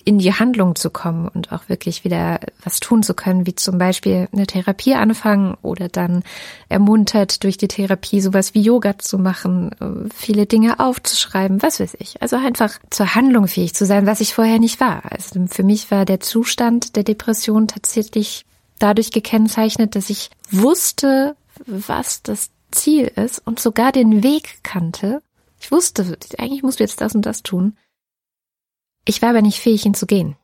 in 0.06 0.20
die 0.20 0.34
Handlung 0.34 0.76
zu 0.76 0.90
kommen 0.90 1.28
und 1.28 1.52
auch 1.52 1.70
wirklich 1.70 2.04
wieder 2.04 2.40
was 2.64 2.80
tun 2.80 3.04
zu 3.04 3.14
können, 3.14 3.46
wie 3.46 3.56
zum 3.56 3.78
Beispiel 3.78 4.28
eine 4.32 4.48
Therapie 4.48 4.96
anfangen 4.96 5.56
oder 5.62 5.88
dann 5.88 6.24
ermuntert 6.70 7.44
durch 7.44 7.58
die 7.58 7.68
Therapie 7.68 8.22
sowas 8.22 8.54
wie 8.54 8.62
Yoga 8.62 8.98
zu 8.98 9.18
machen, 9.18 9.72
äh, 9.80 10.10
viele 10.14 10.46
Dinge 10.46 10.80
aufzuschreiben, 10.80 11.62
was 11.62 11.80
weiß 11.80 11.96
ich. 12.00 12.22
Also 12.22 12.36
einfach 12.36 12.80
zur 12.90 13.16
Handlung 13.16 13.48
fähig 13.48 13.74
zu 13.74 13.86
sein, 13.86 14.06
was 14.06 14.22
ich 14.22 14.34
vorher 14.34 14.60
nicht 14.60 14.80
war. 14.80 15.04
Also 15.10 15.46
für 15.48 15.64
mich 15.64 15.90
war 15.92 16.06
der 16.06 16.20
Zustand 16.20 16.96
der 16.96 17.04
Depression 17.04 17.68
tatsächlich 17.68 18.46
dadurch 18.80 19.12
gekennzeichnet, 19.12 19.96
dass 19.96 20.10
ich 20.10 20.30
wusste, 20.52 21.36
was 21.66 22.24
das 22.24 22.50
Ziel 22.72 23.12
ist 23.16 23.42
und 23.46 23.60
sogar 23.60 23.92
den 23.92 24.24
Weg 24.24 24.60
kannte. 24.64 25.22
Ich 25.60 25.72
wusste, 25.72 26.18
eigentlich 26.38 26.64
musst 26.64 26.80
du 26.80 26.84
jetzt 26.84 27.00
das 27.00 27.16
und 27.16 27.26
das 27.26 27.44
tun. 27.44 27.78
Ich 29.06 29.22
war 29.22 29.30
aber 29.30 29.42
nicht 29.42 29.60
fähig, 29.60 29.86
ihn 29.86 29.94
zu 29.94 30.06
gehen. 30.06 30.36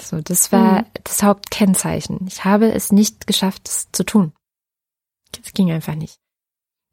So, 0.00 0.20
das 0.20 0.50
war 0.52 0.82
mhm. 0.82 0.86
das 1.04 1.22
Hauptkennzeichen. 1.22 2.26
Ich 2.26 2.44
habe 2.44 2.72
es 2.72 2.92
nicht 2.92 3.26
geschafft, 3.26 3.68
es 3.68 3.88
zu 3.92 4.04
tun. 4.04 4.32
Es 5.44 5.52
ging 5.52 5.70
einfach 5.70 5.94
nicht. 5.94 6.18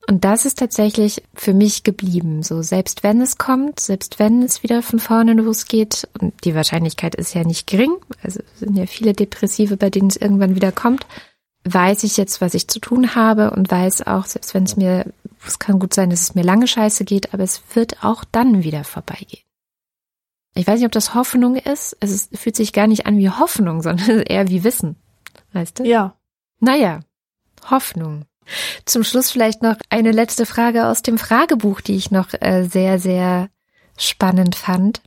Und 0.10 0.24
das 0.24 0.46
ist 0.46 0.60
tatsächlich 0.60 1.22
für 1.34 1.54
mich 1.54 1.84
geblieben. 1.84 2.42
So, 2.42 2.62
selbst 2.62 3.04
wenn 3.04 3.20
es 3.20 3.38
kommt, 3.38 3.80
selbst 3.80 4.20
wenn 4.20 4.42
es 4.42 4.64
wieder 4.64 4.82
von 4.82 5.00
vorne 5.00 5.34
losgeht, 5.34 6.08
und 6.22 6.34
die 6.46 6.56
Wahrscheinlichkeit 6.56 7.14
ist 7.16 7.34
ja 7.34 7.44
nicht 7.44 7.68
gering, 7.68 7.94
also 8.24 8.40
es 8.40 8.60
sind 8.60 8.78
ja 8.78 8.86
viele 8.86 9.12
Depressive, 9.14 9.76
bei 9.76 9.90
denen 9.90 10.08
es 10.08 10.16
irgendwann 10.16 10.56
wieder 10.56 10.72
kommt, 10.72 11.06
weiß 11.66 12.04
ich 12.04 12.16
jetzt, 12.16 12.40
was 12.40 12.54
ich 12.54 12.70
zu 12.70 12.80
tun 12.80 13.16
habe 13.16 13.52
und 13.52 13.70
weiß 13.70 14.08
auch, 14.08 14.26
selbst 14.26 14.54
wenn 14.54 14.64
es 14.64 14.78
mir, 14.78 15.12
es 15.46 15.60
kann 15.60 15.80
gut 15.80 15.94
sein, 15.94 16.10
dass 16.10 16.22
es 16.22 16.36
mir 16.36 16.44
lange 16.44 16.68
scheiße 16.68 17.04
geht, 17.04 17.34
aber 17.34 17.44
es 17.44 17.62
wird 17.74 18.04
auch 18.04 18.24
dann 18.24 18.64
wieder 18.64 18.86
vorbeigehen. 18.86 19.47
Ich 20.58 20.66
weiß 20.66 20.80
nicht, 20.80 20.88
ob 20.88 20.92
das 20.92 21.14
Hoffnung 21.14 21.56
ist. 21.56 21.96
Es 22.00 22.30
fühlt 22.34 22.56
sich 22.56 22.74
gar 22.74 22.88
nicht 22.88 23.06
an 23.06 23.18
wie 23.20 23.30
Hoffnung, 23.30 23.82
sondern 23.84 24.22
eher 24.22 24.50
wie 24.50 24.64
Wissen. 24.64 24.96
Weißt 25.54 25.80
du? 25.80 25.84
Ja. 25.84 26.16
Naja, 26.60 27.02
Hoffnung. 27.70 28.26
Zum 28.86 29.04
Schluss 29.04 29.30
vielleicht 29.30 29.62
noch 29.62 29.76
eine 29.90 30.12
letzte 30.12 30.46
Frage 30.46 30.88
aus 30.88 31.02
dem 31.04 31.18
Fragebuch, 31.18 31.82
die 31.82 31.96
ich 31.96 32.12
noch 32.12 32.30
äh, 32.40 32.64
sehr, 32.64 32.98
sehr 32.98 33.50
spannend 33.98 34.56
fand. 34.56 35.02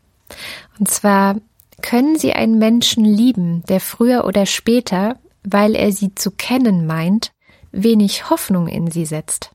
Und 0.78 0.90
zwar, 0.90 1.36
können 1.82 2.18
Sie 2.18 2.32
einen 2.32 2.59
Menschen 2.59 3.05
lieben, 3.05 3.64
der 3.68 3.80
früher 3.80 4.26
oder 4.26 4.46
später, 4.46 5.18
weil 5.42 5.74
er 5.74 5.90
Sie 5.92 6.14
zu 6.14 6.30
kennen 6.30 6.86
meint, 6.86 7.32
wenig 7.72 8.28
Hoffnung 8.30 8.68
in 8.68 8.90
Sie 8.90 9.07
setzt? 9.07 9.51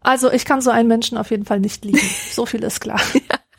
Also 0.00 0.32
ich 0.32 0.46
kann 0.46 0.62
so 0.62 0.70
einen 0.70 0.88
Menschen 0.88 1.18
auf 1.18 1.30
jeden 1.30 1.44
Fall 1.44 1.60
nicht 1.60 1.84
lieben. 1.84 2.00
So 2.32 2.46
viel 2.46 2.64
ist 2.64 2.80
klar. 2.80 3.00
ja. 3.14 3.20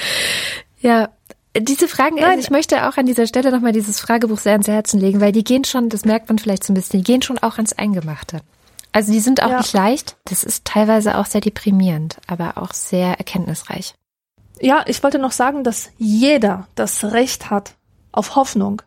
Ja, 0.80 1.10
diese 1.56 1.88
Fragen, 1.88 2.16
Nein. 2.16 2.24
also 2.24 2.40
ich 2.40 2.50
möchte 2.50 2.88
auch 2.88 2.96
an 2.96 3.06
dieser 3.06 3.26
Stelle 3.26 3.50
nochmal 3.50 3.72
dieses 3.72 4.00
Fragebuch 4.00 4.38
sehr 4.38 4.52
ans 4.52 4.68
Herzen 4.68 5.00
legen, 5.00 5.20
weil 5.20 5.32
die 5.32 5.44
gehen 5.44 5.64
schon, 5.64 5.88
das 5.88 6.04
merkt 6.04 6.28
man 6.28 6.38
vielleicht 6.38 6.64
so 6.64 6.72
ein 6.72 6.74
bisschen, 6.74 7.00
die 7.00 7.04
gehen 7.04 7.22
schon 7.22 7.38
auch 7.38 7.56
ans 7.56 7.72
Eingemachte. 7.72 8.40
Also 8.92 9.12
die 9.12 9.20
sind 9.20 9.42
auch 9.42 9.50
ja. 9.50 9.58
nicht 9.58 9.72
leicht. 9.72 10.16
Das 10.24 10.44
ist 10.44 10.64
teilweise 10.64 11.18
auch 11.18 11.26
sehr 11.26 11.40
deprimierend, 11.40 12.18
aber 12.26 12.58
auch 12.58 12.72
sehr 12.72 13.18
erkenntnisreich. 13.18 13.94
Ja, 14.60 14.84
ich 14.86 15.02
wollte 15.02 15.18
noch 15.18 15.32
sagen, 15.32 15.62
dass 15.62 15.90
jeder 15.98 16.66
das 16.74 17.04
Recht 17.04 17.50
hat 17.50 17.74
auf 18.12 18.34
Hoffnung. 18.34 18.82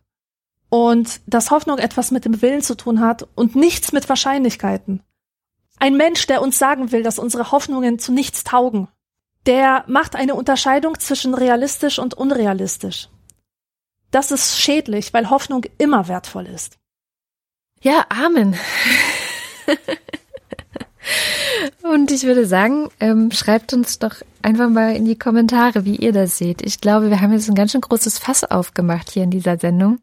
Und 0.69 1.19
dass 1.27 1.51
Hoffnung 1.51 1.77
etwas 1.77 2.11
mit 2.11 2.23
dem 2.23 2.41
Willen 2.41 2.61
zu 2.61 2.75
tun 2.75 3.01
hat 3.01 3.27
und 3.35 3.55
nichts 3.55 3.91
mit 3.91 4.07
Wahrscheinlichkeiten. 4.07 5.03
Ein 5.79 5.97
Mensch, 5.97 6.27
der 6.27 6.41
uns 6.41 6.57
sagen 6.57 6.91
will, 6.91 7.03
dass 7.03 7.19
unsere 7.19 7.51
Hoffnungen 7.51 7.99
zu 7.99 8.13
nichts 8.13 8.43
taugen, 8.43 8.87
der 9.45 9.83
macht 9.87 10.15
eine 10.15 10.35
Unterscheidung 10.35 10.99
zwischen 10.99 11.33
realistisch 11.33 11.99
und 11.99 12.13
unrealistisch. 12.13 13.09
Das 14.11 14.31
ist 14.31 14.59
schädlich, 14.59 15.13
weil 15.13 15.29
Hoffnung 15.29 15.63
immer 15.77 16.07
wertvoll 16.07 16.45
ist. 16.45 16.77
Ja, 17.81 18.05
Amen. 18.09 18.55
Und 21.83 22.11
ich 22.11 22.23
würde 22.23 22.45
sagen, 22.45 22.89
ähm, 22.99 23.31
schreibt 23.31 23.73
uns 23.73 23.99
doch 23.99 24.15
einfach 24.41 24.69
mal 24.69 24.95
in 24.95 25.05
die 25.05 25.17
Kommentare, 25.17 25.85
wie 25.85 25.95
ihr 25.95 26.13
das 26.13 26.37
seht. 26.37 26.61
Ich 26.61 26.79
glaube, 26.79 27.09
wir 27.09 27.21
haben 27.21 27.33
jetzt 27.33 27.49
ein 27.49 27.55
ganz 27.55 27.71
schön 27.71 27.81
großes 27.81 28.19
Fass 28.19 28.43
aufgemacht 28.43 29.09
hier 29.09 29.23
in 29.23 29.31
dieser 29.31 29.57
Sendung. 29.57 29.99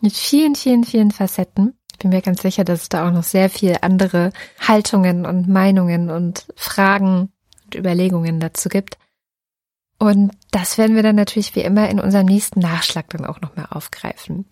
Mit 0.00 0.14
vielen, 0.14 0.56
vielen, 0.56 0.84
vielen 0.84 1.10
Facetten. 1.10 1.74
Ich 1.92 1.98
bin 1.98 2.10
mir 2.10 2.22
ganz 2.22 2.42
sicher, 2.42 2.64
dass 2.64 2.82
es 2.82 2.88
da 2.88 3.06
auch 3.06 3.12
noch 3.12 3.22
sehr 3.22 3.48
viel 3.50 3.76
andere 3.82 4.32
Haltungen 4.58 5.24
und 5.24 5.48
Meinungen 5.48 6.10
und 6.10 6.46
Fragen 6.56 7.32
Überlegungen 7.74 8.40
dazu 8.40 8.68
gibt. 8.68 8.98
Und 9.98 10.32
das 10.50 10.78
werden 10.78 10.96
wir 10.96 11.02
dann 11.02 11.16
natürlich 11.16 11.54
wie 11.54 11.60
immer 11.60 11.88
in 11.88 12.00
unserem 12.00 12.26
nächsten 12.26 12.60
Nachschlag 12.60 13.08
dann 13.10 13.24
auch 13.24 13.40
nochmal 13.40 13.66
aufgreifen. 13.70 14.46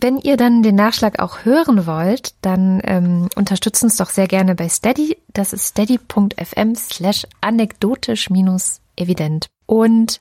Wenn 0.00 0.18
ihr 0.18 0.36
dann 0.36 0.62
den 0.62 0.76
Nachschlag 0.76 1.18
auch 1.20 1.44
hören 1.44 1.86
wollt, 1.86 2.34
dann 2.42 2.80
ähm, 2.84 3.28
unterstützt 3.34 3.82
uns 3.82 3.96
doch 3.96 4.10
sehr 4.10 4.28
gerne 4.28 4.54
bei 4.54 4.68
Steady. 4.68 5.16
Das 5.32 5.52
ist 5.52 5.68
steady.fm 5.68 6.74
slash 6.74 7.26
anekdotisch 7.40 8.30
minus 8.30 8.80
evident. 8.96 9.48
Und 9.66 10.20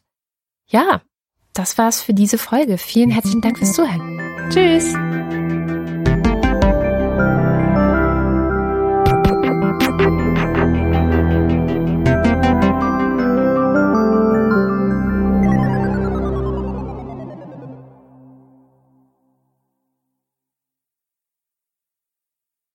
ja, 0.67 1.01
das 1.53 1.77
war's 1.77 2.01
für 2.01 2.13
diese 2.13 2.37
Folge. 2.37 2.77
Vielen 2.77 3.11
herzlichen 3.11 3.41
Dank 3.41 3.57
fürs 3.57 3.73
Zuhören. 3.73 4.49
Tschüss. 4.49 4.93